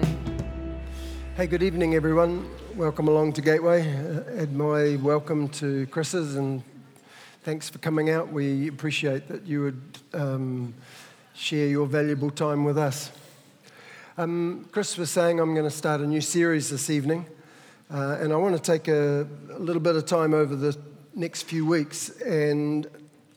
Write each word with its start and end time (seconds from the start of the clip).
Hey, 1.37 1.49
good 1.49 1.65
evening, 1.65 1.97
everyone. 1.97 2.49
Welcome 2.77 3.09
along 3.09 3.33
to 3.33 3.43
Gateway. 3.43 3.81
Uh, 3.81 4.43
add 4.43 4.53
my 4.53 4.95
welcome 5.03 5.49
to 5.49 5.89
Chris's 5.89 6.37
and 6.37 6.63
thanks 7.43 7.69
for 7.69 7.79
coming 7.79 8.11
out. 8.11 8.33
We 8.33 8.69
appreciate 8.69 9.27
that 9.27 9.45
you 9.45 9.63
would 9.63 9.99
um, 10.15 10.73
share 11.35 11.67
your 11.67 11.87
valuable 11.87 12.31
time 12.31 12.63
with 12.63 12.79
us. 12.79 13.11
Um, 14.19 14.69
Chris 14.73 14.99
was 14.99 15.11
saying 15.11 15.41
I'm 15.41 15.55
going 15.55 15.65
to 15.65 15.75
start 15.75 16.03
a 16.03 16.07
new 16.07 16.21
series 16.21 16.69
this 16.69 16.91
evening, 16.91 17.25
uh, 17.91 18.19
and 18.21 18.31
I 18.31 18.37
want 18.37 18.55
to 18.55 18.61
take 18.61 18.87
a, 18.87 19.27
a, 19.51 19.59
little 19.59 19.81
bit 19.81 19.97
of 19.97 20.05
time 20.05 20.35
over 20.35 20.55
the 20.55 20.77
next 21.15 21.45
few 21.45 21.65
weeks 21.65 22.11
and 22.21 22.87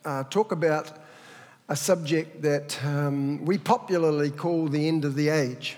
uh, 0.04 0.26
talk 0.26 0.52
about 0.52 0.92
a 1.70 1.78
subject 1.78 2.42
that 2.42 2.78
um, 2.84 3.46
we 3.46 3.58
popularly 3.58 4.30
call 4.30 4.68
the 4.68 4.86
end 4.86 5.06
of 5.06 5.16
the 5.16 5.30
age. 5.30 5.78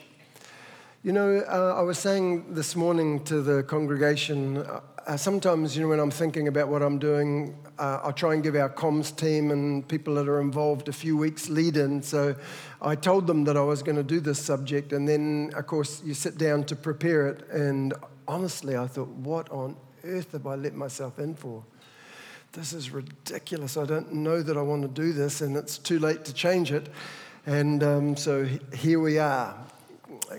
You 1.04 1.12
know, 1.12 1.44
uh, 1.48 1.76
I 1.78 1.82
was 1.82 2.00
saying 2.00 2.56
this 2.56 2.76
morning 2.76 3.24
to 3.26 3.44
the 3.44 3.62
congregation, 3.62 4.66
uh, 5.08 5.16
sometimes, 5.16 5.76
you 5.76 5.82
know, 5.82 5.88
when 5.88 6.00
I'm 6.02 6.12
thinking 6.12 6.50
about 6.50 6.68
what 6.68 6.84
I'm 6.84 7.00
doing, 7.00 7.58
uh, 7.80 8.02
I 8.04 8.12
try 8.12 8.34
and 8.34 8.44
give 8.44 8.56
our 8.56 8.70
comms 8.70 9.16
team 9.16 9.52
and 9.52 9.88
people 9.88 10.16
that 10.16 10.28
are 10.28 10.42
involved 10.42 10.90
a 10.90 10.94
few 10.94 11.16
weeks 11.16 11.48
lead 11.48 11.78
in. 11.78 12.04
So 12.04 12.36
I 12.82 12.96
told 12.96 13.26
them 13.26 13.46
that 13.46 13.56
I 13.56 13.62
was 13.62 13.82
going 13.82 13.96
to 13.96 14.04
do 14.04 14.20
this 14.20 14.38
subject, 14.38 14.92
and 14.92 15.08
then, 15.08 15.52
of 15.56 15.66
course, 15.66 16.02
you 16.04 16.14
sit 16.14 16.38
down 16.38 16.66
to 16.66 16.76
prepare 16.76 17.28
it. 17.30 17.48
And 17.50 17.94
honestly, 18.28 18.76
I 18.76 18.86
thought, 18.88 19.08
what 19.08 19.50
on 19.50 19.78
earth 20.04 20.34
have 20.34 20.46
I 20.46 20.56
let 20.56 20.76
myself 20.76 21.20
in 21.20 21.36
for? 21.36 21.64
This 22.52 22.74
is 22.74 22.92
ridiculous. 22.92 23.78
I 23.78 23.86
don't 23.86 24.12
know 24.12 24.42
that 24.42 24.58
I 24.58 24.62
want 24.62 24.82
to 24.82 24.90
do 24.90 25.14
this, 25.14 25.40
and 25.40 25.56
it's 25.56 25.78
too 25.78 26.00
late 26.00 26.26
to 26.26 26.34
change 26.34 26.74
it. 26.74 26.90
And 27.46 27.82
um, 27.82 28.18
so 28.18 28.44
here 28.74 29.00
we 29.00 29.20
are 29.20 29.56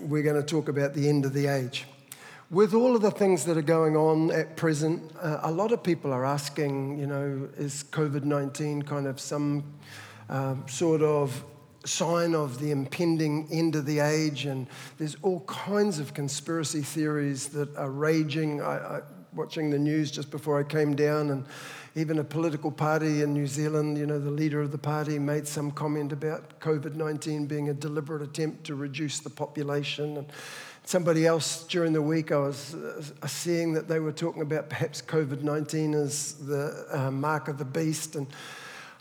we're 0.01 0.23
going 0.23 0.35
to 0.35 0.43
talk 0.43 0.69
about 0.69 0.93
the 0.93 1.09
end 1.09 1.25
of 1.25 1.33
the 1.33 1.47
age. 1.47 1.85
With 2.51 2.73
all 2.73 2.95
of 2.95 3.03
the 3.03 3.11
things 3.11 3.45
that 3.45 3.57
are 3.57 3.61
going 3.61 3.95
on 3.95 4.31
at 4.31 4.57
present, 4.57 5.11
uh, 5.21 5.41
a 5.43 5.51
lot 5.51 5.71
of 5.71 5.83
people 5.83 6.11
are 6.11 6.25
asking, 6.25 6.97
you 6.97 7.05
know, 7.05 7.47
is 7.57 7.83
COVID 7.91 8.23
19 8.23 8.81
kind 8.81 9.05
of 9.05 9.19
some 9.19 9.63
uh, 10.29 10.55
sort 10.65 11.03
of 11.03 11.43
sign 11.85 12.33
of 12.33 12.59
the 12.59 12.71
impending 12.71 13.47
end 13.51 13.75
of 13.75 13.85
the 13.85 13.99
age? 13.99 14.45
And 14.45 14.65
there's 14.97 15.15
all 15.21 15.41
kinds 15.41 15.99
of 15.99 16.15
conspiracy 16.15 16.81
theories 16.81 17.49
that 17.49 17.75
are 17.75 17.91
raging. 17.91 18.63
I, 18.63 18.97
I, 18.97 19.01
watching 19.31 19.69
the 19.69 19.77
news 19.77 20.09
just 20.09 20.31
before 20.31 20.59
I 20.59 20.63
came 20.63 20.95
down, 20.95 21.29
and 21.29 21.45
even 21.93 22.17
a 22.17 22.23
political 22.23 22.71
party 22.71 23.21
in 23.21 23.31
New 23.31 23.45
Zealand, 23.45 23.95
you 23.95 24.07
know, 24.07 24.17
the 24.17 24.31
leader 24.31 24.59
of 24.59 24.71
the 24.71 24.77
party 24.79 25.19
made 25.19 25.47
some 25.47 25.69
comment 25.69 26.11
about 26.11 26.59
COVID 26.59 26.95
19 26.95 27.45
being 27.45 27.69
a 27.69 27.75
deliberate 27.75 28.23
attempt 28.23 28.63
to 28.63 28.73
reduce 28.73 29.19
the 29.19 29.29
population. 29.29 30.17
And 30.17 30.31
somebody 30.89 31.27
else 31.27 31.65
during 31.65 31.93
the 31.93 32.01
week, 32.01 32.31
I 32.31 32.39
was 32.39 32.73
uh, 32.73 33.27
seeing 33.27 33.73
that 33.73 33.87
they 33.87 33.99
were 33.99 34.11
talking 34.11 34.41
about 34.41 34.69
perhaps 34.69 35.03
COVID 35.03 35.43
19 35.43 35.93
as 35.93 36.33
the 36.33 36.87
uh, 36.91 37.11
mark 37.11 37.47
of 37.47 37.59
the 37.59 37.65
beast. 37.65 38.15
And 38.15 38.25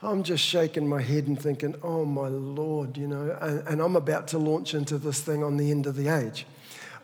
I'm 0.03 0.23
just 0.23 0.45
shaking 0.45 0.87
my 0.87 1.01
head 1.01 1.29
and 1.29 1.41
thinking, 1.41 1.75
oh 1.83 2.05
my 2.05 2.29
Lord, 2.29 2.99
you 2.99 3.09
know, 3.09 3.35
and, 3.41 3.67
and 3.67 3.81
I'm 3.81 3.97
about 3.97 4.29
to 4.29 4.39
launch 4.39 4.75
into 4.75 4.99
this 4.99 5.23
thing 5.23 5.43
on 5.43 5.57
the 5.57 5.71
end 5.71 5.87
of 5.87 5.97
the 5.97 6.09
age. 6.09 6.45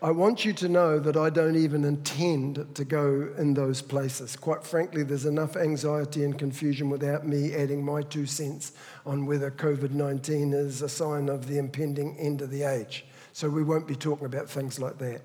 I 0.03 0.11
want 0.11 0.45
you 0.45 0.53
to 0.53 0.69
know 0.69 0.99
that 0.99 1.17
I 1.17 1.31
don't 1.31 1.55
even 1.55 1.83
intend 1.83 2.75
to 2.75 2.85
go 2.85 3.29
in 3.39 3.55
those 3.55 3.81
places. 3.81 4.35
Quite 4.35 4.63
frankly, 4.63 5.01
there's 5.01 5.25
enough 5.25 5.57
anxiety 5.57 6.23
and 6.23 6.37
confusion 6.37 6.91
without 6.91 7.25
me 7.25 7.55
adding 7.55 7.83
my 7.83 8.03
two 8.03 8.27
cents 8.27 8.73
on 9.03 9.25
whether 9.25 9.49
COVID 9.49 9.91
19 9.91 10.53
is 10.53 10.83
a 10.83 10.89
sign 10.89 11.27
of 11.27 11.47
the 11.47 11.57
impending 11.57 12.15
end 12.19 12.43
of 12.43 12.51
the 12.51 12.61
age. 12.61 13.03
So 13.35 13.49
we 13.49 13.63
won't 13.63 13.85
be 13.85 13.97
talking 13.97 14.25
about 14.25 14.49
things 14.49 14.79
like 14.79 14.97
that. 14.99 15.19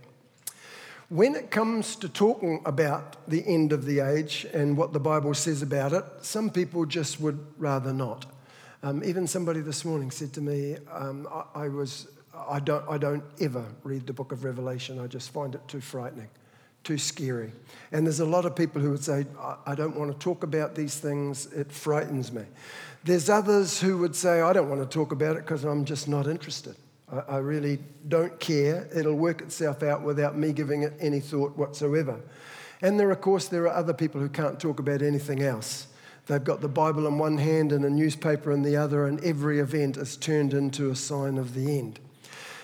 When 1.10 1.36
it 1.36 1.52
comes 1.52 1.94
to 1.94 2.08
talking 2.08 2.60
about 2.64 3.24
the 3.28 3.46
end 3.46 3.72
of 3.72 3.84
the 3.84 4.00
age 4.00 4.48
and 4.52 4.76
what 4.76 4.92
the 4.92 4.98
Bible 4.98 5.32
says 5.32 5.62
about 5.62 5.92
it, 5.92 6.04
some 6.20 6.50
people 6.50 6.86
just 6.86 7.20
would 7.20 7.38
rather 7.56 7.92
not. 7.92 8.26
Um, 8.82 9.04
even 9.04 9.28
somebody 9.28 9.60
this 9.60 9.84
morning 9.84 10.10
said 10.10 10.32
to 10.32 10.40
me, 10.40 10.78
um, 10.90 11.28
I, 11.30 11.66
I 11.66 11.68
was 11.68 12.08
I 12.34 12.58
don't, 12.58 12.84
I 12.88 12.98
don't 12.98 13.22
ever 13.40 13.64
read 13.84 14.08
the 14.08 14.12
book 14.12 14.32
of 14.32 14.42
Revelation. 14.42 14.98
I 14.98 15.06
just 15.06 15.30
find 15.30 15.54
it 15.54 15.60
too 15.68 15.80
frightening, 15.80 16.30
too 16.82 16.98
scary. 16.98 17.52
And 17.92 18.04
there's 18.04 18.18
a 18.18 18.26
lot 18.26 18.44
of 18.44 18.56
people 18.56 18.82
who 18.82 18.90
would 18.90 19.04
say, 19.04 19.24
I, 19.38 19.54
I 19.66 19.74
don't 19.76 19.94
want 19.94 20.10
to 20.10 20.18
talk 20.18 20.42
about 20.42 20.74
these 20.74 20.98
things, 20.98 21.46
it 21.52 21.70
frightens 21.70 22.32
me. 22.32 22.42
There's 23.04 23.30
others 23.30 23.80
who 23.80 23.98
would 23.98 24.16
say, 24.16 24.40
I 24.40 24.52
don't 24.52 24.68
want 24.68 24.82
to 24.82 24.88
talk 24.88 25.12
about 25.12 25.36
it 25.36 25.44
because 25.44 25.62
I'm 25.62 25.84
just 25.84 26.08
not 26.08 26.26
interested. 26.26 26.74
I, 27.12 27.34
I 27.34 27.36
really 27.38 27.78
don't 28.08 28.38
care. 28.40 28.88
It'll 28.94 29.14
work 29.14 29.42
itself 29.42 29.82
out 29.82 30.02
without 30.02 30.36
me 30.36 30.52
giving 30.52 30.82
it 30.82 30.94
any 31.00 31.20
thought 31.20 31.56
whatsoever. 31.56 32.20
And 32.82 32.98
there, 32.98 33.10
of 33.10 33.20
course, 33.20 33.48
there 33.48 33.64
are 33.64 33.74
other 33.74 33.92
people 33.92 34.20
who 34.20 34.28
can't 34.28 34.58
talk 34.58 34.80
about 34.80 35.02
anything 35.02 35.42
else. 35.42 35.86
They've 36.26 36.42
got 36.42 36.60
the 36.60 36.68
Bible 36.68 37.06
in 37.06 37.18
one 37.18 37.38
hand 37.38 37.72
and 37.72 37.84
a 37.84 37.90
newspaper 37.90 38.52
in 38.52 38.62
the 38.62 38.76
other, 38.76 39.06
and 39.06 39.22
every 39.24 39.58
event 39.58 39.96
is 39.96 40.16
turned 40.16 40.54
into 40.54 40.90
a 40.90 40.96
sign 40.96 41.38
of 41.38 41.54
the 41.54 41.78
end. 41.78 41.98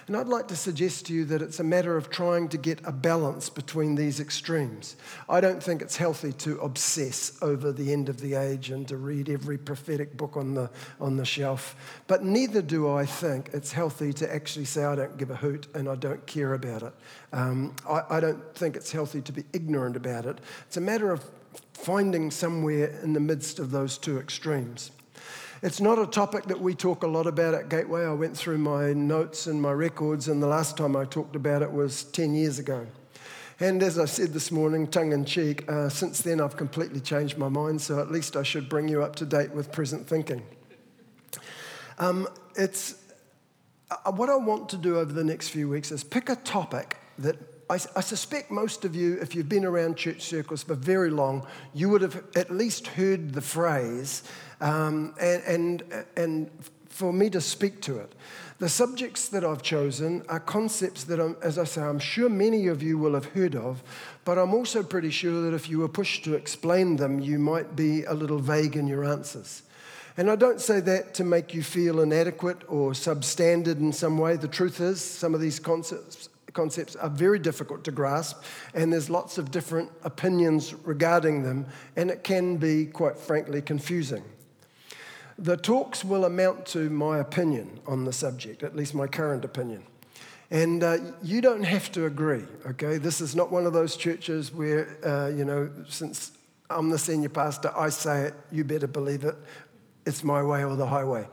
And 0.07 0.17
I'd 0.17 0.29
like 0.29 0.47
to 0.49 0.57
suggest 0.57 1.07
to 1.07 1.15
you 1.15 1.25
that 1.25 1.43
it's 1.43 1.59
a 1.59 1.65
matter 1.65 1.97
of 1.97 2.11
trying 2.11 2.49
to 2.51 2.59
get 2.59 2.81
a 2.85 2.93
balance 2.93 3.51
between 3.51 3.97
these 3.97 4.21
extremes. 4.21 4.95
I 5.29 5.41
don't 5.41 5.61
think 5.61 5.83
it's 5.83 5.97
healthy 5.97 6.33
to 6.35 6.61
obsess 6.61 7.37
over 7.43 7.73
the 7.73 7.93
end 7.93 8.09
of 8.09 8.21
the 8.21 8.35
age 8.35 8.71
and 8.71 8.87
to 8.87 8.99
read 8.99 9.29
every 9.29 9.59
prophetic 9.59 10.17
book 10.17 10.37
on 10.37 10.55
the, 10.55 10.71
on 11.01 11.17
the 11.17 11.25
shelf. 11.25 11.75
But 12.07 12.23
neither 12.23 12.63
do 12.63 12.89
I 12.89 13.05
think 13.05 13.51
it's 13.53 13.73
healthy 13.73 14.13
to 14.13 14.33
actually 14.33 14.67
say, 14.67 14.85
I 14.85 14.95
don't 14.95 15.17
give 15.17 15.31
a 15.31 15.37
hoot 15.37 15.67
and 15.75 15.89
I 15.89 15.97
don't 15.97 16.25
care 16.25 16.55
about 16.55 16.85
it. 16.85 16.93
Um, 17.33 17.75
I, 17.89 18.03
I 18.09 18.21
don't 18.21 18.55
think 18.55 18.77
it's 18.77 18.93
healthy 18.93 19.23
to 19.23 19.33
be 19.33 19.43
ignorant 19.53 19.97
about 19.97 20.25
it. 20.25 20.39
It's 20.69 20.77
a 20.77 20.81
matter 20.81 21.11
of 21.11 21.25
finding 21.73 22.31
somewhere 22.31 22.97
in 23.03 23.13
the 23.13 23.21
midst 23.21 23.59
of 23.59 23.73
those 23.73 23.99
two 23.99 24.19
extremes. 24.19 24.93
It's 25.63 25.81
not 25.81 25.99
a 25.99 26.07
topic 26.07 26.45
that 26.45 26.61
we 26.61 26.75
talk 26.75 27.03
a 27.03 27.07
lot 27.07 27.27
about 27.27 27.55
at 27.55 27.71
Gateway. 27.71 28.05
I 28.05 28.13
went 28.13 28.37
through 28.37 28.59
my 28.59 28.93
notes 28.93 29.47
and 29.47 29.61
my 29.61 29.73
records, 29.73 30.29
and 30.29 30.43
the 30.43 30.47
last 30.47 30.77
time 30.77 30.95
I 30.95 31.07
talked 31.07 31.35
about 31.35 31.63
it 31.63 31.73
was 31.73 32.05
10 32.05 32.35
years 32.35 32.59
ago. 32.59 32.87
And 33.59 33.83
as 33.83 33.99
I 33.99 34.05
said 34.05 34.35
this 34.35 34.51
morning, 34.51 34.87
tongue 34.87 35.13
in 35.13 35.25
cheek, 35.25 35.67
uh, 35.67 35.89
since 35.89 36.21
then 36.21 36.43
I've 36.43 36.59
completely 36.59 37.01
changed 37.01 37.39
my 37.39 37.49
mind, 37.49 37.81
so 37.81 37.99
at 38.01 38.11
least 38.11 38.37
I 38.37 38.43
should 38.43 38.69
bring 38.69 38.87
you 38.87 39.03
up 39.03 39.17
to 39.17 39.25
date 39.25 39.51
with 39.53 39.73
present 39.73 40.07
thinking. 40.07 40.43
Um, 41.99 42.29
it's, 42.55 42.97
uh, 43.91 44.13
what 44.13 44.29
I 44.29 44.37
want 44.37 44.69
to 44.71 44.77
do 44.77 44.99
over 44.99 45.11
the 45.11 45.25
next 45.25 45.49
few 45.49 45.71
weeks 45.71 45.91
is 45.91 46.05
pick 46.05 46.29
a 46.29 46.37
topic 46.37 46.99
that 47.19 47.37
I, 47.71 47.75
I, 47.97 48.01
suspect 48.01 48.51
most 48.51 48.85
of 48.85 48.95
you, 48.95 49.19
if 49.23 49.35
you've 49.35 49.49
been 49.49 49.65
around 49.65 49.97
church 49.97 50.21
circles 50.23 50.63
for 50.63 50.75
very 50.75 51.11
long, 51.11 51.47
you 51.73 51.89
would 51.89 52.03
have 52.03 52.23
at 52.37 52.51
least 52.51 52.89
heard 52.89 53.33
the 53.33 53.41
phrase 53.41 54.23
um, 54.61 55.15
and, 55.21 55.43
and, 55.45 56.05
and 56.17 56.51
for 56.89 57.13
me 57.13 57.29
to 57.31 57.41
speak 57.41 57.81
to 57.83 57.99
it. 57.99 58.13
The 58.59 58.71
subjects 58.71 59.29
that 59.29 59.45
I've 59.45 59.61
chosen 59.61 60.23
are 60.31 60.41
concepts 60.41 61.05
that, 61.05 61.21
I'm, 61.21 61.37
as 61.43 61.59
I 61.59 61.65
say, 61.65 61.83
I'm 61.83 61.99
sure 61.99 62.31
many 62.31 62.69
of 62.69 62.83
you 62.83 62.97
will 62.97 63.13
have 63.13 63.27
heard 63.27 63.55
of, 63.55 63.83
but 64.25 64.39
I'm 64.39 64.55
also 64.55 64.83
pretty 64.83 65.11
sure 65.11 65.43
that 65.43 65.55
if 65.55 65.69
you 65.69 65.81
were 65.81 65.89
pushed 65.89 66.25
to 66.25 66.35
explain 66.35 66.97
them, 66.97 67.21
you 67.21 67.39
might 67.39 67.77
be 67.77 68.05
a 68.05 68.15
little 68.15 68.39
vague 68.39 68.77
in 68.77 68.87
your 68.87 69.05
answers. 69.05 69.63
And 70.17 70.31
I 70.31 70.37
don't 70.37 70.59
say 70.59 70.81
that 70.81 71.13
to 71.15 71.25
make 71.25 71.53
you 71.53 71.63
feel 71.63 72.01
inadequate 72.01 72.63
or 72.67 72.93
substandard 72.93 73.79
in 73.79 73.93
some 73.93 74.17
way. 74.17 74.37
The 74.37 74.49
truth 74.49 74.81
is, 74.81 75.03
some 75.03 75.35
of 75.35 75.43
these 75.43 75.61
concepts, 75.61 76.31
concepts 76.55 76.97
are 76.97 77.11
very 77.11 77.39
difficult 77.39 77.85
to 77.85 77.91
grasp, 77.91 78.43
and 78.73 78.91
there's 78.91 79.11
lots 79.11 79.37
of 79.37 79.51
different 79.51 79.91
opinions 80.05 80.73
regarding 80.73 81.43
them, 81.43 81.67
and 81.97 82.11
it 82.11 82.25
can 82.25 82.57
be, 82.57 82.87
quite 82.87 83.19
frankly, 83.19 83.61
confusing. 83.61 84.25
The 85.39 85.57
talks 85.57 86.05
will 86.05 86.25
amount 86.25 86.67
to 86.67 86.89
my 86.89 87.19
opinion 87.19 87.81
on 87.87 88.05
the 88.05 88.13
subject, 88.13 88.63
at 88.63 88.75
least 88.75 88.95
my 88.95 89.07
current 89.07 89.45
opinion. 89.45 89.83
And 90.51 90.83
uh, 90.83 90.99
you 91.23 91.41
don't 91.41 91.65
have 91.65 91.91
to 91.93 92.07
agree, 92.07 92.45
okay? 92.67 92.99
This 92.99 93.21
is 93.21 93.35
not 93.35 93.51
one 93.51 93.67
of 93.67 93.73
those 93.73 93.97
churches 93.97 94.53
where, 94.53 94.97
uh, 95.05 95.29
you 95.29 95.45
know, 95.45 95.71
since 95.89 96.33
I'm 96.71 96.89
the 96.91 96.99
senior 96.99 97.29
pastor, 97.29 97.73
I 97.77 97.89
say 97.91 98.27
it, 98.27 98.35
you 98.51 98.65
better 98.65 98.87
believe 98.87 99.25
it. 99.25 99.37
It's 100.07 100.23
my 100.23 100.43
way 100.43 100.65
or 100.65 100.77
the 100.77 100.87
highway. 100.87 101.27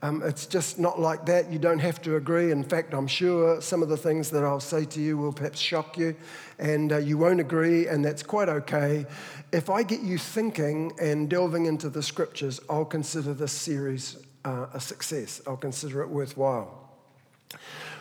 Um, 0.00 0.22
it's 0.22 0.46
just 0.46 0.78
not 0.78 1.00
like 1.00 1.26
that. 1.26 1.50
You 1.50 1.58
don't 1.58 1.80
have 1.80 2.00
to 2.02 2.16
agree. 2.16 2.52
In 2.52 2.62
fact, 2.62 2.94
I'm 2.94 3.08
sure 3.08 3.60
some 3.60 3.82
of 3.82 3.88
the 3.88 3.96
things 3.96 4.30
that 4.30 4.44
I'll 4.44 4.60
say 4.60 4.84
to 4.84 5.00
you 5.00 5.18
will 5.18 5.32
perhaps 5.32 5.58
shock 5.58 5.98
you, 5.98 6.14
and 6.58 6.92
uh, 6.92 6.98
you 6.98 7.18
won't 7.18 7.40
agree, 7.40 7.88
and 7.88 8.04
that's 8.04 8.22
quite 8.22 8.48
okay. 8.48 9.06
If 9.52 9.68
I 9.68 9.82
get 9.82 10.02
you 10.02 10.16
thinking 10.16 10.92
and 11.00 11.28
delving 11.28 11.66
into 11.66 11.88
the 11.88 12.02
scriptures, 12.02 12.60
I'll 12.70 12.84
consider 12.84 13.34
this 13.34 13.52
series 13.52 14.18
uh, 14.44 14.66
a 14.72 14.80
success. 14.80 15.42
I'll 15.48 15.56
consider 15.56 16.00
it 16.02 16.08
worthwhile. 16.08 16.78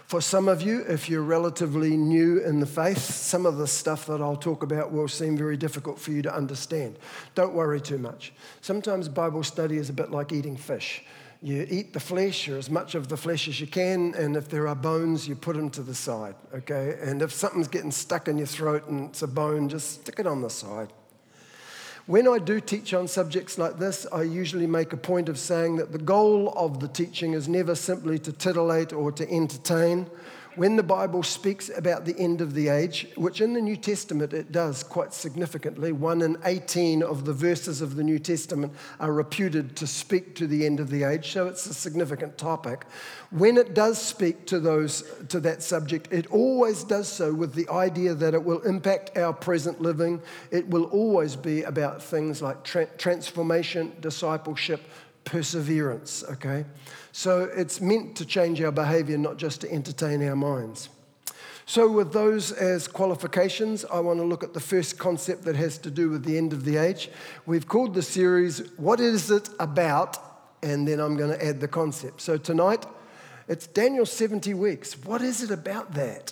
For 0.06 0.22
some 0.22 0.48
of 0.48 0.62
you, 0.62 0.86
if 0.88 1.10
you're 1.10 1.22
relatively 1.22 1.98
new 1.98 2.40
in 2.40 2.62
the 2.62 2.66
faith, 2.66 3.00
some 3.00 3.46
of 3.46 3.58
the 3.58 3.68
stuff 3.68 4.06
that 4.06 4.22
I'll 4.22 4.38
talk 4.38 4.64
about 4.64 4.94
will 4.94 5.10
seem 5.10 5.36
very 5.36 5.58
difficult 5.58 6.00
for 6.00 6.12
you 6.12 6.22
to 6.22 6.34
understand. 6.34 6.98
Don't 7.36 7.54
worry 7.54 7.82
too 7.82 7.98
much. 7.98 8.32
Sometimes 8.62 9.10
Bible 9.10 9.44
study 9.44 9.78
is 9.78 9.90
a 9.90 9.94
bit 9.94 10.10
like 10.10 10.32
eating 10.32 10.56
fish. 10.56 11.04
You 11.42 11.68
eat 11.70 11.94
the 11.94 12.00
flesh 12.00 12.50
or 12.50 12.58
as 12.58 12.70
much 12.70 12.96
of 12.96 13.10
the 13.10 13.18
flesh 13.18 13.48
as 13.48 13.62
you 13.62 13.68
can, 13.68 14.16
and 14.16 14.36
if 14.36 14.50
there 14.50 14.68
are 14.68 14.76
bones, 14.76 15.28
you 15.28 15.36
put 15.36 15.56
them 15.56 15.70
to 15.72 15.84
the 15.84 15.94
side, 15.94 16.36
okay? 16.54 16.98
And 17.02 17.22
if 17.22 17.32
something's 17.32 17.68
getting 17.68 17.92
stuck 17.92 18.28
in 18.28 18.40
your 18.40 18.48
throat 18.48 18.88
and 18.88 19.10
it's 19.10 19.22
a 19.22 19.28
bone, 19.28 19.70
just 19.70 20.02
stick 20.02 20.20
it 20.20 20.26
on 20.26 20.42
the 20.42 20.50
side. 20.50 20.92
When 22.08 22.28
I 22.28 22.40
do 22.40 22.60
teach 22.60 22.94
on 22.94 23.08
subjects 23.08 23.58
like 23.58 23.78
this, 23.78 24.08
I 24.12 24.24
usually 24.24 24.66
make 24.66 24.94
a 24.94 24.98
point 24.98 25.30
of 25.30 25.38
saying 25.38 25.76
that 25.76 25.92
the 25.92 25.98
goal 25.98 26.54
of 26.56 26.80
the 26.80 26.88
teaching 26.88 27.34
is 27.34 27.48
never 27.48 27.76
simply 27.76 28.18
to 28.20 28.32
titillate 28.32 28.94
or 28.94 29.12
to 29.12 29.30
entertain 29.30 30.10
when 30.58 30.76
the 30.76 30.84
Bible 30.84 31.22
speaks 31.22 31.70
about 31.70 32.04
the 32.04 32.18
end 32.18 32.42
of 32.42 32.56
the 32.56 32.68
age, 32.68 33.08
which 33.16 33.42
in 33.42 33.54
the 33.54 33.62
New 33.62 33.78
Testament 33.78 34.34
it 34.34 34.52
does 34.52 34.82
quite 34.82 35.14
significantly, 35.14 35.92
one 35.92 36.24
in 36.24 36.36
18 36.46 37.04
of 37.04 37.26
the 37.26 37.34
verses 37.34 37.80
of 37.80 37.96
the 37.96 38.04
New 38.04 38.18
Testament 38.18 38.74
are 39.00 39.14
reputed 39.14 39.76
to 39.76 39.86
speak 39.86 40.34
to 40.36 40.48
the 40.48 40.66
end 40.66 40.80
of 40.80 40.90
the 40.90 41.04
age, 41.04 41.32
so 41.32 41.48
it's 41.48 41.68
a 41.68 41.76
significant 41.76 42.40
topic. 42.40 42.86
When 43.30 43.56
it 43.56 43.76
does 43.76 44.02
speak 44.02 44.48
to 44.48 44.60
those 44.60 45.04
to 45.30 45.40
that 45.42 45.62
subject, 45.62 46.12
it 46.12 46.26
always 46.32 46.84
does 46.84 47.08
so 47.08 47.34
with 47.34 47.54
the 47.54 47.70
idea 47.70 48.16
that 48.16 48.34
it 48.34 48.44
will 48.44 48.62
impact 48.62 49.16
our 49.16 49.34
present 49.34 49.80
living. 49.80 50.22
It 50.50 50.68
will 50.68 50.86
always 50.86 51.36
be 51.36 51.64
about 51.64 52.02
things 52.02 52.42
like 52.42 52.64
tra- 52.64 52.88
transformation, 52.98 53.96
discipleship, 54.00 54.82
perseverance, 55.28 56.24
okay? 56.32 56.66
So 57.12 57.50
it's 57.56 57.82
meant 57.82 58.16
to 58.18 58.26
change 58.26 58.62
our 58.62 58.72
behavior, 58.72 59.18
not 59.18 59.38
just 59.38 59.62
to 59.62 59.72
entertain 59.72 60.28
our 60.28 60.36
minds. 60.36 60.90
So, 61.70 61.92
with 61.92 62.14
those 62.14 62.54
as 62.54 62.88
qualifications, 62.88 63.84
I 63.84 64.00
want 64.00 64.20
to 64.20 64.26
look 64.26 64.42
at 64.42 64.54
the 64.54 64.60
first 64.62 64.98
concept 64.98 65.44
that 65.44 65.58
has 65.58 65.78
to 65.80 65.92
do 65.92 66.10
with 66.10 66.24
the 66.24 66.38
end 66.38 66.54
of 66.54 66.64
the 66.64 66.78
age. 66.78 67.10
We've 67.46 67.68
called 67.68 67.94
the 67.94 68.02
series, 68.02 68.60
What 68.78 69.02
is 69.02 69.30
it 69.30 69.50
about? 69.60 70.18
And 70.64 70.88
then 70.88 71.02
I'm 71.02 71.18
going 71.18 71.38
to 71.38 71.46
add 71.46 71.60
the 71.60 71.68
concept. 71.68 72.22
So, 72.22 72.38
tonight, 72.38 72.86
it's 73.50 73.68
Daniel 73.68 74.06
70 74.06 74.54
weeks. 74.54 74.98
What 75.04 75.22
is 75.22 75.44
it 75.44 75.52
about 75.52 75.94
that? 75.96 76.32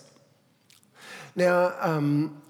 Now, 1.36 1.74
um, 1.82 2.42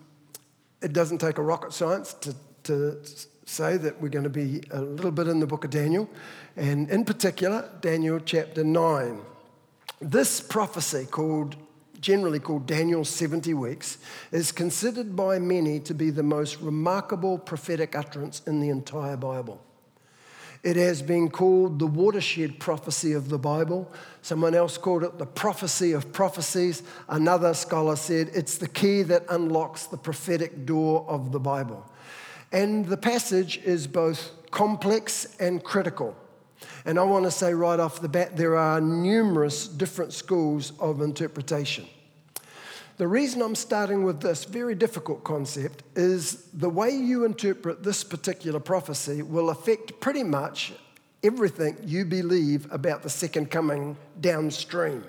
it 0.84 0.94
doesn't 0.94 1.18
take 1.18 1.40
a 1.40 1.42
rocket 1.42 1.74
science 1.74 2.14
to, 2.14 2.36
to 2.66 2.98
say 3.46 3.78
that 3.78 4.02
we're 4.02 4.10
going 4.10 4.24
to 4.24 4.30
be 4.30 4.62
a 4.72 4.82
little 4.82 5.12
bit 5.12 5.28
in 5.28 5.40
the 5.40 5.48
book 5.48 5.64
of 5.64 5.70
Daniel, 5.70 6.10
and 6.56 6.90
in 6.90 7.06
particular, 7.06 7.70
Daniel 7.82 8.20
chapter 8.20 8.64
9. 8.64 9.22
This 10.02 10.42
prophecy, 10.42 11.06
called 11.06 11.56
generally 12.02 12.40
called 12.40 12.68
Daniel's 12.68 13.10
70 13.10 13.54
weeks, 13.56 13.98
is 14.32 14.52
considered 14.52 15.16
by 15.16 15.40
many 15.40 15.80
to 15.80 15.94
be 15.94 16.12
the 16.12 16.22
most 16.22 16.60
remarkable 16.62 17.38
prophetic 17.38 17.96
utterance 17.96 18.42
in 18.46 18.60
the 18.60 18.70
entire 18.70 19.18
Bible. 19.18 19.60
It 20.62 20.76
has 20.78 21.02
been 21.02 21.30
called 21.30 21.78
the 21.78 21.88
watershed 21.88 22.60
prophecy 22.60 23.14
of 23.14 23.30
the 23.30 23.38
Bible. 23.38 23.92
Someone 24.24 24.56
else 24.56 24.78
called 24.78 25.04
it 25.04 25.18
the 25.20 25.26
prophecy 25.26 25.92
of 25.92 26.12
prophecies. 26.12 26.82
Another 27.08 27.54
scholar 27.54 27.96
said 27.96 28.32
it's 28.34 28.58
the 28.58 28.68
key 28.68 29.04
that 29.04 29.26
unlocks 29.30 29.86
the 29.86 29.98
prophetic 29.98 30.66
door 30.66 31.06
of 31.08 31.32
the 31.32 31.40
Bible. 31.40 31.88
And 32.52 32.86
the 32.86 32.98
passage 32.98 33.58
is 33.64 33.88
both 33.88 34.32
complex 34.52 35.36
and 35.40 35.64
critical. 35.64 36.16
And 36.86 37.00
I 37.00 37.04
want 37.04 37.26
to 37.26 37.32
say 37.32 37.54
right 37.54 37.80
off 37.80 38.00
the 38.00 38.10
bat, 38.10 38.38
there 38.38 38.56
are 38.56 38.80
numerous 38.80 39.68
different 39.68 40.14
schools 40.14 40.74
of 40.80 41.02
interpretation. 41.02 41.86
The 42.98 43.08
reason 43.08 43.42
I'm 43.42 43.56
starting 43.56 44.06
with 44.06 44.22
this 44.22 44.46
very 44.46 44.74
difficult 44.74 45.26
concept 45.26 45.84
is 45.98 46.46
the 46.54 46.70
way 46.70 46.92
you 46.92 47.26
interpret 47.26 47.84
this 47.84 48.06
particular 48.06 48.62
prophecy 48.62 49.22
will 49.22 49.50
affect 49.50 50.00
pretty 50.00 50.24
much 50.24 50.72
everything 51.22 51.76
you 51.84 52.06
believe 52.06 52.72
about 52.72 53.04
the 53.04 53.10
second 53.10 53.52
coming 53.52 53.98
downstream. 54.22 55.04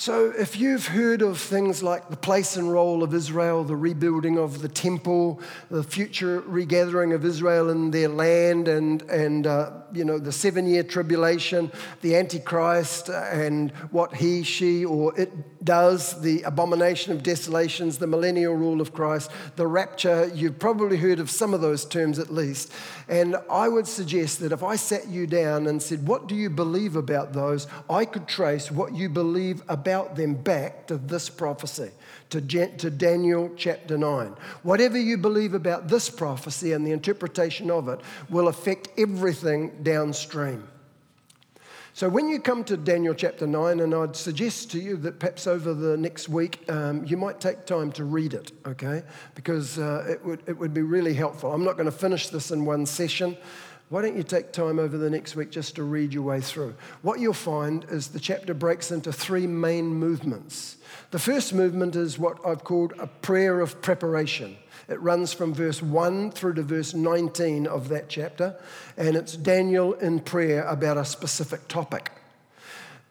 So, 0.00 0.30
if 0.30 0.56
you've 0.56 0.86
heard 0.86 1.22
of 1.22 1.40
things 1.40 1.82
like 1.82 2.08
the 2.08 2.16
place 2.16 2.56
and 2.56 2.70
role 2.70 3.02
of 3.02 3.12
Israel, 3.12 3.64
the 3.64 3.74
rebuilding 3.74 4.38
of 4.38 4.62
the 4.62 4.68
temple, 4.68 5.40
the 5.72 5.82
future 5.82 6.40
regathering 6.46 7.12
of 7.14 7.24
Israel 7.24 7.68
in 7.68 7.90
their 7.90 8.08
land, 8.08 8.68
and, 8.68 9.02
and 9.10 9.44
uh, 9.48 9.72
you 9.92 10.04
know, 10.04 10.20
the 10.20 10.30
seven 10.30 10.68
year 10.68 10.84
tribulation, 10.84 11.72
the 12.00 12.14
Antichrist, 12.14 13.08
and 13.08 13.72
what 13.90 14.14
he, 14.14 14.44
she, 14.44 14.84
or 14.84 15.18
it 15.18 15.64
does, 15.64 16.20
the 16.20 16.42
abomination 16.42 17.12
of 17.12 17.24
desolations, 17.24 17.98
the 17.98 18.06
millennial 18.06 18.54
rule 18.54 18.80
of 18.80 18.92
Christ, 18.92 19.32
the 19.56 19.66
rapture, 19.66 20.30
you've 20.32 20.60
probably 20.60 20.96
heard 20.96 21.18
of 21.18 21.28
some 21.28 21.52
of 21.52 21.60
those 21.60 21.84
terms 21.84 22.20
at 22.20 22.32
least. 22.32 22.72
And 23.08 23.34
I 23.50 23.68
would 23.68 23.88
suggest 23.88 24.38
that 24.40 24.52
if 24.52 24.62
I 24.62 24.76
sat 24.76 25.08
you 25.08 25.26
down 25.26 25.66
and 25.66 25.82
said, 25.82 26.06
What 26.06 26.28
do 26.28 26.36
you 26.36 26.50
believe 26.50 26.94
about 26.94 27.32
those? 27.32 27.66
I 27.90 28.04
could 28.04 28.28
trace 28.28 28.70
what 28.70 28.94
you 28.94 29.08
believe 29.08 29.60
about 29.68 29.87
them 30.16 30.34
back 30.34 30.86
to 30.86 30.96
this 30.96 31.28
prophecy, 31.28 31.90
to, 32.30 32.40
to 32.40 32.90
Daniel 32.90 33.50
chapter 33.56 33.98
9. 33.98 34.34
Whatever 34.62 34.98
you 34.98 35.16
believe 35.18 35.54
about 35.54 35.88
this 35.88 36.10
prophecy 36.10 36.72
and 36.72 36.86
the 36.86 36.92
interpretation 36.92 37.70
of 37.70 37.88
it 37.88 38.00
will 38.28 38.48
affect 38.48 38.88
everything 38.98 39.82
downstream. 39.82 40.68
So, 41.98 42.08
when 42.08 42.28
you 42.28 42.38
come 42.38 42.62
to 42.62 42.76
Daniel 42.76 43.12
chapter 43.12 43.44
9, 43.44 43.80
and 43.80 43.92
I'd 43.92 44.14
suggest 44.14 44.70
to 44.70 44.78
you 44.78 44.96
that 44.98 45.18
perhaps 45.18 45.48
over 45.48 45.74
the 45.74 45.96
next 45.96 46.28
week 46.28 46.64
um, 46.70 47.04
you 47.04 47.16
might 47.16 47.40
take 47.40 47.66
time 47.66 47.90
to 47.92 48.04
read 48.04 48.34
it, 48.34 48.52
okay? 48.64 49.02
Because 49.34 49.80
uh, 49.80 50.06
it, 50.08 50.24
would, 50.24 50.44
it 50.46 50.56
would 50.56 50.72
be 50.72 50.82
really 50.82 51.12
helpful. 51.12 51.52
I'm 51.52 51.64
not 51.64 51.76
going 51.76 51.90
to 51.90 51.90
finish 51.90 52.28
this 52.28 52.52
in 52.52 52.64
one 52.64 52.86
session. 52.86 53.36
Why 53.90 54.02
don't 54.02 54.16
you 54.16 54.22
take 54.22 54.52
time 54.52 54.78
over 54.78 54.98
the 54.98 55.08
next 55.08 55.34
week 55.34 55.50
just 55.50 55.76
to 55.76 55.82
read 55.82 56.12
your 56.12 56.22
way 56.22 56.42
through? 56.42 56.74
What 57.00 57.20
you'll 57.20 57.32
find 57.32 57.86
is 57.90 58.08
the 58.08 58.20
chapter 58.20 58.52
breaks 58.52 58.90
into 58.90 59.12
three 59.12 59.46
main 59.46 59.86
movements. 59.86 60.76
The 61.10 61.18
first 61.18 61.54
movement 61.54 61.96
is 61.96 62.18
what 62.18 62.44
I've 62.44 62.64
called 62.64 62.92
a 62.98 63.06
prayer 63.06 63.60
of 63.60 63.80
preparation. 63.80 64.58
It 64.88 65.00
runs 65.00 65.32
from 65.32 65.54
verse 65.54 65.80
1 65.80 66.32
through 66.32 66.54
to 66.54 66.62
verse 66.62 66.92
19 66.92 67.66
of 67.66 67.88
that 67.88 68.10
chapter, 68.10 68.56
and 68.98 69.16
it's 69.16 69.36
Daniel 69.36 69.94
in 69.94 70.20
prayer 70.20 70.64
about 70.64 70.98
a 70.98 71.04
specific 71.04 71.66
topic. 71.68 72.10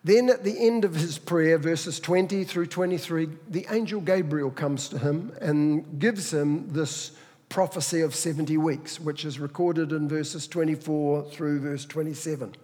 Then 0.03 0.29
at 0.29 0.43
the 0.43 0.59
end 0.59 0.85
of 0.85 0.95
his 0.95 1.17
prayer, 1.17 1.57
verses 1.57 1.99
20 1.99 2.43
through 2.43 2.67
23, 2.67 3.29
the 3.49 3.65
angel 3.71 3.99
Gabriel 3.99 4.51
comes 4.51 4.89
to 4.89 4.99
him 4.99 5.33
and 5.41 5.99
gives 5.99 6.31
him 6.31 6.71
this 6.71 7.11
prophecy 7.49 8.01
of 8.01 8.13
70 8.13 8.57
weeks, 8.57 8.99
which 8.99 9.25
is 9.25 9.39
recorded 9.39 9.91
in 9.91 10.07
verses 10.07 10.47
24 10.47 11.23
through 11.31 11.59
verse 11.59 11.85
27. 11.85 12.55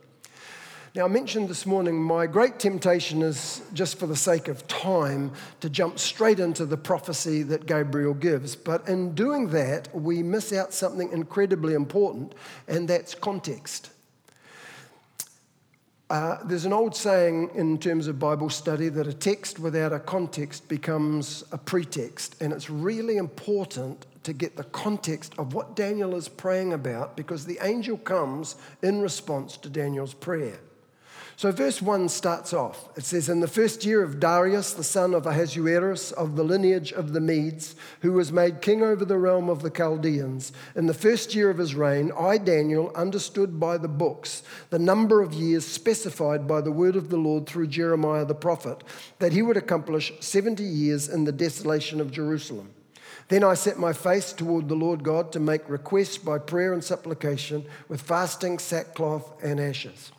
Now, 0.95 1.05
I 1.05 1.07
mentioned 1.07 1.49
this 1.49 1.65
morning, 1.65 1.99
my 1.99 2.27
great 2.27 2.59
temptation 2.59 3.23
is, 3.23 3.63
just 3.73 3.97
for 3.97 4.05
the 4.05 4.15
sake 4.15 4.47
of 4.47 4.67
time, 4.67 5.31
to 5.61 5.69
jump 5.69 5.97
straight 5.97 6.39
into 6.39 6.67
the 6.67 6.77
prophecy 6.77 7.41
that 7.43 7.65
Gabriel 7.65 8.13
gives. 8.13 8.55
But 8.55 8.87
in 8.87 9.15
doing 9.15 9.49
that, 9.49 9.87
we 9.95 10.21
miss 10.21 10.53
out 10.53 10.71
something 10.71 11.11
incredibly 11.11 11.73
important, 11.73 12.35
and 12.67 12.87
that's 12.87 13.15
context. 13.15 13.89
Uh, 16.11 16.43
there's 16.43 16.65
an 16.65 16.73
old 16.73 16.95
saying 16.95 17.49
in 17.55 17.79
terms 17.79 18.05
of 18.05 18.19
Bible 18.19 18.51
study 18.51 18.87
that 18.89 19.07
a 19.07 19.13
text 19.13 19.57
without 19.57 19.93
a 19.93 19.99
context 19.99 20.67
becomes 20.67 21.43
a 21.51 21.57
pretext, 21.57 22.39
and 22.39 22.53
it's 22.53 22.69
really 22.69 23.17
important 23.17 24.05
to 24.23 24.33
get 24.33 24.55
the 24.55 24.63
context 24.63 25.33
of 25.37 25.53
what 25.53 25.75
Daniel 25.75 26.15
is 26.15 26.27
praying 26.27 26.73
about 26.73 27.15
because 27.15 27.45
the 27.45 27.59
angel 27.61 27.97
comes 27.97 28.55
in 28.81 29.01
response 29.01 29.57
to 29.57 29.69
Daniel's 29.69 30.13
prayer. 30.13 30.59
So, 31.35 31.51
verse 31.51 31.81
1 31.81 32.09
starts 32.09 32.53
off. 32.53 32.87
It 32.95 33.03
says, 33.03 33.27
In 33.27 33.39
the 33.39 33.47
first 33.47 33.83
year 33.83 34.03
of 34.03 34.19
Darius, 34.19 34.73
the 34.73 34.83
son 34.83 35.15
of 35.15 35.25
Ahasuerus, 35.25 36.11
of 36.11 36.35
the 36.35 36.43
lineage 36.43 36.93
of 36.93 37.13
the 37.13 37.19
Medes, 37.19 37.75
who 38.01 38.13
was 38.13 38.31
made 38.31 38.61
king 38.61 38.83
over 38.83 39.03
the 39.03 39.17
realm 39.17 39.49
of 39.49 39.63
the 39.63 39.71
Chaldeans, 39.71 40.51
in 40.75 40.85
the 40.85 40.93
first 40.93 41.33
year 41.33 41.49
of 41.49 41.57
his 41.57 41.73
reign, 41.73 42.11
I, 42.17 42.37
Daniel, 42.37 42.91
understood 42.93 43.59
by 43.59 43.79
the 43.79 43.87
books 43.87 44.43
the 44.69 44.79
number 44.79 45.21
of 45.21 45.33
years 45.33 45.65
specified 45.65 46.47
by 46.47 46.61
the 46.61 46.71
word 46.71 46.95
of 46.95 47.09
the 47.09 47.17
Lord 47.17 47.47
through 47.47 47.67
Jeremiah 47.67 48.25
the 48.25 48.35
prophet, 48.35 48.83
that 49.17 49.33
he 49.33 49.41
would 49.41 49.57
accomplish 49.57 50.13
70 50.19 50.63
years 50.63 51.09
in 51.09 51.23
the 51.23 51.31
desolation 51.31 51.99
of 51.99 52.11
Jerusalem. 52.11 52.69
Then 53.29 53.43
I 53.43 53.53
set 53.53 53.79
my 53.79 53.93
face 53.93 54.33
toward 54.33 54.67
the 54.67 54.75
Lord 54.75 55.03
God 55.03 55.31
to 55.31 55.39
make 55.39 55.69
requests 55.69 56.17
by 56.17 56.37
prayer 56.37 56.73
and 56.73 56.83
supplication 56.83 57.65
with 57.87 58.01
fasting, 58.01 58.59
sackcloth, 58.59 59.43
and 59.43 59.59
ashes. 59.59 60.11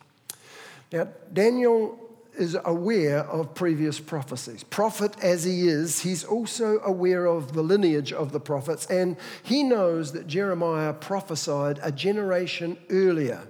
Now, 0.91 1.07
Daniel 1.31 1.99
is 2.37 2.57
aware 2.65 3.19
of 3.19 3.55
previous 3.55 3.99
prophecies. 3.99 4.63
Prophet 4.63 5.15
as 5.21 5.43
he 5.43 5.67
is, 5.67 6.01
he's 6.01 6.23
also 6.23 6.79
aware 6.81 7.25
of 7.25 7.53
the 7.53 7.61
lineage 7.61 8.11
of 8.11 8.31
the 8.31 8.39
prophets, 8.39 8.85
and 8.87 9.17
he 9.43 9.63
knows 9.63 10.11
that 10.11 10.27
Jeremiah 10.27 10.93
prophesied 10.93 11.79
a 11.81 11.91
generation 11.91 12.77
earlier. 12.89 13.47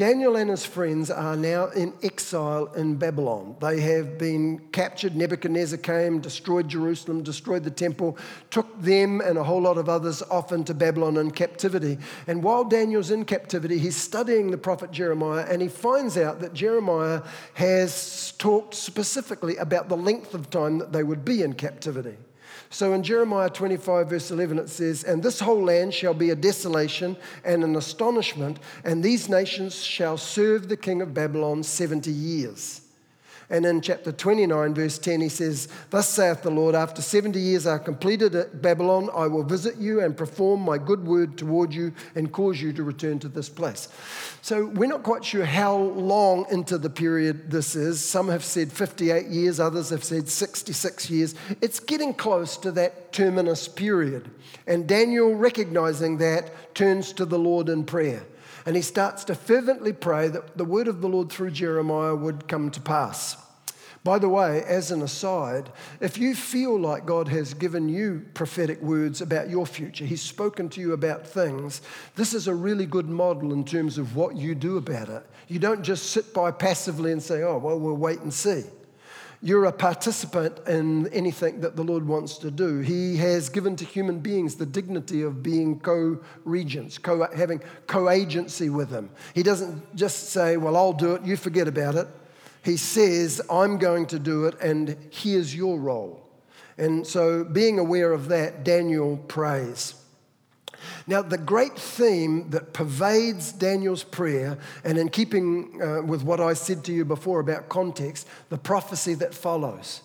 Daniel 0.00 0.36
and 0.36 0.48
his 0.48 0.64
friends 0.64 1.10
are 1.10 1.36
now 1.36 1.66
in 1.66 1.92
exile 2.02 2.72
in 2.72 2.96
Babylon. 2.96 3.54
They 3.60 3.82
have 3.82 4.16
been 4.16 4.58
captured. 4.72 5.14
Nebuchadnezzar 5.14 5.76
came, 5.76 6.20
destroyed 6.20 6.70
Jerusalem, 6.70 7.22
destroyed 7.22 7.64
the 7.64 7.70
temple, 7.70 8.16
took 8.48 8.80
them 8.80 9.20
and 9.20 9.36
a 9.36 9.44
whole 9.44 9.60
lot 9.60 9.76
of 9.76 9.90
others 9.90 10.22
off 10.22 10.52
into 10.52 10.72
Babylon 10.72 11.18
in 11.18 11.30
captivity. 11.30 11.98
And 12.26 12.42
while 12.42 12.64
Daniel's 12.64 13.10
in 13.10 13.26
captivity, 13.26 13.76
he's 13.78 13.94
studying 13.94 14.50
the 14.50 14.56
prophet 14.56 14.90
Jeremiah 14.90 15.44
and 15.46 15.60
he 15.60 15.68
finds 15.68 16.16
out 16.16 16.40
that 16.40 16.54
Jeremiah 16.54 17.20
has 17.52 18.32
talked 18.38 18.72
specifically 18.72 19.58
about 19.58 19.90
the 19.90 19.98
length 19.98 20.32
of 20.32 20.48
time 20.48 20.78
that 20.78 20.92
they 20.92 21.02
would 21.02 21.26
be 21.26 21.42
in 21.42 21.52
captivity. 21.52 22.16
So 22.72 22.92
in 22.92 23.02
Jeremiah 23.02 23.50
25, 23.50 24.08
verse 24.08 24.30
11, 24.30 24.60
it 24.60 24.68
says, 24.68 25.02
And 25.02 25.22
this 25.22 25.40
whole 25.40 25.64
land 25.64 25.92
shall 25.92 26.14
be 26.14 26.30
a 26.30 26.36
desolation 26.36 27.16
and 27.44 27.64
an 27.64 27.74
astonishment, 27.74 28.60
and 28.84 29.02
these 29.02 29.28
nations 29.28 29.82
shall 29.82 30.16
serve 30.16 30.68
the 30.68 30.76
king 30.76 31.02
of 31.02 31.12
Babylon 31.12 31.64
70 31.64 32.12
years. 32.12 32.82
And 33.50 33.66
in 33.66 33.80
chapter 33.80 34.12
29, 34.12 34.74
verse 34.74 34.96
10, 34.96 35.20
he 35.20 35.28
says, 35.28 35.66
Thus 35.90 36.08
saith 36.08 36.42
the 36.42 36.50
Lord, 36.50 36.76
after 36.76 37.02
70 37.02 37.40
years 37.40 37.66
are 37.66 37.80
completed 37.80 38.36
at 38.36 38.62
Babylon, 38.62 39.10
I 39.12 39.26
will 39.26 39.42
visit 39.42 39.76
you 39.76 40.00
and 40.00 40.16
perform 40.16 40.60
my 40.60 40.78
good 40.78 41.04
word 41.04 41.36
toward 41.36 41.74
you 41.74 41.92
and 42.14 42.30
cause 42.30 42.62
you 42.62 42.72
to 42.72 42.84
return 42.84 43.18
to 43.18 43.28
this 43.28 43.48
place. 43.48 43.88
So 44.40 44.66
we're 44.66 44.86
not 44.86 45.02
quite 45.02 45.24
sure 45.24 45.44
how 45.44 45.76
long 45.76 46.46
into 46.52 46.78
the 46.78 46.90
period 46.90 47.50
this 47.50 47.74
is. 47.74 48.00
Some 48.00 48.28
have 48.28 48.44
said 48.44 48.72
58 48.72 49.26
years, 49.26 49.58
others 49.58 49.90
have 49.90 50.04
said 50.04 50.28
66 50.28 51.10
years. 51.10 51.34
It's 51.60 51.80
getting 51.80 52.14
close 52.14 52.56
to 52.58 52.70
that 52.72 53.12
terminus 53.12 53.66
period. 53.66 54.30
And 54.68 54.86
Daniel, 54.86 55.34
recognizing 55.34 56.18
that, 56.18 56.74
turns 56.76 57.12
to 57.14 57.24
the 57.24 57.38
Lord 57.38 57.68
in 57.68 57.84
prayer. 57.84 58.22
And 58.66 58.76
he 58.76 58.82
starts 58.82 59.24
to 59.24 59.34
fervently 59.34 59.92
pray 59.92 60.28
that 60.28 60.56
the 60.56 60.64
word 60.64 60.88
of 60.88 61.00
the 61.00 61.08
Lord 61.08 61.30
through 61.30 61.52
Jeremiah 61.52 62.14
would 62.14 62.48
come 62.48 62.70
to 62.70 62.80
pass. 62.80 63.36
By 64.02 64.18
the 64.18 64.30
way, 64.30 64.64
as 64.64 64.90
an 64.90 65.02
aside, 65.02 65.70
if 66.00 66.16
you 66.16 66.34
feel 66.34 66.78
like 66.78 67.04
God 67.04 67.28
has 67.28 67.52
given 67.52 67.88
you 67.90 68.24
prophetic 68.32 68.80
words 68.80 69.20
about 69.20 69.50
your 69.50 69.66
future, 69.66 70.06
He's 70.06 70.22
spoken 70.22 70.70
to 70.70 70.80
you 70.80 70.94
about 70.94 71.26
things, 71.26 71.82
this 72.16 72.32
is 72.32 72.48
a 72.48 72.54
really 72.54 72.86
good 72.86 73.10
model 73.10 73.52
in 73.52 73.62
terms 73.62 73.98
of 73.98 74.16
what 74.16 74.36
you 74.36 74.54
do 74.54 74.78
about 74.78 75.10
it. 75.10 75.26
You 75.48 75.58
don't 75.58 75.82
just 75.82 76.12
sit 76.12 76.32
by 76.32 76.50
passively 76.50 77.12
and 77.12 77.22
say, 77.22 77.42
oh, 77.42 77.58
well, 77.58 77.78
we'll 77.78 77.94
wait 77.94 78.20
and 78.20 78.32
see. 78.32 78.62
You're 79.42 79.64
a 79.64 79.72
participant 79.72 80.58
in 80.68 81.08
anything 81.08 81.60
that 81.60 81.74
the 81.74 81.82
Lord 81.82 82.06
wants 82.06 82.36
to 82.38 82.50
do. 82.50 82.80
He 82.80 83.16
has 83.16 83.48
given 83.48 83.74
to 83.76 83.86
human 83.86 84.20
beings 84.20 84.56
the 84.56 84.66
dignity 84.66 85.22
of 85.22 85.42
being 85.42 85.80
co 85.80 86.20
regents, 86.44 86.98
co- 86.98 87.26
having 87.34 87.62
co 87.86 88.10
agency 88.10 88.68
with 88.68 88.90
Him. 88.90 89.08
He 89.34 89.42
doesn't 89.42 89.96
just 89.96 90.28
say, 90.30 90.58
Well, 90.58 90.76
I'll 90.76 90.92
do 90.92 91.14
it, 91.14 91.22
you 91.24 91.36
forget 91.36 91.68
about 91.68 91.94
it. 91.94 92.06
He 92.62 92.76
says, 92.76 93.40
I'm 93.50 93.78
going 93.78 94.06
to 94.08 94.18
do 94.18 94.44
it, 94.44 94.60
and 94.60 94.96
here's 95.10 95.56
your 95.56 95.80
role. 95.80 96.28
And 96.76 97.06
so, 97.06 97.42
being 97.42 97.78
aware 97.78 98.12
of 98.12 98.28
that, 98.28 98.62
Daniel 98.64 99.16
prays. 99.16 99.94
Now, 101.06 101.22
the 101.22 101.38
great 101.38 101.78
theme 101.78 102.50
that 102.50 102.72
pervades 102.72 103.52
Daniel's 103.52 104.04
prayer, 104.04 104.58
and 104.84 104.98
in 104.98 105.08
keeping 105.08 105.80
uh, 105.82 106.02
with 106.02 106.22
what 106.22 106.40
I 106.40 106.54
said 106.54 106.84
to 106.84 106.92
you 106.92 107.04
before 107.04 107.40
about 107.40 107.68
context, 107.68 108.26
the 108.48 108.58
prophecy 108.58 109.14
that 109.14 109.34
follows. 109.34 110.02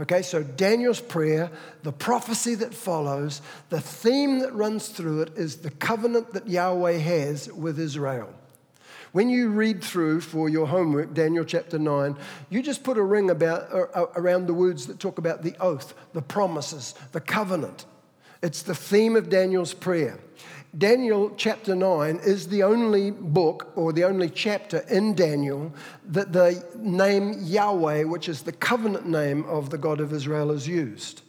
Okay, 0.00 0.22
so 0.22 0.42
Daniel's 0.42 1.00
prayer, 1.00 1.50
the 1.82 1.92
prophecy 1.92 2.54
that 2.56 2.72
follows, 2.72 3.42
the 3.68 3.80
theme 3.80 4.38
that 4.40 4.54
runs 4.54 4.88
through 4.88 5.22
it 5.22 5.36
is 5.36 5.56
the 5.56 5.70
covenant 5.70 6.32
that 6.34 6.48
Yahweh 6.48 6.98
has 6.98 7.52
with 7.52 7.80
Israel. 7.80 8.32
When 9.12 9.28
you 9.28 9.48
read 9.48 9.82
through 9.82 10.20
for 10.20 10.48
your 10.48 10.66
homework, 10.66 11.14
Daniel 11.14 11.44
chapter 11.44 11.78
9, 11.78 12.16
you 12.50 12.62
just 12.62 12.84
put 12.84 12.98
a 12.98 13.02
ring 13.02 13.30
about, 13.30 13.72
uh, 13.72 13.86
uh 13.94 14.06
around 14.14 14.46
the 14.46 14.54
words 14.54 14.86
that 14.86 15.00
talk 15.00 15.18
about 15.18 15.42
the 15.42 15.56
oath, 15.60 15.94
the 16.12 16.22
promises, 16.22 16.94
the 17.12 17.20
covenant. 17.20 17.86
It's 18.42 18.62
the 18.62 18.74
theme 18.74 19.16
of 19.16 19.28
Daniel's 19.28 19.74
prayer. 19.74 20.18
Daniel 20.76 21.32
chapter 21.36 21.74
9 21.74 22.20
is 22.24 22.48
the 22.48 22.62
only 22.62 23.10
book 23.10 23.72
or 23.74 23.92
the 23.92 24.04
only 24.04 24.28
chapter 24.28 24.78
in 24.90 25.14
Daniel 25.14 25.72
that 26.04 26.32
the 26.32 26.62
name 26.76 27.34
Yahweh, 27.40 28.04
which 28.04 28.28
is 28.28 28.42
the 28.42 28.52
covenant 28.52 29.06
name 29.06 29.44
of 29.44 29.70
the 29.70 29.78
God 29.78 30.00
of 30.00 30.12
Israel, 30.12 30.52
is 30.52 30.68
used. 30.68 31.22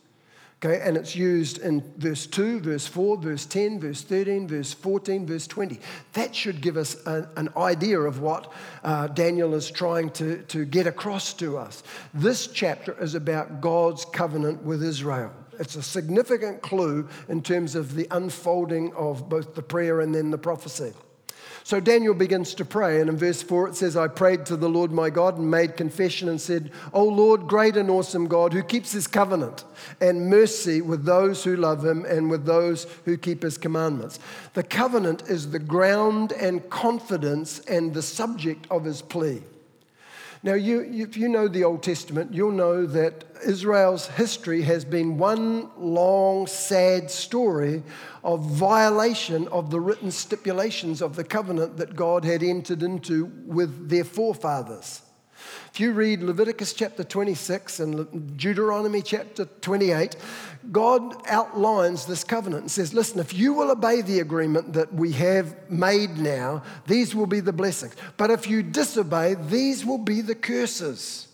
Okay, 0.62 0.82
and 0.82 0.98
it's 0.98 1.16
used 1.16 1.60
in 1.60 1.82
verse 1.98 2.28
2, 2.28 2.60
verse 2.60 2.86
4, 2.86 3.18
verse 3.18 3.46
10, 3.46 3.80
verse 3.80 4.02
13, 4.02 4.46
verse 4.46 4.74
14, 4.74 5.26
verse 5.26 5.48
20. 5.48 5.80
That 6.14 6.36
should 6.36 6.60
give 6.60 6.76
us 6.76 6.98
a, 7.08 7.30
an 7.38 7.48
idea 7.56 8.02
of 8.02 8.20
what 8.20 8.52
uh, 8.84 9.08
Daniel 9.08 9.56
is 9.56 9.72
trying 9.72 10.10
to, 10.12 10.44
to 10.44 10.66
get 10.66 10.86
across 10.86 11.34
to 11.36 11.58
us. 11.58 11.82
This 12.14 12.48
chapter 12.48 12.94
is 13.02 13.16
about 13.16 13.62
God's 13.62 14.04
covenant 14.04 14.62
with 14.64 14.84
Israel. 14.84 15.32
It's 15.60 15.76
a 15.76 15.84
significant 15.84 16.62
clue 16.62 17.08
in 17.28 17.44
terms 17.44 17.76
of 17.76 17.96
the 17.96 18.08
unfolding 18.12 18.94
of 18.94 19.30
both 19.30 19.56
the 19.56 19.62
prayer 19.62 20.00
and 20.00 20.16
then 20.16 20.32
the 20.32 20.38
prophecy. 20.38 20.94
So 21.64 21.80
Daniel 21.80 22.16
begins 22.16 22.56
to 22.56 22.66
pray, 22.66 23.00
and 23.00 23.10
in 23.10 23.18
verse 23.18 23.44
4 23.44 23.70
it 23.70 23.76
says, 23.76 23.96
I 23.96 24.08
prayed 24.08 24.46
to 24.48 24.56
the 24.56 24.70
Lord 24.70 24.92
my 24.92 25.12
God 25.12 25.38
and 25.38 25.52
made 25.52 25.78
confession 25.78 26.28
and 26.28 26.42
said, 26.42 26.72
O 26.94 27.04
Lord, 27.04 27.48
great 27.48 27.78
and 27.78 27.92
awesome 27.92 28.28
God, 28.28 28.54
who 28.54 28.64
keeps 28.64 28.92
his 28.92 29.06
covenant 29.06 29.66
and 30.02 30.32
mercy 30.32 30.82
with 30.82 31.06
those 31.06 31.44
who 31.44 31.56
love 31.56 31.86
him 31.86 32.06
and 32.06 32.30
with 32.30 32.46
those 32.46 32.88
who 33.06 33.18
keep 33.18 33.44
his 33.44 33.58
commandments. 33.58 34.18
The 34.56 34.64
covenant 34.64 35.30
is 35.30 35.52
the 35.52 35.60
ground 35.60 36.32
and 36.32 36.68
confidence 36.72 37.60
and 37.60 37.94
the 37.94 38.02
subject 38.02 38.66
of 38.72 38.86
his 38.86 39.04
plea. 39.04 39.44
Now, 40.42 40.54
you, 40.54 40.82
if 40.82 41.18
you 41.18 41.28
know 41.28 41.50
the 41.50 41.66
Old 41.66 41.84
Testament, 41.84 42.34
you'll 42.34 42.52
know 42.52 42.86
that 42.86 43.26
Israel's 43.46 44.08
history 44.08 44.62
has 44.62 44.86
been 44.86 45.18
one 45.18 45.70
long, 45.78 46.48
sad 46.48 47.12
story 47.12 47.84
of 48.24 48.42
violation 48.46 49.50
of 49.50 49.70
the 49.70 49.82
written 49.82 50.12
stipulations 50.12 51.02
of 51.02 51.18
the 51.18 51.26
covenant 51.26 51.76
that 51.78 51.96
God 51.96 52.24
had 52.24 52.42
entered 52.42 52.84
into 52.84 53.26
with 53.46 53.90
their 53.90 54.06
forefathers. 54.06 55.02
If 55.72 55.80
you 55.80 55.94
read 55.94 56.24
Leviticus 56.24 56.74
chapter 56.74 57.04
26 57.04 57.80
and 57.80 58.38
Deuteronomy 58.38 59.02
chapter 59.02 59.46
28, 59.46 60.16
God 60.72 61.16
outlines 61.28 62.06
this 62.06 62.24
covenant 62.24 62.64
and 62.64 62.72
says, 62.72 62.94
Listen, 62.94 63.20
if 63.20 63.34
you 63.34 63.54
will 63.54 63.72
obey 63.72 64.02
the 64.02 64.20
agreement 64.20 64.74
that 64.74 64.94
we 64.94 65.12
have 65.14 65.70
made 65.70 66.18
now, 66.18 66.64
these 66.88 67.14
will 67.14 67.28
be 67.28 67.40
the 67.40 67.54
blessings. 67.54 67.96
But 68.18 68.32
if 68.32 68.50
you 68.50 68.64
disobey, 68.64 69.36
these 69.36 69.86
will 69.86 70.00
be 70.00 70.22
the 70.22 70.36
curses. 70.36 71.28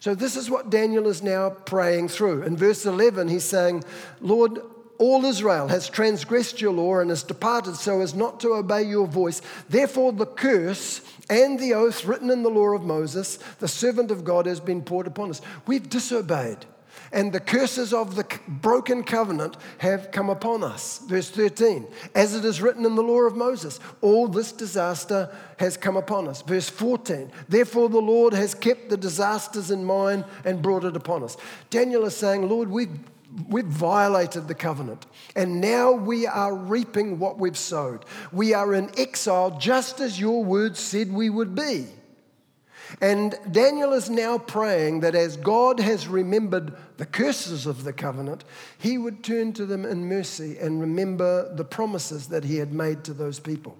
So, 0.00 0.14
this 0.14 0.36
is 0.36 0.50
what 0.50 0.68
Daniel 0.68 1.08
is 1.08 1.22
now 1.22 1.48
praying 1.48 2.08
through. 2.08 2.42
In 2.42 2.58
verse 2.58 2.84
11, 2.84 3.28
he's 3.28 3.44
saying, 3.44 3.84
Lord, 4.20 4.60
all 4.98 5.24
Israel 5.24 5.68
has 5.68 5.88
transgressed 5.88 6.60
your 6.60 6.72
law 6.72 6.98
and 6.98 7.10
has 7.10 7.22
departed 7.22 7.76
so 7.76 8.00
as 8.00 8.14
not 8.14 8.38
to 8.40 8.54
obey 8.54 8.82
your 8.82 9.06
voice. 9.06 9.42
Therefore, 9.68 10.12
the 10.12 10.26
curse 10.26 11.00
and 11.30 11.58
the 11.58 11.74
oath 11.74 12.04
written 12.04 12.30
in 12.30 12.42
the 12.42 12.50
law 12.50 12.74
of 12.74 12.82
Moses, 12.82 13.38
the 13.58 13.68
servant 13.68 14.10
of 14.10 14.24
God, 14.24 14.46
has 14.46 14.60
been 14.60 14.82
poured 14.82 15.06
upon 15.06 15.30
us. 15.30 15.40
We've 15.66 15.88
disobeyed 15.88 16.66
and 17.12 17.32
the 17.32 17.40
curses 17.40 17.92
of 17.92 18.16
the 18.16 18.26
broken 18.48 19.04
covenant 19.04 19.56
have 19.78 20.10
come 20.10 20.28
upon 20.28 20.64
us. 20.64 20.98
Verse 21.06 21.30
13, 21.30 21.86
as 22.14 22.34
it 22.34 22.44
is 22.44 22.60
written 22.60 22.84
in 22.84 22.96
the 22.96 23.02
law 23.02 23.20
of 23.20 23.36
Moses, 23.36 23.78
all 24.00 24.26
this 24.26 24.52
disaster 24.52 25.34
has 25.58 25.76
come 25.76 25.96
upon 25.96 26.28
us. 26.28 26.42
Verse 26.42 26.68
14, 26.68 27.30
therefore 27.48 27.88
the 27.88 28.00
Lord 28.00 28.34
has 28.34 28.54
kept 28.54 28.90
the 28.90 28.96
disasters 28.96 29.70
in 29.70 29.84
mind 29.84 30.24
and 30.44 30.60
brought 30.60 30.84
it 30.84 30.96
upon 30.96 31.22
us. 31.22 31.36
Daniel 31.70 32.04
is 32.04 32.16
saying, 32.16 32.48
Lord, 32.48 32.68
we've 32.68 32.98
We've 33.48 33.64
violated 33.64 34.46
the 34.46 34.54
covenant, 34.54 35.06
and 35.34 35.60
now 35.60 35.92
we 35.92 36.26
are 36.26 36.54
reaping 36.54 37.18
what 37.18 37.38
we've 37.38 37.58
sowed. 37.58 38.04
We 38.32 38.54
are 38.54 38.74
in 38.74 38.90
exile 38.98 39.58
just 39.58 40.00
as 40.00 40.20
your 40.20 40.44
word 40.44 40.76
said 40.76 41.12
we 41.12 41.30
would 41.30 41.54
be. 41.54 41.86
And 43.00 43.34
Daniel 43.50 43.92
is 43.92 44.08
now 44.08 44.38
praying 44.38 45.00
that 45.00 45.14
as 45.14 45.36
God 45.36 45.80
has 45.80 46.06
remembered 46.06 46.74
the 46.96 47.06
curses 47.06 47.66
of 47.66 47.84
the 47.84 47.92
covenant, 47.92 48.44
he 48.78 48.98
would 48.98 49.24
turn 49.24 49.52
to 49.54 49.66
them 49.66 49.84
in 49.84 50.08
mercy 50.08 50.58
and 50.58 50.80
remember 50.80 51.52
the 51.54 51.64
promises 51.64 52.28
that 52.28 52.44
he 52.44 52.56
had 52.56 52.72
made 52.72 53.04
to 53.04 53.12
those 53.12 53.40
people. 53.40 53.76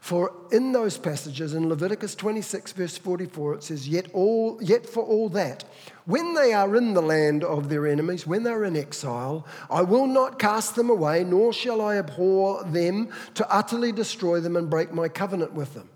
For 0.00 0.32
in 0.52 0.72
those 0.72 0.96
passages 0.96 1.54
in 1.54 1.68
Leviticus 1.68 2.14
26, 2.14 2.72
verse 2.72 2.96
44, 2.96 3.54
it 3.54 3.62
says, 3.62 3.88
Yet, 3.88 4.06
all, 4.12 4.58
yet 4.62 4.86
for 4.86 5.02
all 5.02 5.28
that, 5.30 5.64
when 6.06 6.34
they 6.34 6.52
are 6.52 6.76
in 6.76 6.94
the 6.94 7.02
land 7.02 7.44
of 7.44 7.68
their 7.68 7.86
enemies, 7.86 8.26
when 8.26 8.42
they're 8.42 8.64
in 8.64 8.76
exile, 8.76 9.46
I 9.68 9.82
will 9.82 10.06
not 10.06 10.38
cast 10.38 10.76
them 10.76 10.88
away, 10.88 11.24
nor 11.24 11.52
shall 11.52 11.80
I 11.80 11.96
abhor 11.96 12.64
them 12.64 13.10
to 13.34 13.54
utterly 13.54 13.92
destroy 13.92 14.40
them 14.40 14.56
and 14.56 14.70
break 14.70 14.92
my 14.92 15.08
covenant 15.08 15.52
with 15.52 15.74
them. 15.74 15.90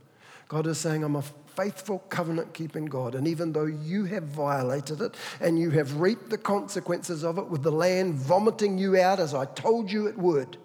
God 0.49 0.67
is 0.67 0.79
saying, 0.79 1.05
I'm 1.05 1.17
a 1.17 1.23
faithful 1.57 2.01
covenant 2.09 2.53
keeping 2.55 2.87
God. 2.87 3.15
And 3.15 3.27
even 3.29 3.53
though 3.53 3.67
you 3.67 4.05
have 4.07 4.25
violated 4.25 5.01
it 5.01 5.15
and 5.41 5.59
you 5.59 5.71
have 5.71 6.01
reaped 6.01 6.31
the 6.31 6.39
consequences 6.39 7.25
of 7.25 7.39
it 7.39 7.49
with 7.49 7.63
the 7.63 7.73
land 7.73 8.15
vomiting 8.15 8.79
you 8.79 8.99
out 8.99 9.21
as 9.21 9.35
I 9.35 9.45
told 9.47 9.91
you 9.91 10.07
it 10.07 10.19
would, 10.19 10.59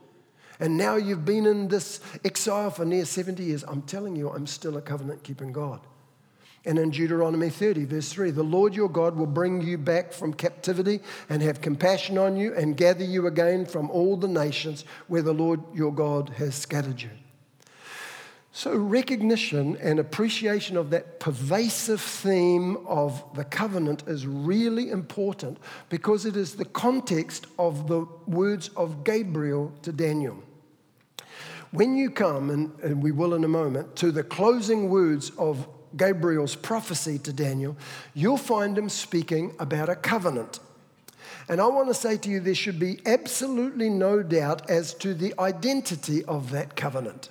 And 0.60 0.78
now 0.78 0.96
you've 0.96 1.26
been 1.26 1.46
in 1.46 1.68
this 1.68 2.00
exile 2.26 2.72
for 2.72 2.86
near 2.86 3.06
70 3.06 3.44
years. 3.44 3.64
I'm 3.68 3.84
telling 3.84 4.16
you, 4.16 4.30
I'm 4.30 4.48
still 4.48 4.78
a 4.78 4.82
covenant 4.82 5.24
keeping 5.24 5.52
God. 5.52 5.82
And 6.66 6.78
in 6.78 6.90
Deuteronomy 6.90 7.50
30, 7.50 7.86
verse 7.86 8.12
3, 8.12 8.32
the 8.32 8.44
Lord 8.44 8.76
your 8.76 8.90
God 8.90 9.16
will 9.16 9.26
bring 9.26 9.62
you 9.62 9.78
back 9.78 10.12
from 10.12 10.34
captivity 10.34 11.00
and 11.30 11.42
have 11.42 11.62
compassion 11.62 12.18
on 12.18 12.36
you 12.36 12.54
and 12.56 12.76
gather 12.76 13.06
you 13.06 13.28
again 13.28 13.66
from 13.66 13.90
all 13.90 14.18
the 14.18 14.28
nations 14.28 14.84
where 15.08 15.22
the 15.22 15.34
Lord 15.34 15.62
your 15.74 15.94
God 15.94 16.30
has 16.38 16.56
scattered 16.56 17.02
you. 17.02 17.12
So, 18.52 18.76
recognition 18.76 19.78
and 19.78 20.00
appreciation 20.00 20.78
of 20.78 20.90
that 20.90 21.20
pervasive 21.20 22.02
theme 22.02 22.78
of 22.88 23.24
the 23.36 23.44
covenant 23.44 24.04
is 24.08 24.26
really 24.26 24.90
important 24.90 25.60
because 25.90 26.26
it 26.26 26.36
is 26.36 26.56
the 26.56 26.66
context 26.66 27.46
of 27.60 27.88
the 27.88 28.08
words 28.26 28.70
of 28.76 29.04
Gabriel 29.04 29.72
to 29.84 29.92
Daniel. 29.92 30.44
When 31.72 31.96
you 31.96 32.10
come, 32.10 32.50
and, 32.50 32.72
and 32.82 33.04
we 33.04 33.12
will 33.12 33.34
in 33.34 33.44
a 33.44 33.50
moment, 33.50 33.96
to 33.98 34.12
the 34.12 34.24
closing 34.24 34.90
words 34.90 35.32
of 35.38 35.68
Gabriel's 35.96 36.56
prophecy 36.56 37.20
to 37.20 37.34
Daniel, 37.34 37.76
you'll 38.14 38.38
find 38.38 38.78
him 38.78 38.90
speaking 38.90 39.54
about 39.60 39.90
a 39.90 39.96
covenant. 39.96 40.60
And 41.50 41.62
I 41.62 41.68
want 41.68 41.88
to 41.88 41.94
say 41.94 42.18
to 42.18 42.30
you, 42.30 42.40
there 42.40 42.56
should 42.56 42.80
be 42.80 43.00
absolutely 43.06 43.90
no 43.90 44.22
doubt 44.22 44.70
as 44.70 44.94
to 44.96 45.14
the 45.14 45.34
identity 45.40 46.24
of 46.26 46.52
that 46.52 46.76
covenant 46.76 47.30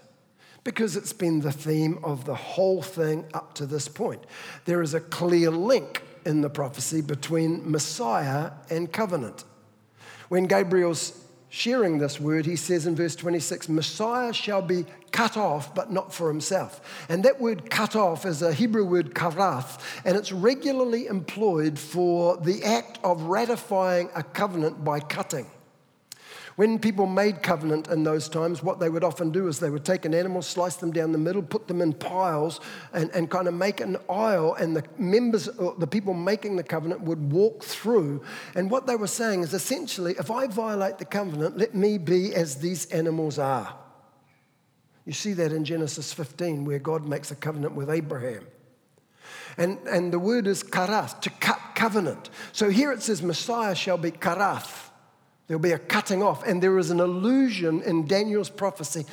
because 0.65 0.97
it's 0.97 1.13
been 1.13 1.41
the 1.41 1.53
theme 1.53 1.97
of 2.03 2.25
the 2.25 2.35
whole 2.35 2.83
thing 2.83 3.25
up 3.33 3.55
to 3.55 3.67
this 3.67 3.87
point. 3.87 4.25
There 4.65 4.83
is 4.83 4.95
a 4.95 5.01
clear 5.01 5.51
link 5.51 6.03
in 6.25 6.41
the 6.41 6.51
prophecy 6.51 7.01
between 7.01 7.71
Messiah 7.71 8.51
and 8.69 8.93
covenant. 8.93 9.45
When 10.29 10.47
Gabriel's 10.47 11.11
sharing 11.49 11.99
this 11.99 12.21
word, 12.21 12.47
he 12.47 12.57
says 12.57 12.87
in 12.87 12.95
verse 12.97 13.17
26 13.17 13.69
Messiah 13.69 14.33
shall 14.33 14.63
be 14.63 14.85
cut 15.13 15.37
off, 15.37 15.75
but 15.75 15.91
not 15.91 16.13
for 16.13 16.29
himself. 16.29 17.07
And 17.09 17.25
that 17.25 17.41
word 17.41 17.71
cut 17.71 17.97
off 17.97 18.27
is 18.27 18.43
a 18.43 18.53
Hebrew 18.53 18.85
word 18.85 19.15
karath, 19.15 19.81
and 20.05 20.17
it's 20.17 20.33
regularly 20.33 21.07
employed 21.07 21.79
for 21.79 22.37
the 22.37 22.63
act 22.65 22.99
of 23.03 23.23
ratifying 23.23 24.11
a 24.15 24.23
covenant 24.23 24.85
by 24.85 25.01
cutting. 25.01 25.47
When 26.57 26.79
people 26.79 27.05
made 27.05 27.43
covenant 27.43 27.89
in 27.89 28.03
those 28.03 28.31
times, 28.31 28.63
what 28.63 28.81
they 28.81 28.89
would 28.89 29.05
often 29.05 29.31
do 29.31 29.47
is 29.47 29.61
they 29.61 29.69
would 29.69 29.85
take 29.85 30.07
an 30.07 30.15
animal, 30.15 30.41
slice 30.41 30.77
them 30.77 30.91
down 30.91 31.13
the 31.13 31.19
middle, 31.19 31.43
put 31.43 31.69
them 31.69 31.83
in 31.83 31.93
piles, 31.93 32.61
and, 32.95 33.11
and 33.11 33.31
kind 33.31 33.47
of 33.47 33.53
make 33.53 33.81
an 33.81 33.99
aisle, 34.09 34.55
and 34.55 34.75
the 34.75 34.83
members, 34.97 35.51
the 35.79 35.87
people 35.87 36.15
making 36.15 36.57
the 36.57 36.63
covenant 36.63 37.03
would 37.03 37.31
walk 37.31 37.63
through. 37.63 38.23
And 38.55 38.71
what 38.71 38.87
they 38.87 38.97
were 38.97 39.07
saying 39.07 39.43
is 39.43 39.53
essentially, 39.53 40.15
if 40.19 40.31
I 40.31 40.47
violate 40.47 40.97
the 40.97 41.05
covenant, 41.05 41.59
let 41.59 41.75
me 41.75 41.99
be 41.99 42.35
as 42.35 42.57
these 42.57 42.87
animals 42.87 43.39
are. 43.39 43.77
You 45.05 45.13
see 45.13 45.35
that 45.35 45.53
in 45.53 45.63
Genesis 45.63 46.15
15, 46.15 46.65
where 46.65 46.79
God 46.79 47.07
makes 47.07 47.31
a 47.31 47.37
covenant 47.37 47.75
with 47.75 47.91
Abraham. 47.91 48.47
And, 49.59 49.79
and 49.87 50.11
the 50.11 50.19
word 50.19 50.47
is 50.47 50.63
karath, 50.63 51.21
to 51.21 51.31
cut 51.31 51.61
covenant. 51.75 52.31
So 52.53 52.71
here 52.71 52.93
it 52.93 53.03
says, 53.03 53.23
Messiah 53.23 53.75
shall 53.75 53.99
be 53.99 54.11
karath 54.11 54.86
There'll 55.47 55.61
be 55.61 55.73
a 55.73 55.79
cutting 55.79 56.23
off. 56.23 56.47
And 56.47 56.63
there 56.63 56.79
is 56.79 56.91
an 56.91 57.01
allusion 57.01 57.83
in 57.83 58.07
Daniel's 58.07 58.51
prophecy 58.51 59.05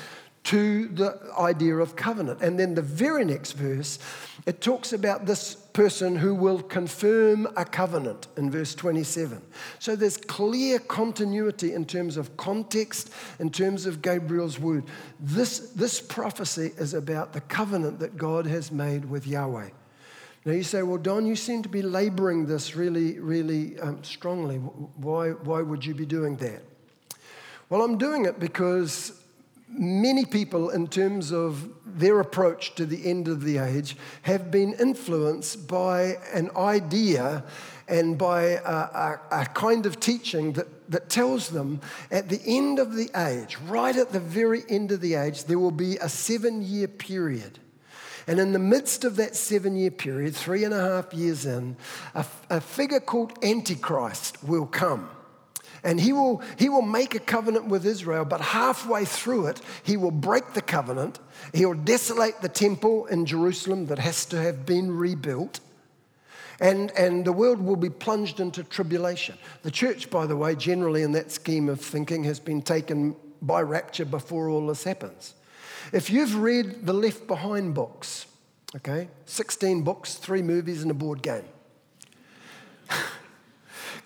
to 0.43 0.89
the 0.89 1.17
idea 1.39 1.77
of 1.77 1.95
covenant. 1.95 2.41
And 2.41 2.59
then 2.59 2.75
the 2.75 2.81
very 2.81 3.23
next 3.23 3.53
verse, 3.53 3.97
it 4.45 4.59
talks 4.59 4.91
about 4.91 5.25
this 5.25 5.55
person 5.55 6.17
who 6.17 6.35
will 6.35 6.61
confirm 6.61 7.47
a 7.55 7.63
covenant 7.63 8.27
in 8.35 8.51
verse 8.51 8.75
27. 8.75 9.41
So 9.79 9.95
there's 9.95 10.17
clear 10.17 10.79
continuity 10.79 11.73
in 11.73 11.85
terms 11.85 12.17
of 12.17 12.35
context, 12.35 13.11
in 13.39 13.51
terms 13.51 13.85
of 13.85 14.01
Gabriel's 14.01 14.59
word. 14.59 14.83
This, 15.19 15.59
this 15.71 16.01
prophecy 16.01 16.73
is 16.77 16.93
about 16.93 17.31
the 17.31 17.41
covenant 17.41 17.99
that 17.99 18.17
God 18.17 18.45
has 18.45 18.71
made 18.71 19.05
with 19.05 19.25
Yahweh. 19.25 19.69
Now 20.45 20.51
you 20.51 20.63
say, 20.63 20.83
well, 20.83 20.97
Don, 20.97 21.25
you 21.25 21.37
seem 21.37 21.63
to 21.63 21.69
be 21.69 21.81
laboring 21.81 22.45
this 22.45 22.75
really, 22.75 23.17
really 23.19 23.79
um, 23.79 24.03
strongly. 24.03 24.57
Why, 24.57 25.29
why 25.29 25.61
would 25.61 25.85
you 25.85 25.95
be 25.95 26.05
doing 26.05 26.35
that? 26.37 26.61
Well, 27.69 27.81
I'm 27.81 27.97
doing 27.97 28.25
it 28.25 28.39
because 28.39 29.19
many 29.69 30.25
people, 30.25 30.69
in 30.69 30.87
terms 30.87 31.31
of 31.31 31.69
their 31.85 32.19
approach 32.19 32.75
to 32.75 32.85
the 32.85 33.09
end 33.09 33.29
of 33.29 33.43
the 33.43 33.57
age, 33.57 33.95
have 34.23 34.51
been 34.51 34.73
influenced 34.73 35.65
by 35.67 36.17
an 36.33 36.49
idea 36.57 37.45
and 37.87 38.17
by 38.17 38.43
a, 38.43 38.59
a, 38.63 39.19
a, 39.31 39.45
kind 39.53 39.85
of 39.85 39.99
teaching 39.99 40.53
that, 40.53 40.67
that 40.91 41.09
tells 41.09 41.49
them 41.49 41.81
at 42.11 42.29
the 42.29 42.41
end 42.45 42.79
of 42.79 42.95
the 42.95 43.09
age, 43.15 43.57
right 43.67 43.95
at 43.95 44.11
the 44.11 44.19
very 44.19 44.63
end 44.69 44.91
of 44.91 45.01
the 45.01 45.15
age, 45.15 45.45
there 45.45 45.59
will 45.59 45.71
be 45.71 45.97
a 45.97 46.09
seven 46.09 46.61
year 46.61 46.87
period 46.87 47.59
and 48.27 48.39
in 48.39 48.53
the 48.53 48.59
midst 48.59 49.03
of 49.03 49.17
that 49.17 49.35
seven 49.35 49.75
year 49.75 49.91
period, 49.91 50.35
three 50.35 50.63
and 50.63 50.73
a 50.73 50.79
half 50.79 51.13
years 51.13 51.45
in, 51.45 51.75
a, 52.15 52.25
a 52.49 52.61
figure 52.61 52.99
called 52.99 53.33
Antichrist 53.43 54.43
will 54.43 54.65
come. 54.65 55.09
And 55.83 55.99
he 55.99 56.13
will, 56.13 56.41
he 56.57 56.69
will 56.69 56.81
make 56.81 57.13
a 57.13 57.19
covenant 57.19 57.65
with 57.65 57.85
Israel, 57.85 58.23
but 58.23 58.39
halfway 58.39 59.03
through 59.03 59.47
it, 59.47 59.61
he 59.83 59.97
will 59.97 60.11
break 60.11 60.53
the 60.53 60.61
covenant. 60.61 61.19
He'll 61.53 61.73
desolate 61.73 62.41
the 62.41 62.47
temple 62.47 63.05
in 63.07 63.25
Jerusalem 63.25 63.87
that 63.87 63.99
has 63.99 64.25
to 64.27 64.41
have 64.41 64.65
been 64.65 64.95
rebuilt. 64.95 65.59
And, 66.61 66.91
and 66.91 67.25
the 67.25 67.33
world 67.33 67.59
will 67.59 67.75
be 67.75 67.89
plunged 67.89 68.39
into 68.39 68.63
tribulation. 68.63 69.37
The 69.63 69.71
church, 69.71 70.09
by 70.09 70.25
the 70.25 70.37
way, 70.37 70.55
generally 70.55 71.01
in 71.01 71.11
that 71.13 71.31
scheme 71.31 71.67
of 71.67 71.81
thinking, 71.81 72.23
has 72.23 72.39
been 72.39 72.61
taken 72.61 73.17
by 73.41 73.61
rapture 73.61 74.05
before 74.05 74.47
all 74.47 74.67
this 74.67 74.85
happens. 74.85 75.33
If 75.93 76.09
you've 76.09 76.35
read 76.37 76.87
the 76.87 76.93
Left 76.93 77.27
Behind 77.27 77.75
books, 77.75 78.25
okay, 78.75 79.09
16 79.27 79.83
books, 79.83 80.15
three 80.15 80.41
movies, 80.41 80.81
and 80.81 80.89
a 80.89 80.93
board 80.95 81.21
game, 81.21 81.45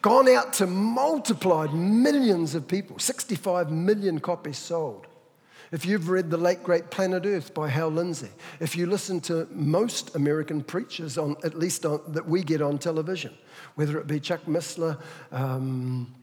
gone 0.01 0.27
out 0.27 0.51
to 0.55 0.67
multiplied 0.67 1.73
millions 1.73 2.55
of 2.55 2.67
people, 2.67 2.99
65 2.99 3.71
million 3.71 4.19
copies 4.19 4.57
sold. 4.57 5.07
If 5.71 5.85
you've 5.85 6.09
read 6.09 6.29
The 6.29 6.35
Late 6.35 6.61
Great 6.61 6.91
Planet 6.91 7.25
Earth 7.25 7.53
by 7.53 7.69
Hal 7.69 7.87
Lindsey, 7.87 8.31
if 8.59 8.75
you 8.75 8.85
listen 8.85 9.21
to 9.21 9.47
most 9.51 10.13
American 10.13 10.63
preachers, 10.63 11.17
on, 11.17 11.37
at 11.45 11.57
least 11.57 11.85
on, 11.85 12.01
that 12.09 12.27
we 12.27 12.43
get 12.43 12.61
on 12.61 12.79
television, 12.79 13.33
whether 13.75 13.97
it 13.97 14.07
be 14.07 14.19
Chuck 14.19 14.41
Missler, 14.45 14.99
um, 15.31 16.13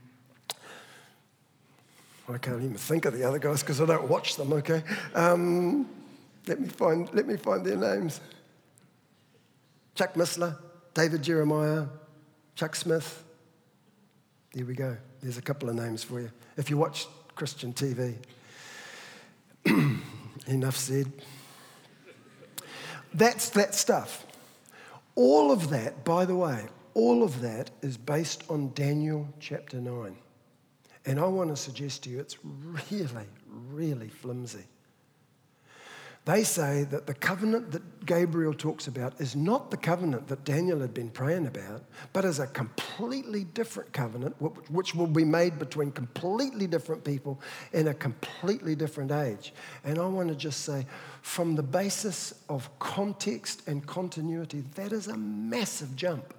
I 2.29 2.39
can't 2.39 2.63
even 2.63 2.77
think 2.77 3.05
of 3.05 3.17
the 3.17 3.25
other 3.25 3.39
guys 3.39 3.61
because 3.61 3.81
I 3.81 3.87
don't 3.87 4.09
watch 4.09 4.37
them, 4.37 4.53
okay? 4.55 4.83
Um, 5.15 5.87
let, 6.47 6.61
me 6.61 6.69
find, 6.69 7.13
let 7.13 7.27
me 7.27 7.37
find 7.37 7.65
their 7.65 7.77
names 7.77 8.21
Chuck 9.95 10.15
Missler, 10.15 10.57
David 10.93 11.23
Jeremiah, 11.23 11.87
Chuck 12.57 12.75
Smith. 12.75 13.23
There 14.53 14.65
we 14.65 14.75
go. 14.75 14.97
There's 15.23 15.39
a 15.39 15.43
couple 15.43 15.69
of 15.69 15.77
names 15.77 16.03
for 16.03 16.21
you. 16.21 16.31
If 16.57 16.71
you 16.71 16.77
watch 16.77 17.07
Christian 17.35 17.73
TV, 17.73 18.17
enough 20.47 20.77
said. 20.77 21.13
That's 23.13 23.51
that 23.51 23.75
stuff. 23.75 24.27
All 25.15 25.53
of 25.53 25.71
that, 25.71 26.05
by 26.05 26.25
the 26.25 26.35
way, 26.35 26.67
all 26.95 27.23
of 27.23 27.41
that 27.41 27.71
is 27.83 27.97
based 27.97 28.45
on 28.51 28.73
Daniel 28.75 29.29
chapter 29.39 29.77
9. 29.81 30.17
And 31.07 31.21
I 31.21 31.27
want 31.27 31.51
to 31.51 31.57
suggest 31.57 32.05
to 32.05 32.11
you 32.11 32.21
it's 32.21 32.39
really, 32.43 33.27
really 33.71 34.09
flimsy. 34.09 34.65
They 36.27 36.43
say 36.43 36.85
that 36.85 37.07
the 37.07 37.13
covenant 37.13 37.73
that 37.73 38.07
Gabriel 38.07 38.55
talks 38.55 38.87
about 38.87 39.21
is 39.21 39.37
not 39.37 39.71
the 39.71 39.77
covenant 39.77 40.29
that 40.29 40.45
Daniel 40.45 40.81
had 40.81 40.95
been 40.95 41.11
praying 41.11 41.47
about, 41.47 41.85
but 42.15 42.25
is 42.25 42.39
a 42.39 42.47
completely 42.47 43.45
different 43.45 43.93
covenant 43.93 44.35
which 44.71 44.95
will 44.95 45.07
be 45.07 45.25
made 45.25 45.59
between 45.59 45.93
completely 45.93 46.67
different 46.67 47.05
people 47.05 47.39
in 47.75 47.89
a 47.89 47.95
completely 47.95 48.75
different 48.75 49.13
age. 49.13 49.53
And 49.85 49.99
I 49.99 50.07
want 50.07 50.31
to 50.31 50.35
just 50.35 50.65
say, 50.65 50.87
from 51.21 51.57
the 51.57 51.63
basis 51.63 52.33
of 52.49 52.71
context 52.79 53.61
and 53.67 53.87
continuity, 53.87 54.65
that 54.77 54.93
is 54.93 55.09
a 55.09 55.19
massive 55.19 55.95
jump. 55.95 56.33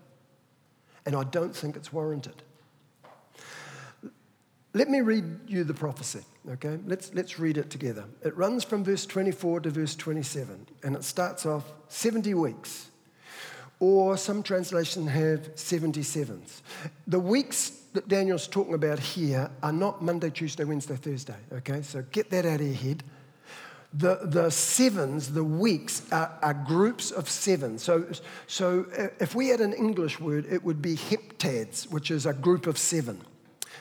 And 1.06 1.16
I 1.16 1.26
don't 1.26 1.56
think 1.56 1.76
it's 1.76 1.94
warranted. 1.94 2.42
Let 4.76 4.90
me 4.90 5.00
read 5.00 5.24
you 5.48 5.64
the 5.64 5.74
prophecy, 5.74 6.20
okay? 6.52 6.78
Let's, 6.86 7.14
let's 7.14 7.40
read 7.40 7.58
it 7.58 7.70
together. 7.70 8.04
It 8.26 8.36
runs 8.36 8.66
from 8.66 8.84
verse 8.84 9.06
24 9.06 9.62
to 9.62 9.70
verse 9.70 9.96
27, 9.96 10.68
and 10.84 10.98
it 10.98 11.06
starts 11.06 11.46
off 11.46 11.64
70 11.88 12.34
weeks, 12.34 12.90
or 13.80 14.18
some 14.18 14.44
translations 14.44 15.10
have 15.12 15.56
77s. 15.56 16.60
The 17.08 17.22
weeks 17.22 17.70
that 17.94 18.10
Daniel's 18.10 18.50
talking 18.50 18.74
about 18.74 19.00
here 19.00 19.50
are 19.64 19.72
not 19.72 20.04
Monday, 20.04 20.30
Tuesday, 20.30 20.66
Wednesday, 20.66 20.98
Thursday, 20.98 21.38
okay? 21.54 21.82
So 21.82 22.04
get 22.12 22.30
that 22.32 22.46
out 22.46 22.60
of 22.60 22.68
your 22.68 22.76
head. 22.76 23.06
The, 23.94 24.20
the 24.24 24.50
sevens, 24.50 25.32
the 25.32 25.46
weeks, 25.46 26.02
are, 26.12 26.38
are 26.42 26.54
groups 26.54 27.12
of 27.12 27.30
seven. 27.30 27.78
So, 27.78 28.12
so 28.48 28.88
uh, 29.00 29.08
if 29.22 29.36
we 29.36 29.48
had 29.48 29.62
an 29.62 29.72
English 29.72 30.20
word, 30.20 30.46
it 30.52 30.66
would 30.66 30.82
be 30.82 30.98
heptads, 30.98 31.90
which 31.90 32.12
is 32.12 32.26
a 32.26 32.34
group 32.34 32.68
of 32.68 32.78
seven. 32.78 33.22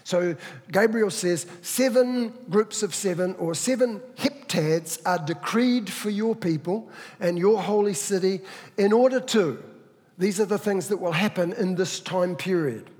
So 0.03 0.37
Gabriel 0.73 1.11
says 1.11 1.47
seven 1.63 2.33
groups 2.51 2.83
of 2.83 2.95
seven 2.95 3.35
or 3.37 3.55
seven 3.55 4.01
heptads 4.17 5.01
are 5.07 5.25
decreed 5.25 5.89
for 5.91 6.11
your 6.11 6.35
people 6.35 6.89
and 7.21 7.39
your 7.39 7.63
holy 7.63 7.95
city 7.95 8.41
in 8.77 8.93
order 8.93 9.21
to. 9.21 9.63
These 10.19 10.41
are 10.41 10.47
the 10.47 10.59
things 10.59 10.89
that 10.89 10.99
will 10.99 11.13
happen 11.13 11.53
in 11.53 11.75
this 11.75 12.01
time 12.01 12.37
period. 12.37 12.91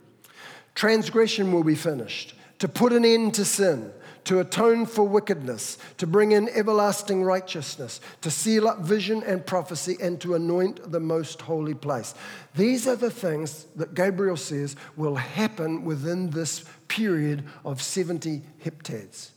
Transgression 0.75 1.53
will 1.53 1.65
be 1.65 1.77
finished, 1.77 2.35
to 2.59 2.69
put 2.69 2.93
an 2.93 3.05
end 3.05 3.35
to 3.35 3.45
sin, 3.45 3.93
to 4.25 4.41
atone 4.41 4.87
for 4.87 5.05
wickedness, 5.05 5.79
to 5.99 6.07
bring 6.07 6.33
in 6.33 6.49
everlasting 6.51 7.23
righteousness, 7.23 8.01
to 8.23 8.31
seal 8.31 8.67
up 8.67 8.81
vision 8.81 9.23
and 9.23 9.45
prophecy, 9.45 9.97
and 10.01 10.21
to 10.21 10.35
anoint 10.35 10.91
the 10.91 11.01
most 11.01 11.43
holy 11.43 11.75
place. 11.75 12.15
These 12.57 12.89
are 12.89 12.97
the 12.97 13.11
things 13.11 13.67
that 13.77 13.95
Gabriel 13.95 14.37
says 14.37 14.77
will 14.97 15.17
happen 15.17 15.85
within 15.85 16.31
this 16.31 16.65
period 16.89 17.45
of 17.65 17.83
70 17.83 18.43
heptads. 18.65 19.31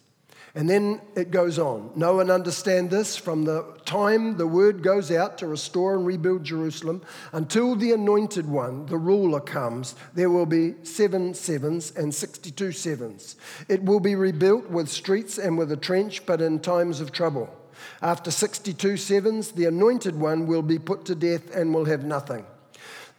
And 0.58 0.68
then 0.68 1.02
it 1.16 1.30
goes 1.30 1.60
on. 1.60 1.92
Know 1.96 2.20
and 2.20 2.32
understand 2.32 2.90
this 2.90 3.16
from 3.16 3.46
the 3.46 3.64
time 3.86 4.38
the 4.38 4.48
word 4.48 4.82
goes 4.82 5.12
out 5.12 5.38
to 5.38 5.46
restore 5.46 5.94
and 5.94 6.04
rebuild 6.04 6.44
Jerusalem 6.44 7.04
until 7.32 7.76
the 7.76 7.92
anointed 7.92 8.48
one, 8.50 8.88
the 8.88 8.98
ruler, 8.98 9.40
comes, 9.40 9.94
there 10.16 10.32
will 10.32 10.48
be 10.48 10.74
seven 10.82 11.36
sevens 11.36 11.92
and 11.96 12.12
62 12.12 12.72
sevens. 12.72 13.36
It 13.70 13.84
will 13.84 14.00
be 14.00 14.16
rebuilt 14.16 14.68
with 14.68 14.90
streets 14.90 15.38
and 15.38 15.60
with 15.60 15.72
a 15.72 15.78
trench, 15.78 16.26
but 16.26 16.42
in 16.42 16.60
times 16.60 17.02
of 17.02 17.12
trouble. 17.12 17.56
After 18.02 18.32
62 18.32 18.98
sevens, 18.98 19.52
the 19.52 19.66
anointed 19.66 20.16
one 20.16 20.48
will 20.48 20.64
be 20.64 20.80
put 20.80 21.06
to 21.06 21.14
death 21.14 21.56
and 21.56 21.72
will 21.72 21.86
have 21.86 22.04
nothing. 22.04 22.48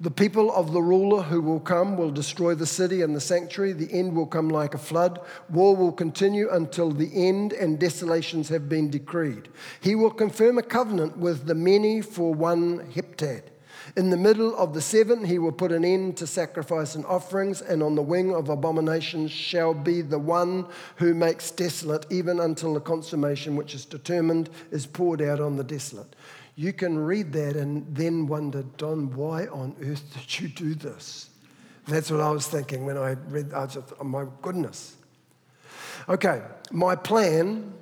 The 0.00 0.10
people 0.12 0.54
of 0.54 0.72
the 0.72 0.80
ruler 0.80 1.22
who 1.22 1.40
will 1.40 1.58
come 1.58 1.96
will 1.96 2.12
destroy 2.12 2.54
the 2.54 2.66
city 2.66 3.02
and 3.02 3.16
the 3.16 3.20
sanctuary. 3.20 3.72
The 3.72 3.92
end 3.92 4.14
will 4.14 4.26
come 4.26 4.48
like 4.48 4.74
a 4.74 4.78
flood. 4.78 5.18
War 5.48 5.74
will 5.74 5.90
continue 5.90 6.48
until 6.50 6.92
the 6.92 7.10
end 7.12 7.52
and 7.52 7.80
desolations 7.80 8.48
have 8.48 8.68
been 8.68 8.90
decreed. 8.90 9.48
He 9.80 9.96
will 9.96 10.12
confirm 10.12 10.56
a 10.56 10.62
covenant 10.62 11.16
with 11.16 11.46
the 11.46 11.56
many 11.56 12.00
for 12.00 12.32
one 12.32 12.92
heptad. 12.92 13.42
In 13.96 14.10
the 14.10 14.16
middle 14.16 14.54
of 14.56 14.74
the 14.74 14.80
seven, 14.80 15.24
he 15.24 15.38
will 15.38 15.50
put 15.50 15.72
an 15.72 15.84
end 15.84 16.16
to 16.18 16.26
sacrifice 16.26 16.94
and 16.94 17.04
offerings, 17.06 17.60
and 17.60 17.82
on 17.82 17.94
the 17.94 18.02
wing 18.02 18.34
of 18.34 18.48
abominations 18.48 19.30
shall 19.30 19.74
be 19.74 20.02
the 20.02 20.18
one 20.18 20.66
who 20.96 21.14
makes 21.14 21.50
desolate, 21.50 22.06
even 22.10 22.38
until 22.38 22.74
the 22.74 22.80
consummation 22.80 23.56
which 23.56 23.74
is 23.74 23.84
determined 23.84 24.50
is 24.70 24.86
poured 24.86 25.22
out 25.22 25.40
on 25.40 25.56
the 25.56 25.64
desolate. 25.64 26.14
You 26.58 26.72
can 26.72 26.98
read 26.98 27.32
that 27.34 27.54
and 27.54 27.86
then 27.94 28.26
wonder, 28.26 28.64
Don, 28.78 29.14
why 29.14 29.46
on 29.46 29.76
earth 29.80 30.02
did 30.12 30.40
you 30.40 30.48
do 30.48 30.74
this? 30.74 31.30
That's 31.86 32.10
what 32.10 32.20
I 32.20 32.32
was 32.32 32.48
thinking 32.48 32.84
when 32.84 32.98
I 32.98 33.12
read. 33.28 33.54
I 33.54 33.66
just, 33.66 33.92
oh 34.00 34.02
my 34.02 34.24
goodness. 34.42 34.96
Okay, 36.08 36.42
my 36.72 36.96
plan, 36.96 37.72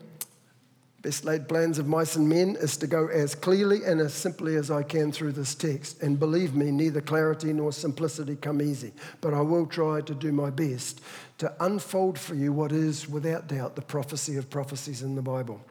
best 1.00 1.24
laid 1.24 1.48
plans 1.48 1.78
of 1.78 1.88
mice 1.88 2.16
and 2.16 2.28
men, 2.28 2.54
is 2.60 2.76
to 2.76 2.86
go 2.86 3.06
as 3.06 3.34
clearly 3.34 3.82
and 3.82 3.98
as 3.98 4.12
simply 4.12 4.56
as 4.56 4.70
I 4.70 4.82
can 4.82 5.10
through 5.10 5.32
this 5.32 5.54
text. 5.54 6.02
And 6.02 6.20
believe 6.20 6.54
me, 6.54 6.70
neither 6.70 7.00
clarity 7.00 7.54
nor 7.54 7.72
simplicity 7.72 8.36
come 8.36 8.60
easy. 8.60 8.92
But 9.22 9.32
I 9.32 9.40
will 9.40 9.64
try 9.64 10.02
to 10.02 10.14
do 10.14 10.32
my 10.32 10.50
best 10.50 11.00
to 11.38 11.50
unfold 11.64 12.18
for 12.18 12.34
you 12.34 12.52
what 12.52 12.72
is, 12.72 13.08
without 13.08 13.46
doubt, 13.48 13.74
the 13.74 13.80
prophecy 13.80 14.36
of 14.36 14.50
prophecies 14.50 15.00
in 15.00 15.14
the 15.14 15.22
Bible. 15.22 15.62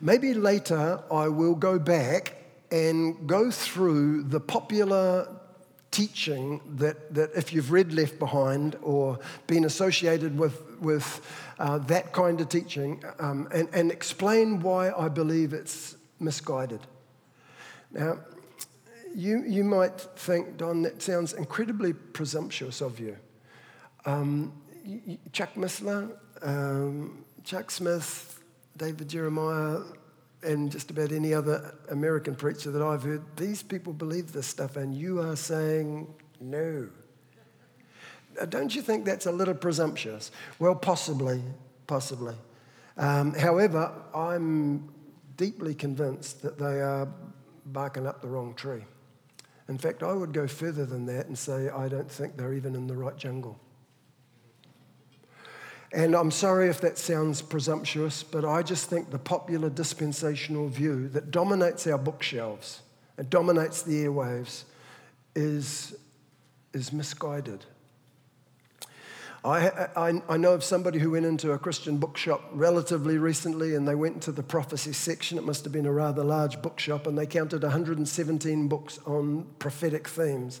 Maybe 0.00 0.32
later 0.34 1.02
I 1.10 1.28
will 1.28 1.54
go 1.54 1.78
back 1.78 2.36
and 2.70 3.26
go 3.26 3.50
through 3.50 4.24
the 4.24 4.40
popular 4.40 5.28
teaching 5.90 6.60
that, 6.76 7.14
that 7.14 7.30
if 7.34 7.52
you've 7.52 7.72
read 7.72 7.92
Left 7.92 8.18
Behind 8.18 8.76
or 8.82 9.18
been 9.46 9.64
associated 9.64 10.38
with, 10.38 10.62
with 10.80 11.20
uh, 11.58 11.78
that 11.78 12.12
kind 12.12 12.40
of 12.40 12.48
teaching 12.48 13.02
um, 13.18 13.48
and, 13.52 13.68
and 13.72 13.90
explain 13.90 14.60
why 14.60 14.92
I 14.92 15.08
believe 15.08 15.52
it's 15.52 15.96
misguided. 16.20 16.80
Now, 17.90 18.18
you, 19.14 19.42
you 19.46 19.64
might 19.64 19.98
think, 20.00 20.58
Don, 20.58 20.82
that 20.82 21.02
sounds 21.02 21.32
incredibly 21.32 21.92
presumptuous 21.92 22.80
of 22.80 23.00
you. 23.00 23.16
Um, 24.04 24.52
Chuck 25.32 25.54
Missler, 25.54 26.12
um, 26.42 27.24
Chuck 27.44 27.70
Smith, 27.70 28.37
David 28.78 29.08
Jeremiah, 29.08 29.80
and 30.42 30.70
just 30.70 30.90
about 30.90 31.12
any 31.12 31.34
other 31.34 31.74
American 31.90 32.34
preacher 32.34 32.70
that 32.70 32.82
I've 32.82 33.02
heard, 33.02 33.22
these 33.36 33.62
people 33.62 33.92
believe 33.92 34.32
this 34.32 34.46
stuff, 34.46 34.76
and 34.76 34.94
you 34.94 35.20
are 35.20 35.36
saying 35.36 36.06
no. 36.40 36.88
Don't 38.48 38.74
you 38.74 38.82
think 38.82 39.04
that's 39.04 39.26
a 39.26 39.32
little 39.32 39.54
presumptuous? 39.54 40.30
Well, 40.60 40.76
possibly, 40.76 41.42
possibly. 41.88 42.34
Um, 42.96 43.34
however, 43.34 43.92
I'm 44.14 44.88
deeply 45.36 45.74
convinced 45.74 46.42
that 46.42 46.58
they 46.58 46.80
are 46.80 47.08
barking 47.66 48.06
up 48.06 48.22
the 48.22 48.28
wrong 48.28 48.54
tree. 48.54 48.84
In 49.68 49.76
fact, 49.76 50.02
I 50.02 50.12
would 50.12 50.32
go 50.32 50.46
further 50.46 50.86
than 50.86 51.06
that 51.06 51.26
and 51.26 51.36
say 51.36 51.68
I 51.68 51.88
don't 51.88 52.10
think 52.10 52.36
they're 52.36 52.54
even 52.54 52.74
in 52.74 52.86
the 52.86 52.96
right 52.96 53.16
jungle. 53.16 53.58
And 55.92 56.14
I'm 56.14 56.30
sorry 56.30 56.68
if 56.68 56.80
that 56.82 56.98
sounds 56.98 57.40
presumptuous, 57.40 58.22
but 58.22 58.44
I 58.44 58.62
just 58.62 58.90
think 58.90 59.10
the 59.10 59.18
popular 59.18 59.70
dispensational 59.70 60.68
view 60.68 61.08
that 61.08 61.30
dominates 61.30 61.86
our 61.86 61.96
bookshelves 61.96 62.82
and 63.16 63.28
dominates 63.30 63.82
the 63.82 64.04
airwaves 64.04 64.64
is, 65.34 65.96
is 66.74 66.92
misguided. 66.92 67.64
I, 69.48 69.88
I, 69.96 70.22
I, 70.28 70.36
know 70.36 70.52
of 70.52 70.62
somebody 70.62 70.98
who 70.98 71.12
went 71.12 71.24
into 71.24 71.52
a 71.52 71.58
Christian 71.58 71.98
bookshop 71.98 72.42
relatively 72.52 73.18
recently 73.18 73.74
and 73.74 73.86
they 73.86 73.94
went 73.94 74.16
into 74.16 74.32
the 74.32 74.42
prophecy 74.42 74.92
section. 74.92 75.38
It 75.38 75.44
must 75.44 75.64
have 75.64 75.72
been 75.72 75.86
a 75.86 75.92
rather 75.92 76.22
large 76.22 76.60
bookshop 76.60 77.06
and 77.06 77.16
they 77.16 77.26
counted 77.26 77.62
117 77.62 78.68
books 78.68 78.98
on 79.06 79.46
prophetic 79.58 80.08
themes. 80.08 80.60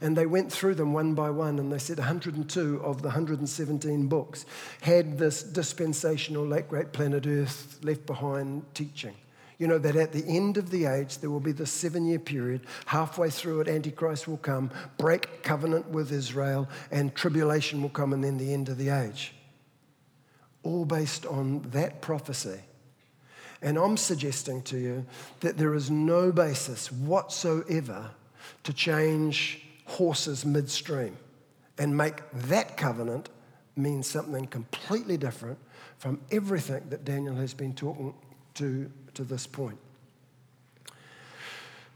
And 0.00 0.16
they 0.16 0.26
went 0.26 0.52
through 0.52 0.74
them 0.74 0.92
one 0.92 1.14
by 1.14 1.30
one 1.30 1.58
and 1.58 1.72
they 1.72 1.78
said 1.78 1.98
102 1.98 2.80
of 2.82 3.02
the 3.02 3.08
117 3.08 4.06
books 4.08 4.44
had 4.82 5.18
this 5.18 5.42
dispensational 5.42 6.46
late 6.46 6.68
great 6.68 6.92
planet 6.92 7.26
Earth 7.26 7.78
left 7.82 8.06
behind 8.06 8.64
teaching. 8.74 9.14
You 9.58 9.66
know, 9.66 9.78
that 9.78 9.96
at 9.96 10.12
the 10.12 10.24
end 10.26 10.58
of 10.58 10.70
the 10.70 10.84
age, 10.84 11.18
there 11.18 11.30
will 11.30 11.40
be 11.40 11.52
this 11.52 11.70
seven 11.70 12.04
year 12.04 12.18
period. 12.18 12.62
Halfway 12.84 13.30
through 13.30 13.62
it, 13.62 13.68
Antichrist 13.68 14.28
will 14.28 14.36
come, 14.36 14.70
break 14.98 15.42
covenant 15.42 15.88
with 15.88 16.12
Israel, 16.12 16.68
and 16.90 17.14
tribulation 17.14 17.80
will 17.80 17.88
come, 17.88 18.12
and 18.12 18.22
then 18.22 18.36
the 18.36 18.52
end 18.52 18.68
of 18.68 18.76
the 18.76 18.90
age. 18.90 19.32
All 20.62 20.84
based 20.84 21.24
on 21.24 21.62
that 21.70 22.02
prophecy. 22.02 22.60
And 23.62 23.78
I'm 23.78 23.96
suggesting 23.96 24.62
to 24.62 24.78
you 24.78 25.06
that 25.40 25.56
there 25.56 25.74
is 25.74 25.90
no 25.90 26.30
basis 26.30 26.92
whatsoever 26.92 28.10
to 28.64 28.72
change 28.72 29.62
horses 29.86 30.44
midstream 30.44 31.16
and 31.78 31.96
make 31.96 32.20
that 32.32 32.76
covenant 32.76 33.30
mean 33.76 34.02
something 34.02 34.46
completely 34.46 35.16
different 35.16 35.58
from 35.98 36.20
everything 36.30 36.82
that 36.90 37.04
Daniel 37.04 37.34
has 37.36 37.54
been 37.54 37.74
talking 37.74 38.14
to 38.54 38.90
to 39.16 39.24
this 39.24 39.46
point. 39.46 39.78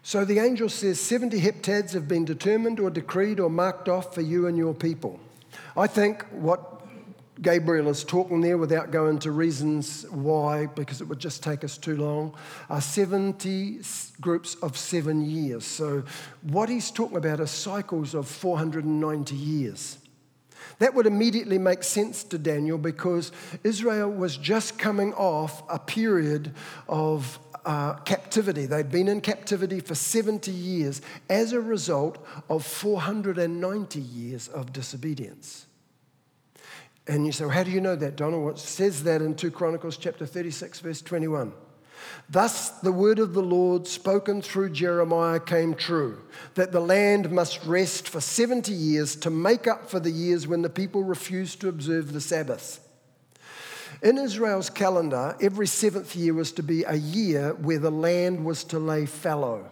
So 0.02 0.24
the 0.24 0.38
angel 0.38 0.68
says 0.68 1.00
70 1.00 1.40
heptads 1.40 1.92
have 1.92 2.08
been 2.08 2.24
determined 2.24 2.80
or 2.80 2.90
decreed 2.90 3.38
or 3.38 3.48
marked 3.48 3.88
off 3.88 4.14
for 4.14 4.22
you 4.22 4.46
and 4.46 4.56
your 4.56 4.74
people. 4.74 5.20
I 5.76 5.86
think 5.86 6.24
what 6.30 6.80
Gabriel 7.42 7.88
is 7.88 8.04
talking 8.04 8.40
there 8.40 8.58
without 8.58 8.90
going 8.90 9.18
to 9.20 9.30
reasons 9.30 10.04
why, 10.10 10.66
because 10.66 11.00
it 11.00 11.04
would 11.04 11.18
just 11.18 11.42
take 11.42 11.64
us 11.64 11.78
too 11.78 11.96
long, 11.96 12.34
are 12.68 12.80
70 12.80 13.80
groups 14.20 14.56
of 14.56 14.76
seven 14.76 15.24
years. 15.24 15.64
So, 15.64 16.02
what 16.42 16.68
he's 16.68 16.90
talking 16.90 17.16
about 17.16 17.40
are 17.40 17.46
cycles 17.46 18.14
of 18.14 18.28
490 18.28 19.34
years. 19.34 19.98
That 20.78 20.94
would 20.94 21.06
immediately 21.06 21.58
make 21.58 21.82
sense 21.82 22.24
to 22.24 22.38
Daniel 22.38 22.78
because 22.78 23.32
Israel 23.64 24.10
was 24.10 24.36
just 24.36 24.78
coming 24.78 25.12
off 25.14 25.62
a 25.68 25.78
period 25.78 26.52
of 26.88 27.38
uh, 27.64 27.94
captivity. 27.94 28.66
They'd 28.66 28.90
been 28.90 29.08
in 29.08 29.20
captivity 29.20 29.80
for 29.80 29.94
70 29.94 30.50
years 30.50 31.02
as 31.28 31.52
a 31.52 31.60
result 31.60 32.24
of 32.48 32.64
490 32.64 34.00
years 34.00 34.48
of 34.48 34.72
disobedience. 34.72 35.66
And 37.06 37.26
you 37.26 37.32
say, 37.32 37.44
well, 37.44 37.54
how 37.54 37.64
do 37.64 37.70
you 37.70 37.80
know 37.80 37.96
that, 37.96 38.16
Donald? 38.16 38.54
It 38.54 38.58
says 38.58 39.02
that 39.04 39.20
in 39.20 39.34
2 39.34 39.50
Chronicles 39.50 39.96
chapter 39.96 40.26
36, 40.26 40.80
verse 40.80 41.02
21. 41.02 41.52
Thus 42.28 42.70
the 42.70 42.92
word 42.92 43.18
of 43.18 43.34
the 43.34 43.42
Lord 43.42 43.86
spoken 43.86 44.40
through 44.42 44.70
Jeremiah 44.70 45.40
came 45.40 45.74
true 45.74 46.22
that 46.54 46.72
the 46.72 46.80
land 46.80 47.30
must 47.30 47.64
rest 47.64 48.08
for 48.08 48.20
70 48.20 48.72
years 48.72 49.16
to 49.16 49.30
make 49.30 49.66
up 49.66 49.90
for 49.90 50.00
the 50.00 50.10
years 50.10 50.46
when 50.46 50.62
the 50.62 50.70
people 50.70 51.02
refused 51.02 51.60
to 51.60 51.68
observe 51.68 52.12
the 52.12 52.20
Sabbath. 52.20 52.86
In 54.02 54.16
Israel's 54.16 54.70
calendar, 54.70 55.36
every 55.40 55.66
seventh 55.66 56.16
year 56.16 56.32
was 56.32 56.52
to 56.52 56.62
be 56.62 56.84
a 56.84 56.94
year 56.94 57.54
where 57.54 57.78
the 57.78 57.90
land 57.90 58.44
was 58.44 58.64
to 58.64 58.78
lay 58.78 59.04
fallow. 59.04 59.70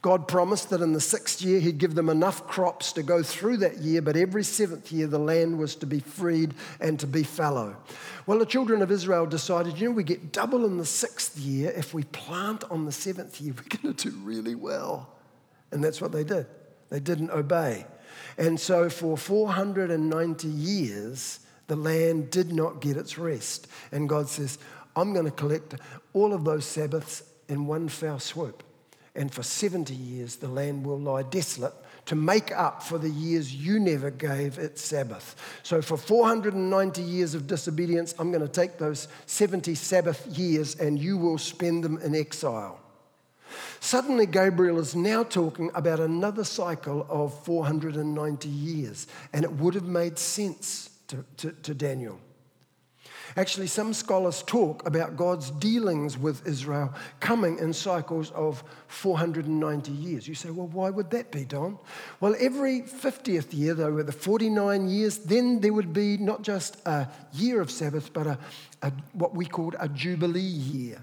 God 0.00 0.28
promised 0.28 0.70
that 0.70 0.80
in 0.80 0.92
the 0.92 1.00
sixth 1.00 1.42
year 1.42 1.58
he'd 1.58 1.78
give 1.78 1.96
them 1.96 2.08
enough 2.08 2.46
crops 2.46 2.92
to 2.92 3.02
go 3.02 3.22
through 3.22 3.56
that 3.58 3.78
year, 3.78 4.00
but 4.00 4.16
every 4.16 4.44
seventh 4.44 4.92
year 4.92 5.08
the 5.08 5.18
land 5.18 5.58
was 5.58 5.74
to 5.76 5.86
be 5.86 5.98
freed 5.98 6.54
and 6.80 7.00
to 7.00 7.06
be 7.06 7.24
fallow. 7.24 7.76
Well, 8.24 8.38
the 8.38 8.46
children 8.46 8.80
of 8.80 8.92
Israel 8.92 9.26
decided, 9.26 9.80
you 9.80 9.88
know, 9.88 9.94
we 9.94 10.04
get 10.04 10.30
double 10.30 10.64
in 10.64 10.78
the 10.78 10.86
sixth 10.86 11.36
year. 11.36 11.72
If 11.74 11.94
we 11.94 12.04
plant 12.04 12.62
on 12.70 12.84
the 12.84 12.92
seventh 12.92 13.40
year, 13.40 13.54
we're 13.56 13.80
going 13.80 13.94
to 13.94 14.10
do 14.10 14.16
really 14.18 14.54
well. 14.54 15.08
And 15.72 15.82
that's 15.82 16.00
what 16.00 16.12
they 16.12 16.24
did. 16.24 16.46
They 16.90 17.00
didn't 17.00 17.30
obey. 17.30 17.84
And 18.38 18.58
so 18.58 18.88
for 18.88 19.18
490 19.18 20.46
years, 20.46 21.40
the 21.66 21.76
land 21.76 22.30
did 22.30 22.52
not 22.52 22.80
get 22.80 22.96
its 22.96 23.18
rest. 23.18 23.66
And 23.90 24.08
God 24.08 24.28
says, 24.28 24.58
I'm 24.94 25.12
going 25.12 25.24
to 25.24 25.32
collect 25.32 25.74
all 26.12 26.32
of 26.32 26.44
those 26.44 26.64
Sabbaths 26.64 27.24
in 27.48 27.66
one 27.66 27.88
foul 27.88 28.20
swoop 28.20 28.62
and 29.18 29.32
for 29.32 29.42
70 29.42 29.94
years 29.94 30.36
the 30.36 30.48
land 30.48 30.86
will 30.86 30.98
lie 30.98 31.22
desolate 31.24 31.74
to 32.06 32.14
make 32.14 32.50
up 32.52 32.82
for 32.82 32.96
the 32.96 33.10
years 33.10 33.54
you 33.54 33.78
never 33.78 34.10
gave 34.10 34.56
its 34.56 34.82
Sabbath. 34.82 35.36
So, 35.62 35.82
for 35.82 35.98
490 35.98 37.02
years 37.02 37.34
of 37.34 37.46
disobedience, 37.46 38.14
I'm 38.18 38.30
going 38.30 38.40
to 38.40 38.48
take 38.48 38.78
those 38.78 39.08
70 39.26 39.74
Sabbath 39.74 40.26
years 40.26 40.74
and 40.76 40.98
you 40.98 41.18
will 41.18 41.36
spend 41.36 41.84
them 41.84 41.98
in 41.98 42.14
exile. 42.14 42.80
Suddenly, 43.80 44.24
Gabriel 44.24 44.78
is 44.78 44.94
now 44.94 45.22
talking 45.22 45.70
about 45.74 46.00
another 46.00 46.44
cycle 46.44 47.06
of 47.10 47.38
490 47.44 48.48
years, 48.48 49.06
and 49.34 49.44
it 49.44 49.52
would 49.52 49.74
have 49.74 49.84
made 49.84 50.18
sense 50.18 50.88
to, 51.08 51.24
to, 51.36 51.52
to 51.52 51.74
Daniel. 51.74 52.18
Actually, 53.38 53.68
some 53.68 53.94
scholars 53.94 54.42
talk 54.42 54.84
about 54.84 55.16
God's 55.16 55.52
dealings 55.52 56.18
with 56.18 56.44
Israel 56.44 56.92
coming 57.20 57.56
in 57.60 57.72
cycles 57.72 58.32
of 58.32 58.64
490 58.88 59.92
years. 59.92 60.26
You 60.26 60.34
say, 60.34 60.50
well, 60.50 60.66
why 60.66 60.90
would 60.90 61.08
that 61.12 61.30
be, 61.30 61.44
Don? 61.44 61.78
Well, 62.18 62.34
every 62.40 62.82
50th 62.82 63.56
year, 63.56 63.74
though, 63.74 63.92
with 63.92 64.06
the 64.06 64.12
49 64.12 64.88
years, 64.88 65.18
then 65.18 65.60
there 65.60 65.72
would 65.72 65.92
be 65.92 66.16
not 66.16 66.42
just 66.42 66.84
a 66.84 67.06
year 67.32 67.60
of 67.60 67.70
Sabbath, 67.70 68.12
but 68.12 68.26
a, 68.26 68.38
a 68.82 68.90
what 69.12 69.36
we 69.36 69.46
called 69.46 69.76
a 69.78 69.88
Jubilee 69.88 70.40
year. 70.40 71.00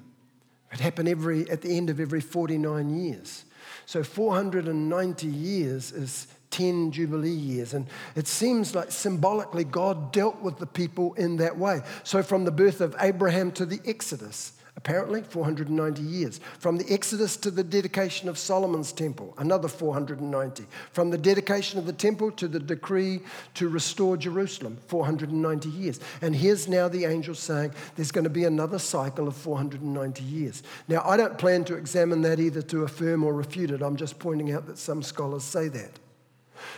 It 0.74 0.82
happened 0.82 1.08
every, 1.08 1.50
at 1.50 1.62
the 1.62 1.78
end 1.78 1.90
of 1.90 2.02
every 2.02 2.20
49 2.20 3.02
years. 3.02 3.46
So 3.86 4.04
490 4.04 5.26
years 5.26 5.94
is 5.94 6.28
10 6.52 6.92
Jubilee 6.92 7.30
years. 7.30 7.74
And 7.74 7.88
it 8.16 8.28
seems 8.28 8.76
like 8.76 8.92
symbolically 8.92 9.64
God 9.64 10.12
dealt 10.12 10.42
with 10.42 10.58
the 10.58 10.66
people 10.66 11.14
in 11.16 11.38
that 11.38 11.58
way. 11.58 11.82
So 12.04 12.24
from 12.24 12.46
the 12.46 12.52
birth 12.52 12.82
of 12.82 12.96
Abraham 13.00 13.52
to 13.54 13.66
the 13.66 13.80
Exodus, 13.86 14.54
apparently 14.78 15.22
490 15.22 16.02
years. 16.02 16.40
From 16.60 16.78
the 16.78 16.92
Exodus 16.94 17.38
to 17.38 17.52
the 17.52 17.64
dedication 17.64 18.30
of 18.30 18.38
Solomon's 18.38 18.92
temple, 18.92 19.34
another 19.38 19.68
490. 19.68 20.66
From 20.92 21.10
the 21.10 21.18
dedication 21.18 21.80
of 21.80 21.86
the 21.86 21.94
temple 21.94 22.32
to 22.32 22.48
the 22.48 22.60
decree 22.60 23.22
to 23.56 23.70
restore 23.70 24.18
Jerusalem, 24.18 24.78
490 24.88 25.70
years. 25.70 26.00
And 26.22 26.36
here's 26.36 26.68
now 26.68 26.88
the 26.88 27.06
angel 27.06 27.36
saying 27.36 27.74
there's 27.96 28.12
going 28.12 28.26
to 28.26 28.30
be 28.30 28.44
another 28.44 28.80
cycle 28.80 29.28
of 29.28 29.36
490 29.36 30.24
years. 30.24 30.62
Now, 30.88 31.02
I 31.06 31.18
don't 31.18 31.38
plan 31.38 31.64
to 31.66 31.76
examine 31.76 32.22
that 32.24 32.40
either 32.40 32.62
to 32.64 32.84
affirm 32.84 33.24
or 33.24 33.34
refute 33.34 33.72
it. 33.72 33.82
I'm 33.82 33.96
just 33.96 34.20
pointing 34.20 34.52
out 34.52 34.68
that 34.68 34.78
some 34.78 35.02
scholars 35.02 35.44
say 35.44 35.68
that. 35.70 36.00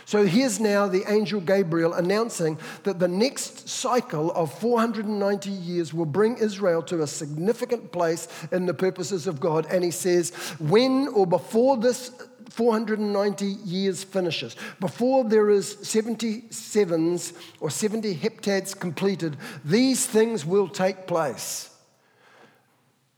So 0.04 0.24
here's 0.24 0.60
now 0.60 0.88
the 0.88 1.04
angel 1.10 1.40
Gabriel 1.40 1.94
announcing 1.94 2.58
that 2.84 2.98
the 2.98 3.08
next 3.08 3.68
cycle 3.68 4.30
of 4.32 4.52
490 4.58 5.50
years 5.50 5.92
will 5.92 6.06
bring 6.06 6.36
Israel 6.38 6.82
to 6.82 7.02
a 7.02 7.06
significant 7.06 7.92
place 7.92 8.28
in 8.52 8.66
the 8.66 8.74
purposes 8.74 9.26
of 9.26 9.40
God. 9.40 9.66
And 9.70 9.84
he 9.84 9.90
says, 9.90 10.30
when 10.58 11.08
or 11.08 11.26
before 11.26 11.76
this 11.76 12.10
490 12.50 13.46
years 13.46 14.02
finishes, 14.02 14.56
before 14.80 15.24
there 15.24 15.50
is 15.50 15.76
77s 15.76 17.34
or 17.60 17.70
70 17.70 18.16
heptads 18.16 18.78
completed, 18.78 19.36
these 19.64 20.06
things 20.06 20.44
will 20.44 20.68
take 20.68 21.06
place. 21.06 21.74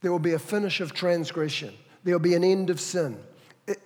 There 0.01 0.11
will 0.11 0.19
be 0.19 0.33
a 0.33 0.39
finish 0.39 0.81
of 0.81 0.93
transgression. 0.93 1.73
There 2.03 2.13
will 2.15 2.19
be 2.19 2.35
an 2.35 2.43
end 2.43 2.69
of 2.69 2.79
sin 2.79 3.17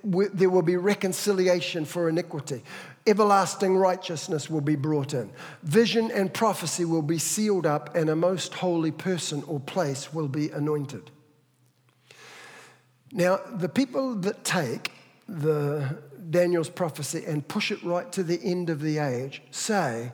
there 0.03 0.49
will 0.49 0.61
be 0.61 0.77
reconciliation 0.77 1.85
for 1.85 2.09
iniquity. 2.09 2.63
Everlasting 3.07 3.77
righteousness 3.77 4.49
will 4.49 4.61
be 4.61 4.75
brought 4.75 5.13
in. 5.13 5.29
Vision 5.63 6.09
and 6.11 6.33
prophecy 6.33 6.85
will 6.85 7.01
be 7.01 7.19
sealed 7.19 7.65
up, 7.65 7.95
and 7.95 8.09
a 8.09 8.15
most 8.15 8.53
holy 8.53 8.91
person 8.91 9.43
or 9.47 9.59
place 9.59 10.13
will 10.13 10.27
be 10.27 10.49
anointed. 10.49 11.11
Now, 13.11 13.39
the 13.51 13.69
people 13.69 14.15
that 14.15 14.43
take 14.43 14.91
the 15.27 15.99
Daniel's 16.29 16.69
prophecy 16.69 17.23
and 17.25 17.47
push 17.47 17.71
it 17.71 17.83
right 17.83 18.11
to 18.11 18.23
the 18.23 18.41
end 18.43 18.69
of 18.69 18.81
the 18.81 18.97
age 18.97 19.41
say 19.51 20.11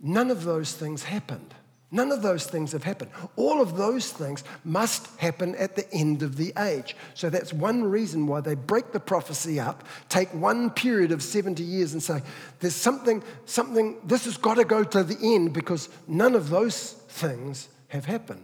none 0.00 0.30
of 0.30 0.44
those 0.44 0.72
things 0.72 1.04
happened. 1.04 1.54
None 1.90 2.10
of 2.10 2.22
those 2.22 2.46
things 2.46 2.72
have 2.72 2.82
happened. 2.82 3.12
All 3.36 3.60
of 3.60 3.76
those 3.76 4.10
things 4.10 4.42
must 4.64 5.16
happen 5.20 5.54
at 5.54 5.76
the 5.76 5.88
end 5.92 6.22
of 6.22 6.36
the 6.36 6.52
age. 6.58 6.96
So 7.14 7.30
that's 7.30 7.52
one 7.52 7.84
reason 7.84 8.26
why 8.26 8.40
they 8.40 8.56
break 8.56 8.90
the 8.90 8.98
prophecy 8.98 9.60
up, 9.60 9.84
take 10.08 10.32
one 10.34 10.70
period 10.70 11.12
of 11.12 11.22
70 11.22 11.62
years 11.62 11.92
and 11.92 12.02
say, 12.02 12.22
there's 12.58 12.74
something, 12.74 13.22
something, 13.46 13.96
this 14.04 14.24
has 14.24 14.36
got 14.36 14.54
to 14.54 14.64
go 14.64 14.82
to 14.82 15.04
the 15.04 15.34
end 15.34 15.52
because 15.52 15.88
none 16.08 16.34
of 16.34 16.50
those 16.50 16.94
things 17.08 17.68
have 17.88 18.06
happened. 18.06 18.42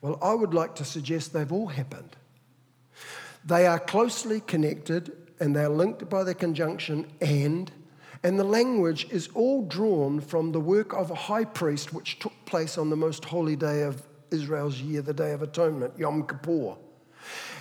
Well, 0.00 0.18
I 0.22 0.34
would 0.34 0.54
like 0.54 0.74
to 0.76 0.84
suggest 0.84 1.32
they've 1.32 1.52
all 1.52 1.66
happened. 1.66 2.16
They 3.44 3.66
are 3.66 3.78
closely 3.78 4.40
connected 4.40 5.12
and 5.38 5.54
they're 5.54 5.68
linked 5.68 6.08
by 6.08 6.24
the 6.24 6.34
conjunction 6.34 7.06
and 7.20 7.70
and 8.24 8.40
the 8.40 8.44
language 8.44 9.06
is 9.10 9.28
all 9.34 9.62
drawn 9.66 10.18
from 10.18 10.50
the 10.50 10.58
work 10.58 10.94
of 10.94 11.10
a 11.10 11.14
high 11.14 11.44
priest, 11.44 11.92
which 11.92 12.18
took 12.18 12.32
place 12.46 12.78
on 12.78 12.88
the 12.88 12.96
most 12.96 13.26
holy 13.26 13.54
day 13.54 13.82
of 13.82 14.02
Israel's 14.30 14.80
year, 14.80 15.02
the 15.02 15.12
Day 15.12 15.32
of 15.32 15.42
Atonement, 15.42 15.92
Yom 15.98 16.26
Kippur. 16.26 16.74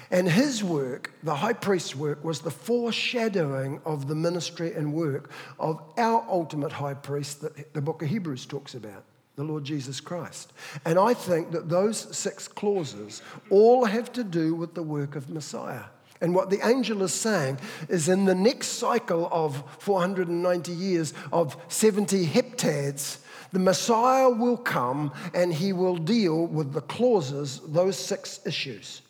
And 0.10 0.28
his 0.30 0.64
work, 0.64 1.12
the 1.24 1.36
high 1.36 1.54
priest's 1.54 1.96
work, 1.96 2.24
was 2.24 2.40
the 2.40 2.52
foreshadowing 2.52 3.82
of 3.86 4.08
the 4.08 4.16
ministry 4.16 4.74
and 4.74 4.94
work 4.94 5.32
of 5.60 5.82
our 5.98 6.26
ultimate 6.30 6.72
high 6.72 6.94
priest 6.94 7.42
that 7.42 7.74
the 7.74 7.82
book 7.82 8.02
of 8.02 8.08
Hebrews 8.08 8.46
talks 8.46 8.74
about, 8.74 9.04
the 9.36 9.44
Lord 9.44 9.66
Jesus 9.66 10.00
Christ. 10.00 10.54
And 10.86 10.98
I 10.98 11.14
think 11.14 11.52
that 11.52 11.68
those 11.68 12.16
six 12.16 12.48
clauses 12.48 13.22
all 13.50 13.84
have 13.84 14.14
to 14.14 14.24
do 14.24 14.56
with 14.56 14.76
the 14.76 14.84
work 14.84 15.18
of 15.18 15.30
Messiah. 15.30 15.86
And 16.24 16.34
what 16.34 16.50
the 16.50 16.66
angel 16.66 17.04
is 17.04 17.14
saying 17.14 17.60
is 17.90 18.08
in 18.08 18.24
the 18.24 18.34
next 18.34 18.68
cycle 18.80 19.28
of 19.30 19.62
490 19.80 20.72
years 20.72 21.14
of 21.34 21.58
70 21.68 22.26
heptads, 22.26 23.18
the 23.52 23.60
Messiah 23.60 24.30
will 24.30 24.56
come 24.56 25.12
and 25.34 25.54
he 25.54 25.74
will 25.74 25.98
deal 25.98 26.48
with 26.48 26.72
the 26.72 26.80
clauses, 26.80 27.60
those 27.68 27.98
six 27.98 28.40
issues. 28.46 29.02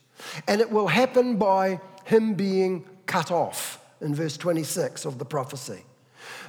And 0.47 0.59
it 0.59 0.71
will 0.71 0.87
happen 0.87 1.37
by 1.37 1.79
him 2.03 2.33
being 2.33 2.83
cut 3.05 3.29
off 3.29 3.79
in 4.01 4.15
verse 4.15 4.35
26 4.35 5.05
of 5.05 5.19
the 5.19 5.25
prophecy. 5.25 5.83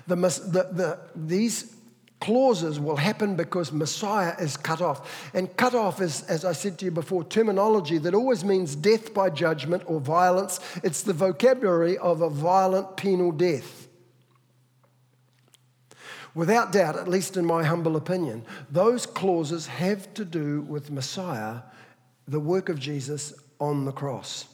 The, 0.06 0.16
the, 0.16 0.68
the, 0.72 0.98
these 1.14 1.73
clauses 2.20 2.80
will 2.80 2.96
happen 2.96 3.36
because 3.36 3.72
Messiah 3.72 4.34
is 4.40 4.56
cut 4.56 4.80
off. 4.80 5.30
And 5.34 5.54
cut 5.56 5.74
off 5.74 6.00
is, 6.00 6.22
as 6.22 6.44
I 6.44 6.52
said 6.52 6.78
to 6.78 6.86
you 6.86 6.90
before, 6.90 7.24
terminology 7.24 7.98
that 7.98 8.14
always 8.14 8.44
means 8.44 8.74
death 8.74 9.12
by 9.12 9.30
judgment 9.30 9.82
or 9.86 10.00
violence. 10.00 10.60
It's 10.82 11.02
the 11.02 11.12
vocabulary 11.12 11.98
of 11.98 12.22
a 12.22 12.30
violent 12.30 12.96
penal 12.96 13.30
death. 13.30 13.88
Without 16.34 16.72
doubt, 16.72 16.96
at 16.96 17.08
least 17.08 17.36
in 17.36 17.44
my 17.44 17.62
humble 17.62 17.94
opinion, 17.94 18.44
those 18.70 19.06
clauses 19.06 19.66
have 19.66 20.12
to 20.14 20.24
do 20.24 20.62
with 20.62 20.90
Messiah, 20.90 21.60
the 22.26 22.40
work 22.40 22.68
of 22.68 22.80
Jesus 22.80 23.34
on 23.60 23.84
the 23.84 23.92
cross. 23.92 24.46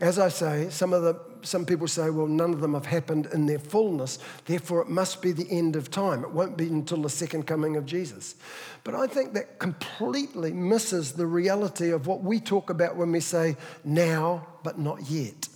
As 0.00 0.18
I 0.18 0.30
say, 0.30 0.70
some, 0.70 0.94
of 0.94 1.02
the, 1.02 1.20
some 1.42 1.66
people 1.66 1.86
say, 1.86 2.08
well, 2.08 2.26
none 2.26 2.54
of 2.54 2.60
them 2.60 2.72
have 2.72 2.86
happened 2.86 3.28
in 3.34 3.44
their 3.44 3.58
fullness, 3.58 4.18
therefore 4.46 4.80
it 4.80 4.88
must 4.88 5.20
be 5.20 5.32
the 5.32 5.46
end 5.50 5.76
of 5.76 5.90
time. 5.90 6.24
It 6.24 6.30
won't 6.30 6.56
be 6.56 6.68
until 6.68 7.02
the 7.02 7.10
second 7.10 7.46
coming 7.46 7.76
of 7.76 7.84
Jesus. 7.84 8.34
But 8.82 8.94
I 8.94 9.06
think 9.06 9.34
that 9.34 9.58
completely 9.58 10.54
misses 10.54 11.12
the 11.12 11.26
reality 11.26 11.90
of 11.90 12.06
what 12.06 12.22
we 12.22 12.40
talk 12.40 12.70
about 12.70 12.96
when 12.96 13.12
we 13.12 13.20
say 13.20 13.58
now, 13.84 14.46
but 14.62 14.78
not 14.78 15.02
yet. 15.10 15.49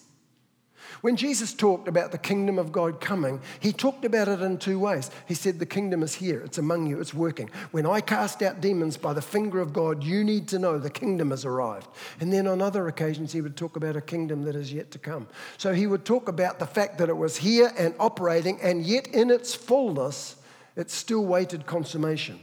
When 1.05 1.17
Jesus 1.17 1.53
talked 1.53 1.87
about 1.87 2.13
the 2.13 2.17
kingdom 2.17 2.59
of 2.59 2.73
God 2.73 2.99
coming, 2.99 3.43
he 3.61 3.75
talked 3.75 4.07
about 4.07 4.27
it 4.27 4.41
in 4.41 4.57
two 4.57 4.79
ways. 4.79 5.11
He 5.29 5.35
said, 5.35 5.59
The 5.59 5.67
kingdom 5.67 6.03
is 6.03 6.15
here, 6.15 6.41
it's 6.41 6.57
among 6.57 6.87
you, 6.87 6.99
it's 6.99 7.13
working. 7.13 7.51
When 7.73 7.85
I 7.85 8.01
cast 8.01 8.41
out 8.41 8.63
demons 8.63 8.97
by 8.97 9.13
the 9.13 9.21
finger 9.21 9.61
of 9.61 9.75
God, 9.75 10.03
you 10.03 10.25
need 10.25 10.49
to 10.49 10.59
know 10.59 10.79
the 10.79 10.89
kingdom 10.89 11.29
has 11.29 11.45
arrived. 11.45 11.89
And 12.21 12.33
then 12.33 12.47
on 12.47 12.63
other 12.63 12.89
occasions, 12.89 13.35
he 13.35 13.43
would 13.43 13.55
talk 13.55 13.77
about 13.77 13.97
a 13.97 14.01
kingdom 14.01 14.45
that 14.45 14.57
is 14.57 14.73
yet 14.73 14.91
to 14.93 14.99
come. 14.99 15.29
So 15.59 15.75
he 15.75 15.87
would 15.87 16.07
talk 16.07 16.27
about 16.27 16.59
the 16.59 16.67
fact 16.67 16.97
that 16.97 17.11
it 17.11 17.17
was 17.19 17.37
here 17.37 17.71
and 17.77 17.95
operating, 18.01 18.59
and 18.63 18.87
yet 18.87 19.07
in 19.09 19.31
its 19.31 19.55
fullness, 19.55 20.37
it 20.75 20.91
still 20.91 21.27
waited 21.27 21.67
consummation. 21.67 22.41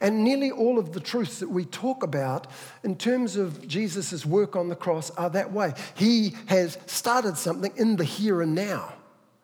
And 0.00 0.24
nearly 0.24 0.50
all 0.50 0.78
of 0.78 0.92
the 0.92 1.00
truths 1.00 1.40
that 1.40 1.50
we 1.50 1.64
talk 1.64 2.02
about 2.02 2.46
in 2.82 2.96
terms 2.96 3.36
of 3.36 3.68
Jesus' 3.68 4.24
work 4.24 4.56
on 4.56 4.68
the 4.68 4.76
cross 4.76 5.10
are 5.10 5.30
that 5.30 5.52
way. 5.52 5.74
He 5.94 6.34
has 6.46 6.78
started 6.86 7.36
something 7.36 7.72
in 7.76 7.96
the 7.96 8.04
here 8.04 8.40
and 8.42 8.54
now, 8.54 8.94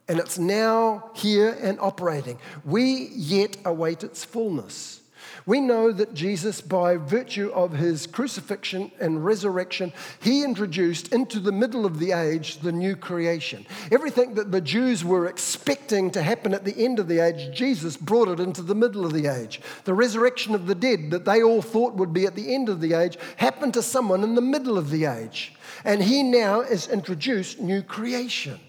and 0.08 0.18
it's 0.18 0.38
now 0.38 1.10
here 1.14 1.56
and 1.60 1.78
operating. 1.80 2.38
We 2.64 3.10
yet 3.14 3.58
await 3.64 4.02
its 4.02 4.24
fullness. 4.24 5.01
We 5.44 5.60
know 5.60 5.90
that 5.92 6.14
Jesus, 6.14 6.60
by 6.60 6.96
virtue 6.96 7.50
of 7.52 7.72
his 7.72 8.06
crucifixion 8.06 8.92
and 9.00 9.24
resurrection, 9.24 9.92
he 10.20 10.44
introduced 10.44 11.12
into 11.12 11.40
the 11.40 11.50
middle 11.50 11.84
of 11.84 11.98
the 11.98 12.12
age 12.12 12.58
the 12.58 12.70
new 12.70 12.94
creation. 12.94 13.66
Everything 13.90 14.34
that 14.34 14.52
the 14.52 14.60
Jews 14.60 15.04
were 15.04 15.26
expecting 15.26 16.10
to 16.12 16.22
happen 16.22 16.54
at 16.54 16.64
the 16.64 16.76
end 16.76 16.98
of 16.98 17.08
the 17.08 17.18
age, 17.18 17.56
Jesus 17.56 17.96
brought 17.96 18.28
it 18.28 18.40
into 18.40 18.62
the 18.62 18.74
middle 18.74 19.04
of 19.04 19.12
the 19.12 19.26
age. 19.26 19.60
The 19.84 19.94
resurrection 19.94 20.54
of 20.54 20.66
the 20.66 20.74
dead 20.74 21.10
that 21.10 21.24
they 21.24 21.42
all 21.42 21.62
thought 21.62 21.94
would 21.94 22.12
be 22.12 22.26
at 22.26 22.36
the 22.36 22.54
end 22.54 22.68
of 22.68 22.80
the 22.80 22.94
age 22.94 23.18
happened 23.36 23.74
to 23.74 23.82
someone 23.82 24.22
in 24.22 24.34
the 24.34 24.40
middle 24.40 24.78
of 24.78 24.90
the 24.90 25.06
age. 25.06 25.54
And 25.84 26.02
he 26.02 26.22
now 26.22 26.62
has 26.62 26.88
introduced 26.88 27.60
new 27.60 27.82
creation. 27.82 28.60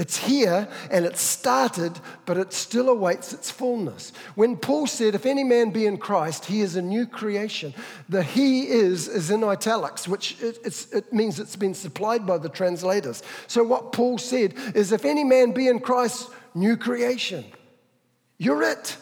It's 0.00 0.16
here 0.16 0.66
and 0.90 1.04
it's 1.04 1.20
started, 1.20 2.00
but 2.24 2.38
it 2.38 2.54
still 2.54 2.88
awaits 2.88 3.34
its 3.34 3.50
fullness. 3.50 4.14
When 4.34 4.56
Paul 4.56 4.86
said, 4.86 5.14
If 5.14 5.26
any 5.26 5.44
man 5.44 5.72
be 5.72 5.84
in 5.84 5.98
Christ, 5.98 6.46
he 6.46 6.62
is 6.62 6.74
a 6.74 6.80
new 6.80 7.04
creation, 7.04 7.74
the 8.08 8.22
he 8.22 8.66
is 8.66 9.08
is 9.08 9.30
in 9.30 9.44
italics, 9.44 10.08
which 10.08 10.40
it, 10.40 10.86
it 10.94 11.12
means 11.12 11.38
it's 11.38 11.54
been 11.54 11.74
supplied 11.74 12.26
by 12.26 12.38
the 12.38 12.48
translators. 12.48 13.22
So, 13.46 13.62
what 13.62 13.92
Paul 13.92 14.16
said 14.16 14.54
is, 14.74 14.90
If 14.90 15.04
any 15.04 15.22
man 15.22 15.52
be 15.52 15.68
in 15.68 15.80
Christ, 15.80 16.30
new 16.54 16.78
creation. 16.78 17.44
You're 18.38 18.62
it. 18.62 18.96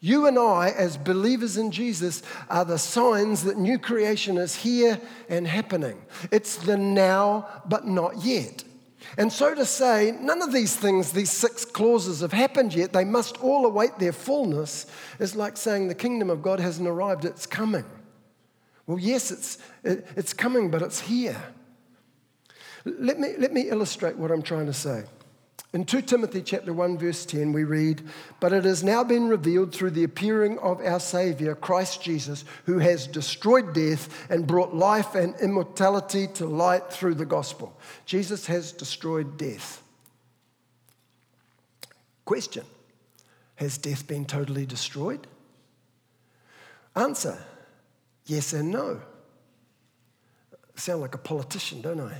You 0.00 0.26
and 0.28 0.38
I, 0.38 0.70
as 0.70 0.96
believers 0.96 1.58
in 1.58 1.70
Jesus, 1.70 2.22
are 2.48 2.64
the 2.64 2.78
signs 2.78 3.44
that 3.44 3.58
new 3.58 3.78
creation 3.78 4.38
is 4.38 4.56
here 4.56 4.98
and 5.28 5.46
happening. 5.46 6.00
It's 6.30 6.56
the 6.56 6.78
now, 6.78 7.48
but 7.68 7.86
not 7.86 8.24
yet. 8.24 8.64
And 9.18 9.32
so 9.32 9.54
to 9.54 9.64
say, 9.64 10.16
none 10.20 10.42
of 10.42 10.52
these 10.52 10.76
things, 10.76 11.12
these 11.12 11.30
six 11.30 11.64
clauses, 11.64 12.20
have 12.20 12.32
happened 12.32 12.74
yet, 12.74 12.92
they 12.92 13.04
must 13.04 13.42
all 13.42 13.66
await 13.66 13.98
their 13.98 14.12
fullness, 14.12 14.86
is 15.18 15.36
like 15.36 15.56
saying 15.56 15.88
the 15.88 15.94
kingdom 15.94 16.30
of 16.30 16.42
God 16.42 16.60
hasn't 16.60 16.88
arrived, 16.88 17.24
it's 17.24 17.46
coming. 17.46 17.84
Well, 18.86 18.98
yes, 18.98 19.30
it's, 19.30 19.58
it, 19.84 20.06
it's 20.16 20.32
coming, 20.32 20.70
but 20.70 20.82
it's 20.82 21.00
here. 21.00 21.40
Let 22.84 23.20
me, 23.20 23.34
let 23.38 23.52
me 23.52 23.62
illustrate 23.62 24.16
what 24.16 24.30
I'm 24.30 24.42
trying 24.42 24.66
to 24.66 24.72
say. 24.72 25.04
In 25.72 25.86
2 25.86 26.02
Timothy 26.02 26.42
chapter 26.42 26.72
1 26.72 26.98
verse 26.98 27.24
10 27.24 27.52
we 27.52 27.64
read, 27.64 28.06
"But 28.40 28.52
it 28.52 28.64
has 28.64 28.84
now 28.84 29.02
been 29.02 29.28
revealed 29.28 29.72
through 29.72 29.92
the 29.92 30.04
appearing 30.04 30.58
of 30.58 30.82
our 30.82 31.00
savior 31.00 31.54
Christ 31.54 32.02
Jesus, 32.02 32.44
who 32.66 32.78
has 32.78 33.06
destroyed 33.06 33.72
death 33.72 34.30
and 34.30 34.46
brought 34.46 34.74
life 34.74 35.14
and 35.14 35.34
immortality 35.40 36.26
to 36.34 36.44
light 36.44 36.92
through 36.92 37.14
the 37.14 37.24
gospel." 37.24 37.74
Jesus 38.04 38.46
has 38.46 38.70
destroyed 38.70 39.38
death. 39.38 39.82
Question: 42.26 42.66
Has 43.56 43.78
death 43.78 44.06
been 44.06 44.26
totally 44.26 44.66
destroyed? 44.66 45.26
Answer: 46.94 47.42
Yes 48.26 48.52
and 48.52 48.70
no. 48.70 49.00
I 50.52 50.80
sound 50.80 51.00
like 51.00 51.14
a 51.14 51.18
politician, 51.18 51.80
don't 51.80 52.00
I? 52.00 52.18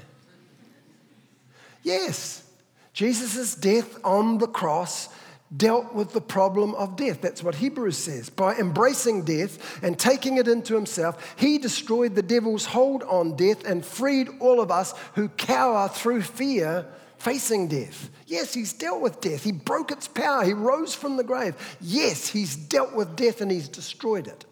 Yes. 1.83 2.45
Jesus' 2.93 3.55
death 3.55 3.99
on 4.05 4.39
the 4.39 4.47
cross 4.47 5.09
dealt 5.55 5.95
with 5.95 6.13
the 6.13 6.21
problem 6.21 6.75
of 6.75 6.97
death. 6.97 7.21
That's 7.21 7.43
what 7.43 7.57
Hebrews 7.57 7.99
says. 7.99 8.31
By 8.31 8.57
embracing 8.57 9.25
death 9.25 9.83
and 9.83 9.99
taking 9.99 10.39
it 10.39 10.49
into 10.49 10.75
himself, 10.75 11.35
he 11.37 11.59
destroyed 11.59 12.15
the 12.15 12.23
devil's 12.23 12.65
hold 12.65 13.03
on 13.03 13.37
death 13.37 13.65
and 13.65 13.85
freed 13.85 14.29
all 14.41 14.61
of 14.61 14.71
us 14.71 14.95
who 15.15 15.29
cower 15.29 15.89
through 15.89 16.23
fear 16.23 16.87
facing 17.19 17.69
death. 17.69 18.11
Yes, 18.27 18.55
he's 18.55 18.73
dealt 18.73 19.01
with 19.01 19.21
death. 19.21 19.45
He 19.45 19.53
broke 19.53 19.93
its 19.93 20.09
power. 20.09 20.45
He 20.45 20.55
rose 20.55 20.95
from 20.95 21.17
the 21.17 21.25
grave. 21.25 21.55
Yes, 21.81 22.29
he's 22.29 22.57
dealt 22.57 22.95
with 22.95 23.17
death 23.17 23.41
and 23.41 23.51
he's 23.51 23.69
destroyed 23.69 24.27
it. 24.27 24.45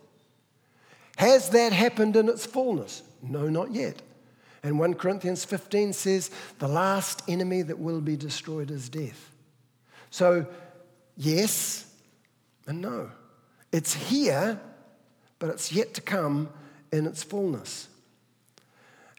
Has 1.17 1.51
that 1.51 1.73
happened 1.73 2.17
in 2.17 2.29
its 2.29 2.47
fullness? 2.47 3.03
No, 3.23 3.49
not 3.49 3.73
yet. 3.73 4.01
And 4.63 4.79
1 4.79 4.95
Corinthians 4.95 5.45
15 5.45 5.93
says, 5.93 6.31
the 6.59 6.69
last 6.69 7.23
enemy 7.29 7.63
that 7.63 7.79
will 7.79 8.01
be 8.01 8.17
destroyed 8.17 8.71
is 8.71 8.89
death. 8.89 9.31
So, 10.11 10.47
yes 11.17 11.91
and 12.67 12.81
no. 12.81 13.11
It's 13.73 13.95
here, 13.95 14.61
but 15.39 15.51
it's 15.51 15.73
yet 15.73 15.95
to 15.95 16.01
come 16.01 16.51
in 16.93 17.07
its 17.07 17.23
fullness. 17.23 17.89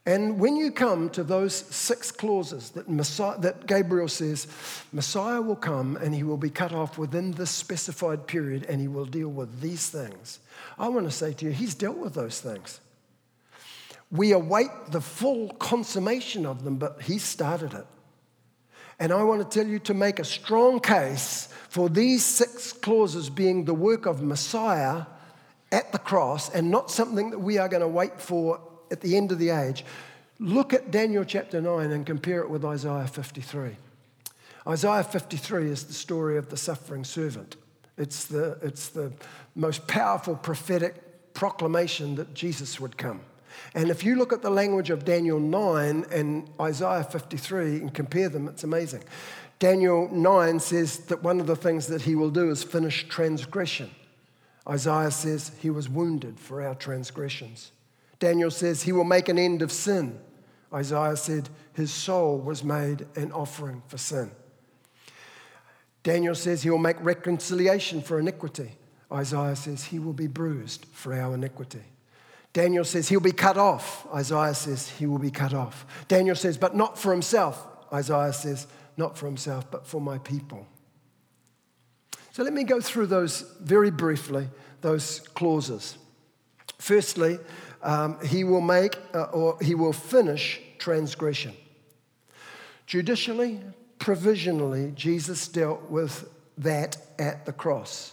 And 0.04 0.40
when 0.40 0.56
you 0.56 0.72
come 0.72 1.10
to 1.10 1.22
those 1.22 1.54
six 1.54 2.10
clauses 2.10 2.70
that, 2.70 2.88
Messiah, 2.88 3.38
that 3.38 3.66
Gabriel 3.66 4.08
says, 4.08 4.48
Messiah 4.92 5.40
will 5.40 5.56
come 5.56 5.96
and 5.96 6.12
he 6.12 6.24
will 6.24 6.36
be 6.36 6.50
cut 6.50 6.72
off 6.72 6.98
within 6.98 7.32
this 7.32 7.50
specified 7.50 8.26
period 8.26 8.66
and 8.68 8.80
he 8.80 8.88
will 8.88 9.04
deal 9.04 9.28
with 9.28 9.60
these 9.60 9.88
things. 9.88 10.40
I 10.76 10.88
want 10.88 11.06
to 11.06 11.12
say 11.12 11.32
to 11.34 11.44
you, 11.44 11.52
he's 11.52 11.76
dealt 11.76 11.98
with 11.98 12.14
those 12.14 12.40
things. 12.40 12.80
We 14.12 14.32
await 14.32 14.68
the 14.90 15.00
full 15.00 15.48
consummation 15.54 16.46
of 16.46 16.62
them, 16.62 16.76
but 16.76 17.02
he 17.02 17.18
started 17.18 17.72
it. 17.72 17.86
And 19.00 19.10
I 19.10 19.24
want 19.24 19.42
to 19.42 19.58
tell 19.58 19.68
you 19.68 19.80
to 19.80 19.94
make 19.94 20.20
a 20.20 20.24
strong 20.24 20.78
case 20.78 21.48
for 21.68 21.88
these 21.88 22.24
six 22.24 22.72
clauses 22.72 23.30
being 23.30 23.64
the 23.64 23.74
work 23.74 24.06
of 24.06 24.22
Messiah 24.22 25.06
at 25.72 25.90
the 25.90 25.98
cross 25.98 26.54
and 26.54 26.70
not 26.70 26.90
something 26.90 27.30
that 27.30 27.38
we 27.38 27.58
are 27.58 27.68
going 27.68 27.80
to 27.80 27.88
wait 27.88 28.20
for 28.20 28.60
at 28.90 29.00
the 29.00 29.16
end 29.16 29.32
of 29.32 29.38
the 29.38 29.50
age. 29.50 29.84
Look 30.38 30.74
at 30.74 30.90
Daniel 30.90 31.24
chapter 31.24 31.60
9 31.60 31.90
and 31.90 32.04
compare 32.04 32.42
it 32.42 32.50
with 32.50 32.64
Isaiah 32.64 33.06
53. 33.06 33.76
Isaiah 34.68 35.02
53 35.02 35.70
is 35.70 35.84
the 35.84 35.94
story 35.94 36.36
of 36.36 36.50
the 36.50 36.56
suffering 36.56 37.04
servant. 37.04 37.56
It's 37.96 38.26
the, 38.26 38.58
it's 38.62 38.88
the 38.88 39.12
most 39.54 39.86
powerful 39.86 40.36
prophetic 40.36 41.34
proclamation 41.34 42.14
that 42.16 42.34
Jesus 42.34 42.78
would 42.78 42.96
come. 42.96 43.20
And 43.74 43.90
if 43.90 44.04
you 44.04 44.16
look 44.16 44.32
at 44.32 44.42
the 44.42 44.50
language 44.50 44.90
of 44.90 45.04
Daniel 45.04 45.40
9 45.40 46.06
and 46.10 46.50
Isaiah 46.60 47.04
53 47.04 47.78
and 47.78 47.94
compare 47.94 48.28
them, 48.28 48.48
it's 48.48 48.64
amazing. 48.64 49.02
Daniel 49.58 50.08
9 50.10 50.60
says 50.60 50.98
that 51.06 51.22
one 51.22 51.40
of 51.40 51.46
the 51.46 51.56
things 51.56 51.86
that 51.86 52.02
he 52.02 52.14
will 52.14 52.30
do 52.30 52.50
is 52.50 52.62
finish 52.62 53.08
transgression. 53.08 53.90
Isaiah 54.68 55.10
says 55.10 55.52
he 55.60 55.70
was 55.70 55.88
wounded 55.88 56.38
for 56.38 56.62
our 56.62 56.74
transgressions. 56.74 57.72
Daniel 58.18 58.50
says 58.50 58.82
he 58.82 58.92
will 58.92 59.04
make 59.04 59.28
an 59.28 59.38
end 59.38 59.62
of 59.62 59.72
sin. 59.72 60.18
Isaiah 60.72 61.16
said 61.16 61.48
his 61.74 61.92
soul 61.92 62.38
was 62.38 62.64
made 62.64 63.06
an 63.16 63.32
offering 63.32 63.82
for 63.88 63.98
sin. 63.98 64.30
Daniel 66.02 66.34
says 66.34 66.62
he 66.62 66.70
will 66.70 66.78
make 66.78 67.00
reconciliation 67.00 68.02
for 68.02 68.18
iniquity. 68.18 68.72
Isaiah 69.12 69.56
says 69.56 69.84
he 69.84 69.98
will 69.98 70.12
be 70.12 70.26
bruised 70.26 70.86
for 70.92 71.14
our 71.14 71.34
iniquity. 71.34 71.82
Daniel 72.52 72.84
says 72.84 73.08
he'll 73.08 73.20
be 73.20 73.32
cut 73.32 73.56
off. 73.56 74.06
Isaiah 74.14 74.54
says 74.54 74.88
he 74.88 75.06
will 75.06 75.18
be 75.18 75.30
cut 75.30 75.54
off. 75.54 75.86
Daniel 76.08 76.36
says, 76.36 76.58
but 76.58 76.76
not 76.76 76.98
for 76.98 77.10
himself. 77.10 77.66
Isaiah 77.92 78.32
says, 78.32 78.66
not 78.96 79.16
for 79.16 79.26
himself, 79.26 79.70
but 79.70 79.86
for 79.86 80.00
my 80.00 80.18
people. 80.18 80.66
So 82.32 82.42
let 82.42 82.52
me 82.52 82.64
go 82.64 82.80
through 82.80 83.06
those 83.06 83.42
very 83.60 83.90
briefly, 83.90 84.48
those 84.80 85.20
clauses. 85.20 85.96
Firstly, 86.78 87.38
um, 87.82 88.18
he 88.24 88.44
will 88.44 88.60
make 88.60 88.98
uh, 89.14 89.24
or 89.24 89.58
he 89.60 89.74
will 89.74 89.92
finish 89.92 90.60
transgression. 90.78 91.54
Judicially, 92.86 93.60
provisionally, 93.98 94.92
Jesus 94.94 95.48
dealt 95.48 95.90
with 95.90 96.28
that 96.58 96.96
at 97.18 97.46
the 97.46 97.52
cross. 97.52 98.12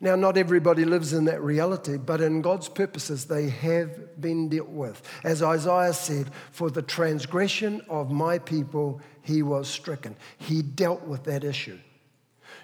Now, 0.00 0.14
not 0.14 0.36
everybody 0.36 0.84
lives 0.84 1.12
in 1.12 1.24
that 1.24 1.42
reality, 1.42 1.96
but 1.96 2.20
in 2.20 2.42
God's 2.42 2.68
purposes, 2.68 3.24
they 3.24 3.48
have 3.48 4.20
been 4.20 4.48
dealt 4.48 4.68
with. 4.68 5.02
As 5.24 5.42
Isaiah 5.42 5.94
said, 5.94 6.30
for 6.52 6.70
the 6.70 6.82
transgression 6.82 7.80
of 7.88 8.10
my 8.10 8.38
people, 8.38 9.00
he 9.22 9.42
was 9.42 9.68
stricken. 9.68 10.14
He 10.36 10.60
dealt 10.60 11.02
with 11.02 11.24
that 11.24 11.44
issue. 11.44 11.78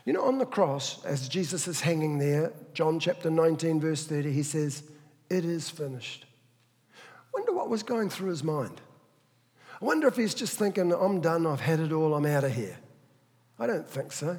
You 0.04 0.12
know, 0.12 0.24
on 0.24 0.38
the 0.38 0.46
cross, 0.46 1.02
as 1.04 1.28
Jesus 1.28 1.68
is 1.68 1.80
hanging 1.80 2.18
there, 2.18 2.52
John 2.74 3.00
chapter 3.00 3.30
19, 3.30 3.80
verse 3.80 4.04
30, 4.04 4.32
he 4.32 4.42
says, 4.42 4.82
It 5.30 5.44
is 5.44 5.70
finished. 5.70 6.26
Wonder 7.32 7.52
what 7.52 7.70
was 7.70 7.82
going 7.82 8.10
through 8.10 8.30
his 8.30 8.44
mind. 8.44 8.80
I 9.80 9.84
wonder 9.84 10.06
if 10.06 10.16
he's 10.16 10.34
just 10.34 10.58
thinking, 10.58 10.92
I'm 10.92 11.20
done, 11.20 11.46
I've 11.46 11.60
had 11.60 11.80
it 11.80 11.92
all, 11.92 12.14
I'm 12.14 12.26
out 12.26 12.44
of 12.44 12.52
here. 12.52 12.78
I 13.58 13.66
don't 13.66 13.88
think 13.88 14.12
so. 14.12 14.38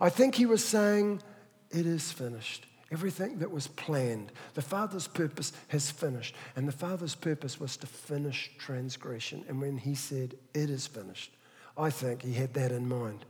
I 0.00 0.10
think 0.10 0.34
he 0.34 0.46
was 0.46 0.64
saying, 0.64 1.22
it 1.70 1.86
is 1.86 2.12
finished. 2.12 2.66
Everything 2.90 3.38
that 3.40 3.50
was 3.50 3.66
planned, 3.66 4.32
the 4.54 4.62
Father's 4.62 5.06
purpose 5.06 5.52
has 5.68 5.90
finished. 5.90 6.34
And 6.56 6.66
the 6.66 6.72
Father's 6.72 7.14
purpose 7.14 7.60
was 7.60 7.76
to 7.78 7.86
finish 7.86 8.50
transgression. 8.58 9.44
And 9.48 9.60
when 9.60 9.76
He 9.76 9.94
said, 9.94 10.34
It 10.54 10.70
is 10.70 10.86
finished, 10.86 11.32
I 11.76 11.90
think 11.90 12.22
He 12.22 12.32
had 12.32 12.54
that 12.54 12.72
in 12.72 12.88
mind. 12.88 13.24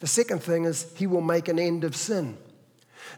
The 0.00 0.06
second 0.06 0.42
thing 0.42 0.64
is, 0.64 0.90
He 0.96 1.06
will 1.06 1.20
make 1.20 1.48
an 1.48 1.58
end 1.58 1.84
of 1.84 1.94
sin. 1.94 2.38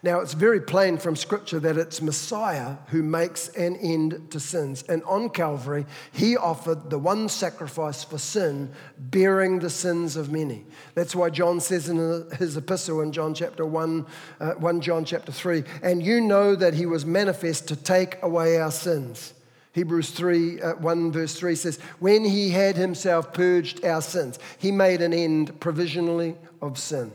Now, 0.03 0.21
it's 0.21 0.35
very 0.35 0.61
plain 0.61 0.99
from 0.99 1.17
Scripture 1.17 1.61
that 1.61 1.77
it's 1.77 2.01
Messiah 2.01 2.77
who 2.89 3.03
makes 3.03 3.49
an 3.51 3.77
end 3.77 4.31
to 4.31 4.41
sins. 4.41 4.83
And 4.89 5.03
on 5.05 5.29
Calvary, 5.29 5.87
he 6.13 6.37
offered 6.37 6.91
the 6.91 6.99
one 6.99 7.29
sacrifice 7.29 8.03
for 8.03 8.19
sin, 8.19 8.71
bearing 8.99 9.59
the 9.59 9.71
sins 9.71 10.17
of 10.17 10.33
many. 10.33 10.65
That's 10.95 11.15
why 11.15 11.31
John 11.31 11.61
says 11.61 11.89
in 11.89 12.27
his 12.39 12.57
epistle 12.57 13.01
in 13.03 13.13
John 13.13 13.35
chapter 13.35 13.67
1, 13.67 14.07
uh, 14.41 14.53
1 14.53 14.81
John 14.81 15.05
chapter 15.05 15.33
3, 15.33 15.65
and 15.83 16.03
you 16.03 16.21
know 16.21 16.55
that 16.55 16.75
he 16.75 16.87
was 16.87 17.05
manifest 17.05 17.69
to 17.69 17.77
take 17.77 18.23
away 18.23 18.59
our 18.59 18.71
sins. 18.71 19.35
Hebrews 19.73 20.11
3, 20.11 20.61
uh, 20.61 20.75
1 20.77 21.13
verse 21.13 21.35
3 21.35 21.55
says, 21.55 21.79
When 22.01 22.25
he 22.25 22.51
had 22.51 22.77
himself 22.77 23.33
purged 23.33 23.85
our 23.85 24.03
sins, 24.03 24.39
he 24.59 24.73
made 24.73 25.01
an 25.01 25.13
end 25.13 25.61
provisionally 25.61 26.37
of 26.61 26.79
sin. 26.79 27.13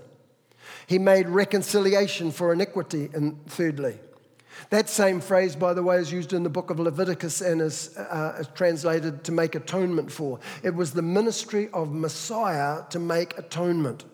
He 0.87 0.99
made 0.99 1.27
reconciliation 1.27 2.31
for 2.31 2.53
iniquity, 2.53 3.09
and 3.13 3.45
thirdly. 3.47 3.99
That 4.69 4.89
same 4.89 5.19
phrase, 5.19 5.55
by 5.55 5.73
the 5.73 5.83
way, 5.83 5.97
is 5.97 6.11
used 6.11 6.33
in 6.33 6.43
the 6.43 6.49
book 6.49 6.69
of 6.69 6.79
Leviticus 6.79 7.41
and 7.41 7.61
is, 7.61 7.95
uh, 7.97 8.43
translated 8.55 9.23
to 9.25 9.31
make 9.31 9.55
atonement 9.55 10.11
for. 10.11 10.39
It 10.63 10.73
was 10.73 10.91
the 10.91 11.01
ministry 11.01 11.69
of 11.73 11.93
Messiah 11.93 12.83
to 12.89 12.99
make 12.99 13.37
atonement. 13.37 14.05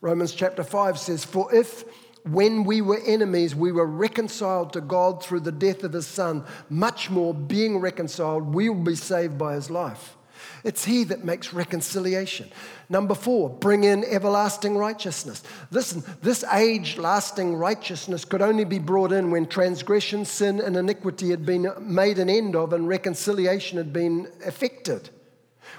Romans 0.00 0.32
chapter 0.32 0.62
5 0.62 0.98
says, 0.98 1.24
For 1.24 1.54
if 1.54 1.84
when 2.24 2.64
we 2.64 2.80
were 2.80 3.00
enemies, 3.06 3.54
we 3.54 3.72
were 3.72 3.86
reconciled 3.86 4.72
to 4.74 4.80
God 4.80 5.22
through 5.22 5.40
the 5.40 5.52
death 5.52 5.84
of 5.84 5.92
his 5.92 6.06
son, 6.06 6.44
much 6.68 7.10
more 7.10 7.32
being 7.32 7.78
reconciled, 7.78 8.54
we 8.54 8.68
will 8.68 8.82
be 8.82 8.94
saved 8.94 9.38
by 9.38 9.54
his 9.54 9.70
life. 9.70 10.16
It's 10.64 10.84
He 10.84 11.04
that 11.04 11.24
makes 11.24 11.52
reconciliation. 11.52 12.50
Number 12.88 13.14
four, 13.14 13.50
bring 13.50 13.84
in 13.84 14.04
everlasting 14.04 14.76
righteousness. 14.76 15.42
Listen, 15.70 16.02
this 16.22 16.44
age 16.52 16.98
lasting 16.98 17.54
righteousness 17.54 18.24
could 18.24 18.42
only 18.42 18.64
be 18.64 18.78
brought 18.78 19.12
in 19.12 19.30
when 19.30 19.46
transgression, 19.46 20.24
sin, 20.24 20.60
and 20.60 20.76
iniquity 20.76 21.30
had 21.30 21.44
been 21.44 21.70
made 21.80 22.18
an 22.18 22.30
end 22.30 22.56
of 22.56 22.72
and 22.72 22.88
reconciliation 22.88 23.78
had 23.78 23.92
been 23.92 24.30
effected. 24.44 25.10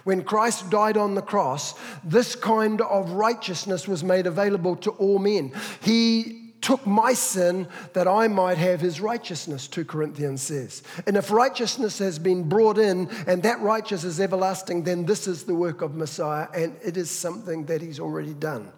When 0.04 0.24
Christ 0.24 0.70
died 0.70 0.98
on 0.98 1.16
the 1.16 1.22
cross, 1.22 1.74
this 2.04 2.36
kind 2.36 2.82
of 2.82 3.12
righteousness 3.12 3.88
was 3.88 4.04
made 4.04 4.28
available 4.28 4.76
to 4.78 4.92
all 4.92 5.20
men. 5.20 5.52
He 5.82 6.49
took 6.62 6.86
my 6.86 7.14
sin 7.14 7.68
that 7.94 8.08
I 8.08 8.28
might 8.28 8.58
have 8.58 8.82
his 8.82 9.02
righteousness, 9.02 9.68
2 9.68 9.86
Corinthians 9.86 10.42
says. 10.42 10.84
And 11.08 11.18
if 11.18 11.32
righteousness 11.32 12.00
has 12.00 12.20
been 12.20 12.48
brought 12.48 12.78
in 12.78 13.10
and 13.28 13.44
that 13.44 13.60
righteousness 13.62 14.16
is 14.16 14.20
everlasting, 14.20 14.84
then 14.84 15.06
this 15.06 15.28
is 15.28 15.44
the 15.44 15.56
work 15.56 15.82
of 15.82 15.96
Messiah 15.96 16.48
and 16.54 16.76
it 16.84 16.98
is 16.98 17.10
something 17.10 17.66
that 17.66 17.82
he's 17.82 18.00
already 18.00 18.34
done. 18.34 18.72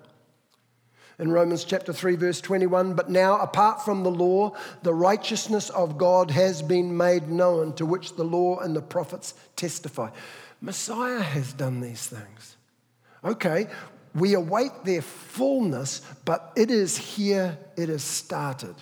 In 1.20 1.32
Romans 1.32 1.64
chapter 1.64 1.94
3, 1.94 2.16
verse 2.16 2.42
21, 2.42 2.96
but 2.96 3.12
now 3.12 3.38
apart 3.38 3.86
from 3.86 4.02
the 4.02 4.10
law, 4.10 4.56
the 4.82 4.94
righteousness 4.94 5.70
of 5.70 6.00
God 6.00 6.32
has 6.32 6.64
been 6.64 6.98
made 6.98 7.30
known, 7.30 7.74
to 7.74 7.86
which 7.86 8.16
the 8.16 8.24
law 8.24 8.58
and 8.58 8.76
the 8.76 8.82
prophets 8.82 9.36
testify. 9.56 10.10
Messiah 10.62 11.22
has 11.22 11.54
done 11.54 11.80
these 11.80 12.08
things. 12.08 12.58
Okay, 13.24 13.68
we 14.14 14.34
await 14.34 14.72
their 14.84 15.02
fullness, 15.02 16.02
but 16.26 16.52
it 16.56 16.70
is 16.70 16.98
here, 16.98 17.58
it 17.78 17.90
has 17.90 18.04
started. 18.04 18.76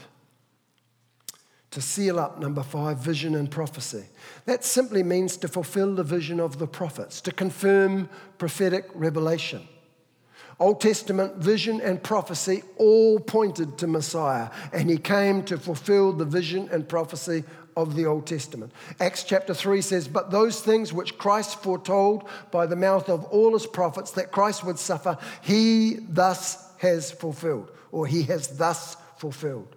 To 1.72 1.82
seal 1.82 2.20
up, 2.20 2.40
number 2.40 2.64
five, 2.64 2.98
vision 2.98 3.36
and 3.36 3.50
prophecy. 3.50 4.06
That 4.46 4.64
simply 4.64 5.04
means 5.04 5.38
to 5.38 5.48
fulfill 5.48 5.94
the 5.94 6.04
vision 6.04 6.40
of 6.40 6.58
the 6.58 6.68
prophets, 6.68 7.22
to 7.22 7.32
confirm 7.32 8.10
prophetic 8.40 8.88
revelation. 8.96 9.68
Old 10.60 10.82
Testament 10.82 11.36
vision 11.36 11.80
and 11.80 12.04
prophecy 12.04 12.64
all 12.76 13.20
pointed 13.20 13.78
to 13.78 13.88
Messiah, 13.88 14.50
and 14.74 14.90
he 14.90 14.98
came 14.98 15.44
to 15.44 15.58
fulfill 15.58 16.12
the 16.12 16.26
vision 16.26 16.68
and 16.72 16.90
prophecy 16.90 17.46
of 17.82 17.96
the 17.96 18.06
Old 18.06 18.28
Testament. 18.28 18.72
Acts 19.00 19.24
chapter 19.24 19.54
3 19.54 19.82
says, 19.82 20.08
But 20.08 20.32
those 20.32 20.62
things 20.62 20.92
which 20.92 21.18
Christ 21.18 21.62
foretold 21.62 22.28
by 22.52 22.66
the 22.66 22.76
mouth 22.76 23.10
of 23.10 23.24
all 23.26 23.54
his 23.54 23.66
prophets 23.66 24.12
that 24.12 24.32
Christ 24.32 24.64
would 24.64 24.80
suffer, 24.80 25.18
he 25.42 25.98
thus 26.10 26.76
has 26.78 27.12
fulfilled, 27.12 27.72
or 27.92 28.06
he 28.06 28.24
has 28.24 28.58
thus 28.58 28.98
fulfilled. 29.18 29.76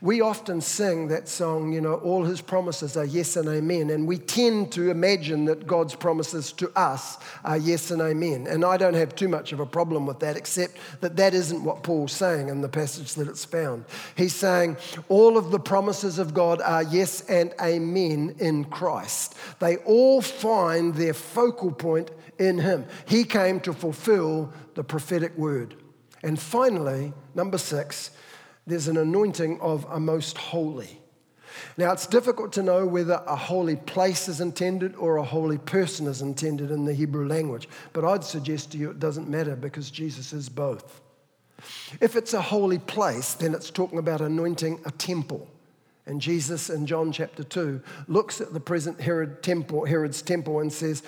We 0.00 0.20
often 0.20 0.60
sing 0.60 1.08
that 1.08 1.28
song, 1.28 1.72
you 1.72 1.80
know, 1.80 1.94
all 1.94 2.24
his 2.24 2.40
promises 2.40 2.96
are 2.96 3.04
yes 3.04 3.36
and 3.36 3.48
amen. 3.48 3.90
And 3.90 4.06
we 4.06 4.18
tend 4.18 4.72
to 4.72 4.90
imagine 4.90 5.44
that 5.44 5.66
God's 5.66 5.94
promises 5.94 6.52
to 6.52 6.70
us 6.76 7.18
are 7.44 7.58
yes 7.58 7.90
and 7.90 8.00
amen. 8.00 8.46
And 8.46 8.64
I 8.64 8.76
don't 8.76 8.94
have 8.94 9.14
too 9.14 9.28
much 9.28 9.52
of 9.52 9.60
a 9.60 9.66
problem 9.66 10.06
with 10.06 10.20
that, 10.20 10.36
except 10.36 10.76
that 11.00 11.16
that 11.16 11.34
isn't 11.34 11.62
what 11.62 11.82
Paul's 11.82 12.12
saying 12.12 12.48
in 12.48 12.60
the 12.60 12.68
passage 12.68 13.14
that 13.14 13.28
it's 13.28 13.44
found. 13.44 13.84
He's 14.16 14.34
saying 14.34 14.76
all 15.08 15.36
of 15.36 15.50
the 15.50 15.60
promises 15.60 16.18
of 16.18 16.34
God 16.34 16.60
are 16.60 16.82
yes 16.82 17.22
and 17.28 17.52
amen 17.60 18.36
in 18.38 18.64
Christ. 18.64 19.34
They 19.58 19.76
all 19.78 20.22
find 20.22 20.94
their 20.94 21.14
focal 21.14 21.72
point 21.72 22.10
in 22.38 22.58
him. 22.58 22.86
He 23.06 23.24
came 23.24 23.60
to 23.60 23.72
fulfill 23.72 24.52
the 24.74 24.84
prophetic 24.84 25.36
word. 25.36 25.74
And 26.22 26.38
finally, 26.38 27.12
number 27.34 27.58
six, 27.58 28.10
there's 28.66 28.88
an 28.88 28.96
anointing 28.96 29.60
of 29.60 29.86
a 29.90 29.98
most 29.98 30.36
holy. 30.38 31.00
Now, 31.76 31.92
it's 31.92 32.06
difficult 32.06 32.52
to 32.54 32.62
know 32.62 32.86
whether 32.86 33.22
a 33.26 33.36
holy 33.36 33.76
place 33.76 34.28
is 34.28 34.40
intended 34.40 34.94
or 34.96 35.16
a 35.16 35.24
holy 35.24 35.58
person 35.58 36.06
is 36.06 36.22
intended 36.22 36.70
in 36.70 36.84
the 36.84 36.94
Hebrew 36.94 37.26
language, 37.26 37.68
but 37.92 38.04
I'd 38.04 38.24
suggest 38.24 38.72
to 38.72 38.78
you 38.78 38.90
it 38.90 39.00
doesn't 39.00 39.28
matter 39.28 39.56
because 39.56 39.90
Jesus 39.90 40.32
is 40.32 40.48
both. 40.48 41.00
If 42.00 42.16
it's 42.16 42.34
a 42.34 42.40
holy 42.40 42.78
place, 42.78 43.34
then 43.34 43.54
it's 43.54 43.70
talking 43.70 43.98
about 43.98 44.20
anointing 44.20 44.80
a 44.84 44.90
temple. 44.92 45.48
And 46.06 46.20
Jesus 46.20 46.70
in 46.70 46.86
John 46.86 47.12
chapter 47.12 47.44
2 47.44 47.80
looks 48.08 48.40
at 48.40 48.52
the 48.52 48.60
present 48.60 49.00
Herod 49.00 49.42
temple, 49.42 49.84
Herod's 49.84 50.22
temple 50.22 50.60
and 50.60 50.72
says, 50.72 51.02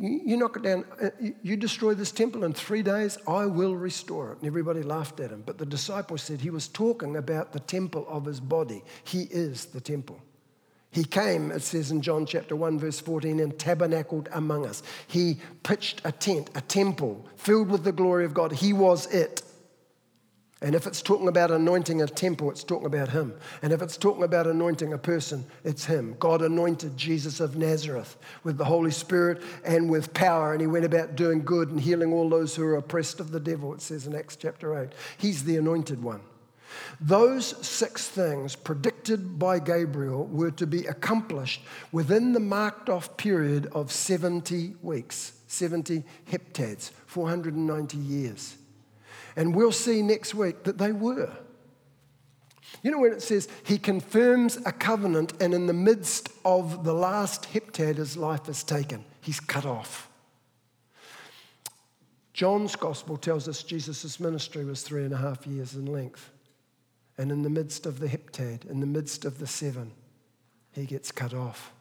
you 0.00 0.36
knock 0.36 0.56
it 0.56 0.62
down, 0.62 0.84
uh, 1.02 1.10
you 1.42 1.56
destroy 1.56 1.92
this 1.94 2.12
temple 2.12 2.44
in 2.44 2.52
three 2.52 2.82
days, 2.82 3.18
I 3.26 3.46
will 3.46 3.74
restore 3.74 4.32
it. 4.32 4.38
And 4.38 4.46
everybody 4.46 4.82
laughed 4.82 5.18
at 5.18 5.30
him. 5.30 5.42
But 5.44 5.58
the 5.58 5.66
disciples 5.66 6.22
said 6.22 6.40
he 6.40 6.50
was 6.50 6.68
talking 6.68 7.16
about 7.16 7.52
the 7.52 7.60
temple 7.60 8.06
of 8.08 8.24
his 8.24 8.38
body. 8.38 8.84
He 9.04 9.22
is 9.22 9.66
the 9.66 9.80
temple. 9.80 10.20
He 10.90 11.04
came, 11.04 11.50
it 11.50 11.62
says 11.62 11.90
in 11.90 12.00
John 12.00 12.24
chapter 12.26 12.56
1, 12.56 12.78
verse 12.78 13.00
14, 13.00 13.40
and 13.40 13.58
tabernacled 13.58 14.28
among 14.32 14.66
us. 14.66 14.82
He 15.06 15.38
pitched 15.62 16.00
a 16.04 16.12
tent, 16.12 16.50
a 16.54 16.60
temple 16.62 17.26
filled 17.36 17.68
with 17.68 17.84
the 17.84 17.92
glory 17.92 18.24
of 18.24 18.32
God. 18.32 18.52
He 18.52 18.72
was 18.72 19.06
it. 19.12 19.42
And 20.60 20.74
if 20.74 20.88
it's 20.88 21.02
talking 21.02 21.28
about 21.28 21.52
anointing 21.52 22.02
a 22.02 22.06
temple, 22.06 22.50
it's 22.50 22.64
talking 22.64 22.86
about 22.86 23.10
him. 23.10 23.32
And 23.62 23.72
if 23.72 23.80
it's 23.80 23.96
talking 23.96 24.24
about 24.24 24.48
anointing 24.48 24.92
a 24.92 24.98
person, 24.98 25.44
it's 25.62 25.84
him. 25.84 26.16
God 26.18 26.42
anointed 26.42 26.96
Jesus 26.96 27.38
of 27.38 27.56
Nazareth 27.56 28.16
with 28.42 28.58
the 28.58 28.64
Holy 28.64 28.90
Spirit 28.90 29.40
and 29.64 29.88
with 29.88 30.12
power, 30.14 30.52
and 30.52 30.60
he 30.60 30.66
went 30.66 30.84
about 30.84 31.14
doing 31.14 31.44
good 31.44 31.68
and 31.68 31.80
healing 31.80 32.12
all 32.12 32.28
those 32.28 32.56
who 32.56 32.64
are 32.64 32.76
oppressed 32.76 33.20
of 33.20 33.30
the 33.30 33.38
devil, 33.38 33.72
it 33.72 33.80
says 33.80 34.08
in 34.08 34.16
Acts 34.16 34.34
chapter 34.34 34.76
8. 34.76 34.88
He's 35.16 35.44
the 35.44 35.56
anointed 35.56 36.02
one. 36.02 36.22
Those 37.00 37.64
six 37.64 38.08
things 38.08 38.56
predicted 38.56 39.38
by 39.38 39.60
Gabriel 39.60 40.26
were 40.26 40.50
to 40.52 40.66
be 40.66 40.86
accomplished 40.86 41.62
within 41.92 42.32
the 42.32 42.40
marked 42.40 42.88
off 42.88 43.16
period 43.16 43.66
of 43.72 43.92
70 43.92 44.74
weeks, 44.82 45.34
70 45.46 46.02
heptads, 46.30 46.90
490 47.06 47.96
years. 47.96 48.57
And 49.36 49.54
we'll 49.54 49.72
see 49.72 50.02
next 50.02 50.34
week 50.34 50.64
that 50.64 50.78
they 50.78 50.92
were. 50.92 51.32
You 52.82 52.90
know 52.90 52.98
when 52.98 53.12
it 53.12 53.22
says 53.22 53.48
he 53.64 53.78
confirms 53.78 54.56
a 54.64 54.72
covenant, 54.72 55.32
and 55.40 55.54
in 55.54 55.66
the 55.66 55.72
midst 55.72 56.30
of 56.44 56.84
the 56.84 56.92
last 56.92 57.44
heptad, 57.52 57.96
his 57.96 58.16
life 58.16 58.48
is 58.48 58.62
taken. 58.62 59.04
He's 59.20 59.40
cut 59.40 59.66
off. 59.66 60.08
John's 62.32 62.76
gospel 62.76 63.16
tells 63.16 63.48
us 63.48 63.64
Jesus' 63.64 64.20
ministry 64.20 64.64
was 64.64 64.82
three 64.82 65.04
and 65.04 65.12
a 65.12 65.16
half 65.16 65.46
years 65.46 65.74
in 65.74 65.86
length. 65.86 66.30
And 67.16 67.32
in 67.32 67.42
the 67.42 67.50
midst 67.50 67.84
of 67.84 67.98
the 67.98 68.06
heptad, 68.06 68.70
in 68.70 68.78
the 68.78 68.86
midst 68.86 69.24
of 69.24 69.38
the 69.38 69.46
seven, 69.46 69.90
he 70.70 70.86
gets 70.86 71.10
cut 71.10 71.34
off. 71.34 71.72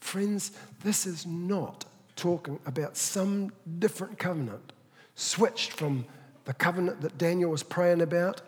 Friends, 0.00 0.52
this 0.82 1.06
is 1.06 1.24
not 1.24 1.86
talking 2.14 2.58
about 2.66 2.98
some 2.98 3.52
different 3.78 4.18
covenant 4.18 4.74
switched 5.14 5.72
from 5.72 6.04
the 6.46 6.54
covenant 6.54 7.02
that 7.02 7.18
Daniel 7.18 7.50
was 7.50 7.62
praying 7.62 8.00
about, 8.00 8.40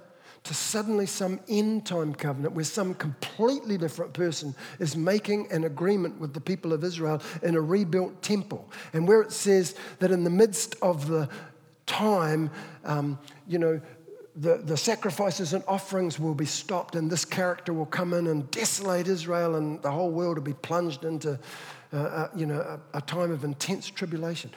to 0.45 0.55
suddenly 0.55 1.05
some 1.05 1.41
end 1.49 1.85
time 1.85 2.15
covenant 2.15 2.55
where 2.55 2.65
some 2.65 2.95
completely 2.95 3.77
different 3.77 4.15
person 4.15 4.55
is 4.79 4.97
making 4.97 5.51
an 5.53 5.65
agreement 5.65 6.19
with 6.19 6.33
the 6.33 6.41
people 6.41 6.73
of 6.73 6.85
Israel 6.85 7.21
in 7.43 7.55
a 7.55 7.61
rebuilt 7.61 8.23
temple. 8.23 8.71
And 8.93 9.07
where 9.07 9.21
it 9.21 9.33
says 9.33 9.75
that 9.99 10.11
in 10.11 10.25
the 10.25 10.31
midst 10.31 10.77
of 10.81 11.07
the 11.07 11.29
time, 11.87 12.51
um, 12.85 13.19
you 13.47 13.59
know, 13.59 13.81
the, 14.37 14.59
the 14.59 14.77
sacrifices 14.77 15.53
and 15.53 15.65
offerings 15.67 16.21
will 16.21 16.35
be 16.35 16.47
stopped, 16.47 16.95
and 16.95 17.11
this 17.11 17.25
character 17.25 17.73
will 17.73 17.87
come 17.87 18.15
in 18.15 18.29
and 18.29 18.49
desolate 18.53 19.09
Israel, 19.09 19.57
and 19.57 19.83
the 19.83 19.91
whole 19.91 20.11
world 20.11 20.37
will 20.37 20.45
be 20.45 20.53
plunged 20.55 21.05
into 21.05 21.39
uh, 21.93 21.97
uh, 21.97 22.29
you 22.37 22.47
know, 22.47 22.61
a, 22.95 22.99
a 22.99 23.01
time 23.01 23.33
of 23.33 23.45
intense 23.45 23.91
tribulation. 23.91 24.51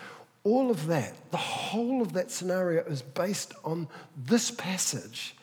All 0.44 0.72
of 0.72 0.88
that, 0.88 1.14
the 1.32 1.38
whole 1.38 2.02
of 2.02 2.14
that 2.14 2.32
scenario 2.32 2.84
is 2.86 3.02
based 3.02 3.54
on 3.64 3.88
this 4.18 4.50
passage. 4.50 5.36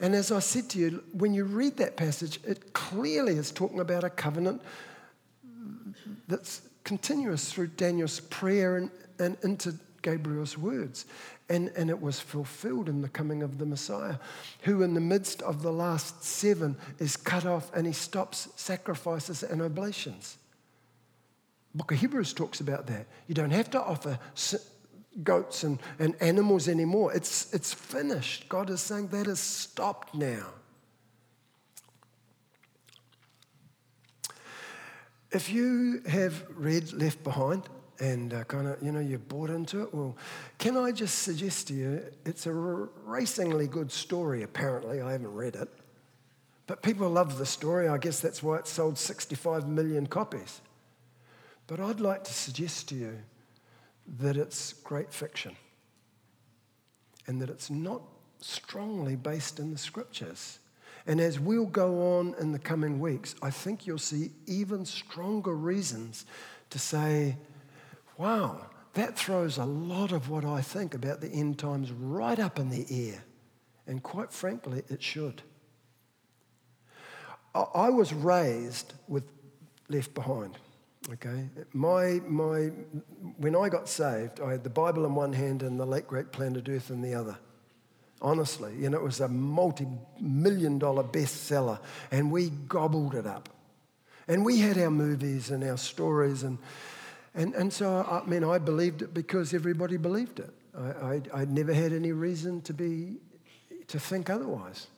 And 0.00 0.14
as 0.14 0.30
I 0.30 0.40
said 0.40 0.68
to 0.70 0.78
you, 0.78 1.04
when 1.12 1.34
you 1.34 1.44
read 1.44 1.76
that 1.78 1.96
passage, 1.96 2.40
it 2.46 2.72
clearly 2.72 3.34
is 3.34 3.50
talking 3.50 3.80
about 3.80 4.04
a 4.04 4.10
covenant 4.10 4.62
that's 6.28 6.62
continuous 6.84 7.52
through 7.52 7.68
Daniel's 7.68 8.20
prayer 8.20 8.76
and, 8.76 8.90
and 9.18 9.36
into 9.42 9.74
Gabriel's 10.02 10.56
words. 10.56 11.06
And, 11.48 11.70
and 11.76 11.90
it 11.90 12.00
was 12.00 12.18
fulfilled 12.18 12.88
in 12.88 13.02
the 13.02 13.08
coming 13.08 13.42
of 13.42 13.58
the 13.58 13.66
Messiah, 13.66 14.16
who, 14.62 14.82
in 14.82 14.94
the 14.94 15.00
midst 15.00 15.42
of 15.42 15.62
the 15.62 15.72
last 15.72 16.24
seven, 16.24 16.76
is 16.98 17.16
cut 17.16 17.46
off 17.46 17.70
and 17.74 17.86
he 17.86 17.92
stops 17.92 18.48
sacrifices 18.56 19.42
and 19.42 19.62
oblations. 19.62 20.38
Book 21.76 21.92
of 21.92 21.98
Hebrews 21.98 22.32
talks 22.32 22.60
about 22.60 22.86
that. 22.86 23.06
You 23.26 23.34
don't 23.34 23.50
have 23.50 23.70
to 23.72 23.82
offer 23.82 24.18
goats 25.22 25.62
and, 25.62 25.78
and 25.98 26.14
animals 26.20 26.68
anymore. 26.68 27.12
It's, 27.12 27.52
it's 27.52 27.74
finished. 27.74 28.48
God 28.48 28.70
is 28.70 28.80
saying 28.80 29.08
that 29.08 29.26
is 29.26 29.40
stopped 29.40 30.14
now. 30.14 30.46
If 35.30 35.50
you 35.50 36.00
have 36.08 36.46
read 36.56 36.94
Left 36.94 37.22
Behind 37.22 37.62
and 38.00 38.32
uh, 38.32 38.44
kind 38.44 38.68
of, 38.68 38.82
you 38.82 38.90
know, 38.90 39.00
you're 39.00 39.18
bought 39.18 39.50
into 39.50 39.82
it, 39.82 39.92
well, 39.92 40.16
can 40.56 40.78
I 40.78 40.92
just 40.92 41.18
suggest 41.18 41.68
to 41.68 41.74
you, 41.74 42.02
it's 42.24 42.46
a 42.46 42.52
racingly 42.52 43.66
good 43.66 43.92
story, 43.92 44.44
apparently. 44.44 45.02
I 45.02 45.12
haven't 45.12 45.34
read 45.34 45.56
it. 45.56 45.68
But 46.66 46.82
people 46.82 47.10
love 47.10 47.36
the 47.36 47.44
story. 47.44 47.86
I 47.86 47.98
guess 47.98 48.20
that's 48.20 48.42
why 48.42 48.56
it 48.56 48.66
sold 48.66 48.96
65 48.96 49.68
million 49.68 50.06
copies. 50.06 50.62
But 51.66 51.80
I'd 51.80 52.00
like 52.00 52.24
to 52.24 52.32
suggest 52.32 52.88
to 52.90 52.94
you 52.94 53.18
that 54.18 54.36
it's 54.36 54.72
great 54.72 55.12
fiction 55.12 55.56
and 57.26 57.40
that 57.42 57.50
it's 57.50 57.70
not 57.70 58.02
strongly 58.40 59.16
based 59.16 59.58
in 59.58 59.72
the 59.72 59.78
scriptures. 59.78 60.60
And 61.06 61.20
as 61.20 61.40
we'll 61.40 61.66
go 61.66 62.18
on 62.18 62.34
in 62.40 62.52
the 62.52 62.58
coming 62.58 63.00
weeks, 63.00 63.34
I 63.42 63.50
think 63.50 63.86
you'll 63.86 63.98
see 63.98 64.30
even 64.46 64.84
stronger 64.84 65.54
reasons 65.54 66.26
to 66.70 66.78
say, 66.78 67.36
wow, 68.16 68.66
that 68.94 69.16
throws 69.16 69.58
a 69.58 69.64
lot 69.64 70.12
of 70.12 70.30
what 70.30 70.44
I 70.44 70.60
think 70.60 70.94
about 70.94 71.20
the 71.20 71.28
end 71.28 71.58
times 71.58 71.92
right 71.92 72.38
up 72.38 72.58
in 72.58 72.70
the 72.70 72.86
air. 72.90 73.22
And 73.86 74.02
quite 74.02 74.32
frankly, 74.32 74.82
it 74.88 75.02
should. 75.02 75.42
I 77.54 77.88
was 77.88 78.12
raised 78.12 78.92
with 79.08 79.24
Left 79.88 80.12
Behind. 80.12 80.58
Okay, 81.12 81.48
my 81.72 82.20
my 82.26 82.72
when 83.38 83.54
I 83.54 83.68
got 83.68 83.88
saved, 83.88 84.40
I 84.40 84.50
had 84.50 84.64
the 84.64 84.70
Bible 84.70 85.04
in 85.06 85.14
one 85.14 85.32
hand 85.32 85.62
and 85.62 85.78
the 85.78 85.86
late 85.86 86.08
great 86.08 86.32
Planet 86.32 86.68
Earth 86.68 86.90
in 86.90 87.00
the 87.00 87.14
other. 87.14 87.38
Honestly, 88.20 88.74
you 88.76 88.90
know, 88.90 88.98
it 88.98 89.04
was 89.04 89.20
a 89.20 89.28
multi-million 89.28 90.78
dollar 90.78 91.04
bestseller, 91.04 91.78
and 92.10 92.32
we 92.32 92.50
gobbled 92.50 93.14
it 93.14 93.26
up. 93.26 93.48
And 94.26 94.44
we 94.44 94.58
had 94.58 94.78
our 94.78 94.90
movies 94.90 95.50
and 95.50 95.62
our 95.62 95.76
stories, 95.76 96.42
and 96.42 96.58
and 97.34 97.54
and 97.54 97.72
so 97.72 98.02
I 98.02 98.28
mean, 98.28 98.42
I 98.42 98.58
believed 98.58 99.02
it 99.02 99.14
because 99.14 99.54
everybody 99.54 99.96
believed 99.96 100.40
it. 100.40 100.50
I 100.76 100.88
I 100.90 101.22
I'd 101.34 101.50
never 101.50 101.72
had 101.72 101.92
any 101.92 102.10
reason 102.10 102.62
to 102.62 102.74
be 102.74 103.18
to 103.86 104.00
think 104.00 104.28
otherwise 104.28 104.88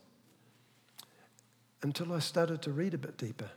until 1.82 2.14
I 2.14 2.20
started 2.20 2.62
to 2.62 2.72
read 2.72 2.94
a 2.94 2.98
bit 2.98 3.18
deeper, 3.18 3.50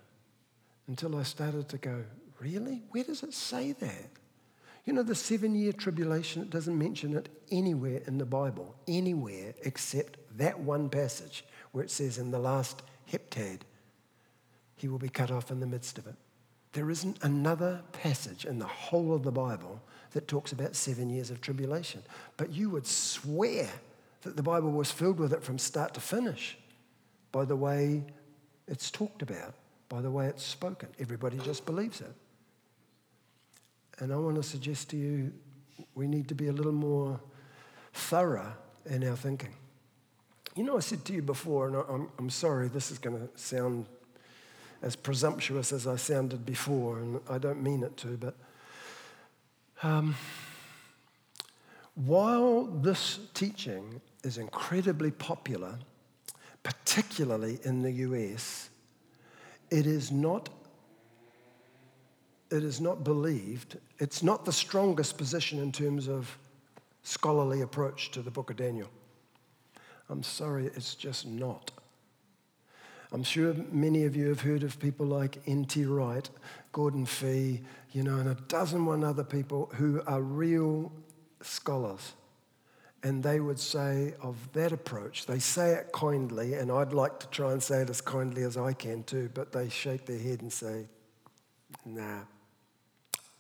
until 0.88 1.16
I 1.16 1.24
started 1.24 1.70
to 1.70 1.78
go, 1.78 2.04
Really? 2.42 2.82
Where 2.90 3.04
does 3.04 3.22
it 3.22 3.34
say 3.34 3.74
that? 3.74 4.10
You 4.86 4.94
know, 4.94 5.04
the 5.04 5.14
seven 5.14 5.54
year 5.54 5.72
tribulation, 5.72 6.42
it 6.42 6.50
doesn't 6.50 6.78
mention 6.78 7.16
it 7.16 7.30
anywhere 7.52 8.02
in 8.08 8.18
the 8.18 8.26
Bible, 8.26 8.76
anywhere 8.88 9.54
except 9.64 10.18
that 10.38 10.60
one 10.60 10.90
passage 10.90 11.46
where 11.72 11.84
it 11.84 11.92
says 11.92 12.18
in 12.18 12.32
the 12.32 12.40
last 12.40 12.82
heptad, 13.12 13.60
he 14.76 14.88
will 14.88 14.98
be 14.98 15.08
cut 15.08 15.30
off 15.30 15.52
in 15.52 15.60
the 15.60 15.68
midst 15.68 16.00
of 16.00 16.08
it. 16.08 16.16
There 16.74 16.90
isn't 16.90 17.20
another 17.22 17.82
passage 17.92 18.46
in 18.46 18.58
the 18.58 18.66
whole 18.66 19.14
of 19.14 19.22
the 19.22 19.32
Bible 19.32 19.80
that 20.12 20.28
talks 20.28 20.52
about 20.52 20.76
seven 20.76 21.12
years 21.12 21.30
of 21.30 21.42
tribulation. 21.42 22.02
But 22.38 22.52
you 22.52 22.72
would 22.72 22.88
swear 22.88 23.70
that 24.24 24.36
the 24.36 24.44
Bible 24.44 24.72
was 24.72 24.90
filled 24.90 25.20
with 25.20 25.32
it 25.32 25.44
from 25.44 25.60
start 25.60 25.94
to 25.94 26.00
finish 26.00 26.58
by 27.32 27.46
the 27.46 27.56
way 27.56 28.04
it's 28.68 28.90
talked 28.90 29.22
about, 29.22 29.54
by 29.90 30.02
the 30.02 30.10
way 30.10 30.26
it's 30.26 30.44
spoken. 30.44 30.90
Everybody 31.00 31.38
just 31.38 31.66
believes 31.66 32.02
it. 32.02 32.14
And 34.02 34.12
I 34.12 34.16
want 34.16 34.36
to 34.36 34.44
suggest 34.44 34.90
to 34.90 34.98
you 34.98 35.32
we 35.94 36.08
need 36.08 36.28
to 36.30 36.36
be 36.36 36.48
a 36.48 36.52
little 36.52 36.72
more 36.72 37.20
thorough 37.94 38.54
in 38.88 39.08
our 39.08 39.16
thinking. 39.16 39.54
You 40.56 40.64
know, 40.64 40.76
I 40.76 40.80
said 40.80 41.06
to 41.06 41.14
you 41.14 41.22
before, 41.22 41.68
and 41.68 41.76
I'm, 41.76 42.10
I'm 42.18 42.30
sorry, 42.32 42.68
this 42.68 42.90
is 42.90 42.98
going 42.98 43.16
to 43.16 43.30
sound 43.40 43.86
as 44.82 44.96
presumptuous 44.96 45.72
as 45.72 45.86
I 45.86 45.98
sounded 45.98 46.48
before, 46.48 46.98
and 46.98 47.22
I 47.30 47.38
don't 47.38 47.62
mean 47.62 47.84
it 47.84 47.96
to, 47.98 48.18
but 48.18 48.36
um, 49.84 50.16
while 51.94 52.64
this 52.64 53.20
teaching 53.36 54.02
is 54.24 54.40
incredibly 54.40 55.12
popular, 55.12 55.78
particularly 56.64 57.60
in 57.64 57.84
the 57.84 57.92
US, 57.92 58.72
it 59.70 59.86
is 59.86 60.12
not 60.12 60.50
it 62.52 62.64
is 62.64 62.82
not 62.82 63.04
believed, 63.04 63.78
it's 64.00 64.22
not 64.22 64.46
the 64.46 64.52
strongest 64.52 65.18
position 65.18 65.60
in 65.60 65.72
terms 65.72 66.08
of 66.08 66.38
scholarly 67.04 67.62
approach 67.62 68.12
to 68.12 68.22
the 68.22 68.32
book 68.32 68.50
of 68.50 68.58
Daniel. 68.58 68.90
I'm 70.10 70.24
sorry, 70.24 70.66
it's 70.68 70.94
just 70.96 71.26
not. 71.26 71.72
I'm 73.14 73.24
sure 73.24 73.54
many 73.72 74.04
of 74.04 74.16
you 74.16 74.28
have 74.30 74.42
heard 74.42 74.64
of 74.64 74.80
people 74.80 75.06
like 75.06 75.42
N.T. 75.48 75.86
Wright, 75.86 76.30
Gordon 76.72 77.06
Fee, 77.06 77.62
you 77.92 78.04
know, 78.04 78.18
and 78.18 78.30
a 78.30 78.36
dozen 78.48 78.86
one 78.86 79.04
other 79.04 79.24
people 79.24 79.70
who 79.76 80.02
are 80.08 80.22
real 80.22 80.92
scholars. 81.42 82.14
And 83.04 83.24
they 83.24 83.40
would 83.40 83.60
say 83.60 84.14
of 84.22 84.38
that 84.54 84.72
approach, 84.72 85.26
they 85.26 85.40
say 85.40 85.72
it 85.72 85.92
kindly, 85.92 86.54
and 86.54 86.72
I'd 86.72 86.94
like 86.94 87.20
to 87.22 87.28
try 87.28 87.52
and 87.52 87.62
say 87.62 87.82
it 87.82 87.90
as 87.90 88.00
kindly 88.00 88.44
as 88.44 88.58
I 88.58 88.74
can 88.74 89.04
too, 89.04 89.30
but 89.34 89.52
they 89.52 89.70
shake 89.70 90.06
their 90.06 90.20
head 90.20 90.42
and 90.42 90.54
say, 90.54 90.88
nah, 91.86 92.20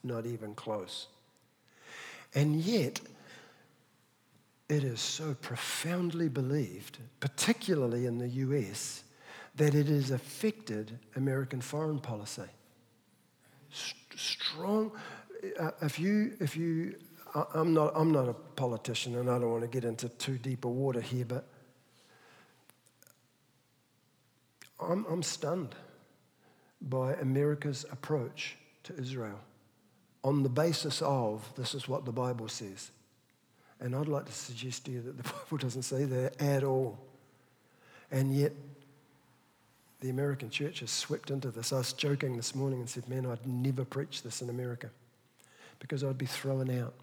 not 0.03 0.25
even 0.25 0.55
close. 0.55 1.07
And 2.33 2.55
yet, 2.55 2.99
it 4.69 4.83
is 4.83 5.01
so 5.01 5.33
profoundly 5.41 6.29
believed, 6.29 6.99
particularly 7.19 8.05
in 8.05 8.17
the 8.17 8.29
US, 8.29 9.03
that 9.55 9.75
it 9.75 9.87
has 9.87 10.11
affected 10.11 10.97
American 11.15 11.59
foreign 11.59 11.99
policy. 11.99 12.49
Strong, 14.15 14.91
uh, 15.59 15.71
if 15.81 15.99
you, 15.99 16.37
if 16.39 16.55
you, 16.55 16.95
I'm 17.53 17.73
not, 17.73 17.91
I'm 17.95 18.11
not 18.11 18.29
a 18.29 18.33
politician 18.33 19.17
and 19.17 19.29
I 19.29 19.39
don't 19.39 19.51
want 19.51 19.63
to 19.63 19.67
get 19.67 19.83
into 19.83 20.07
too 20.07 20.37
deep 20.37 20.63
a 20.63 20.69
water 20.69 21.01
here, 21.01 21.25
but 21.25 21.45
I'm, 24.79 25.05
I'm 25.09 25.23
stunned 25.23 25.75
by 26.81 27.13
America's 27.15 27.85
approach 27.91 28.57
to 28.83 28.97
Israel 28.97 29.39
on 30.23 30.43
the 30.43 30.49
basis 30.49 31.01
of 31.01 31.47
this 31.55 31.73
is 31.73 31.87
what 31.87 32.05
the 32.05 32.11
Bible 32.11 32.47
says. 32.47 32.91
And 33.79 33.95
I'd 33.95 34.07
like 34.07 34.25
to 34.25 34.31
suggest 34.31 34.85
to 34.85 34.91
you 34.91 35.01
that 35.01 35.17
the 35.17 35.23
Bible 35.49 35.57
doesn't 35.57 35.83
say 35.83 36.05
that 36.05 36.41
at 36.41 36.63
all. 36.63 36.99
And 38.11 38.35
yet, 38.35 38.51
the 40.01 40.09
American 40.09 40.49
church 40.49 40.79
has 40.79 40.91
swept 40.91 41.31
into 41.31 41.49
this. 41.51 41.71
I 41.71 41.77
was 41.77 41.93
joking 41.93 42.35
this 42.35 42.55
morning 42.55 42.79
and 42.79 42.89
said, 42.89 43.07
Man, 43.07 43.25
I'd 43.25 43.45
never 43.45 43.85
preach 43.85 44.23
this 44.23 44.41
in 44.41 44.49
America 44.49 44.89
because 45.79 46.03
I'd 46.03 46.17
be 46.17 46.25
thrown 46.25 46.69
out. 46.79 46.93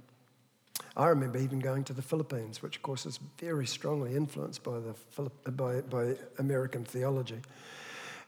I 0.96 1.06
remember 1.06 1.38
even 1.38 1.60
going 1.60 1.84
to 1.84 1.92
the 1.92 2.02
Philippines, 2.02 2.62
which, 2.62 2.76
of 2.76 2.82
course, 2.82 3.06
is 3.06 3.18
very 3.38 3.66
strongly 3.66 4.14
influenced 4.14 4.62
by, 4.62 4.78
the, 4.80 5.30
by, 5.50 5.80
by 5.80 6.16
American 6.38 6.84
theology. 6.84 7.40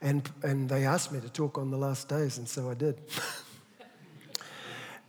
And, 0.01 0.29
and 0.43 0.69
they 0.69 0.87
asked 0.87 1.13
me 1.13 1.21
to 1.21 1.29
talk 1.29 1.59
on 1.59 1.71
the 1.71 1.77
last 1.77 2.09
days, 2.09 2.39
and 2.39 2.49
so 2.49 2.71
I 2.71 2.75
did. 2.75 3.01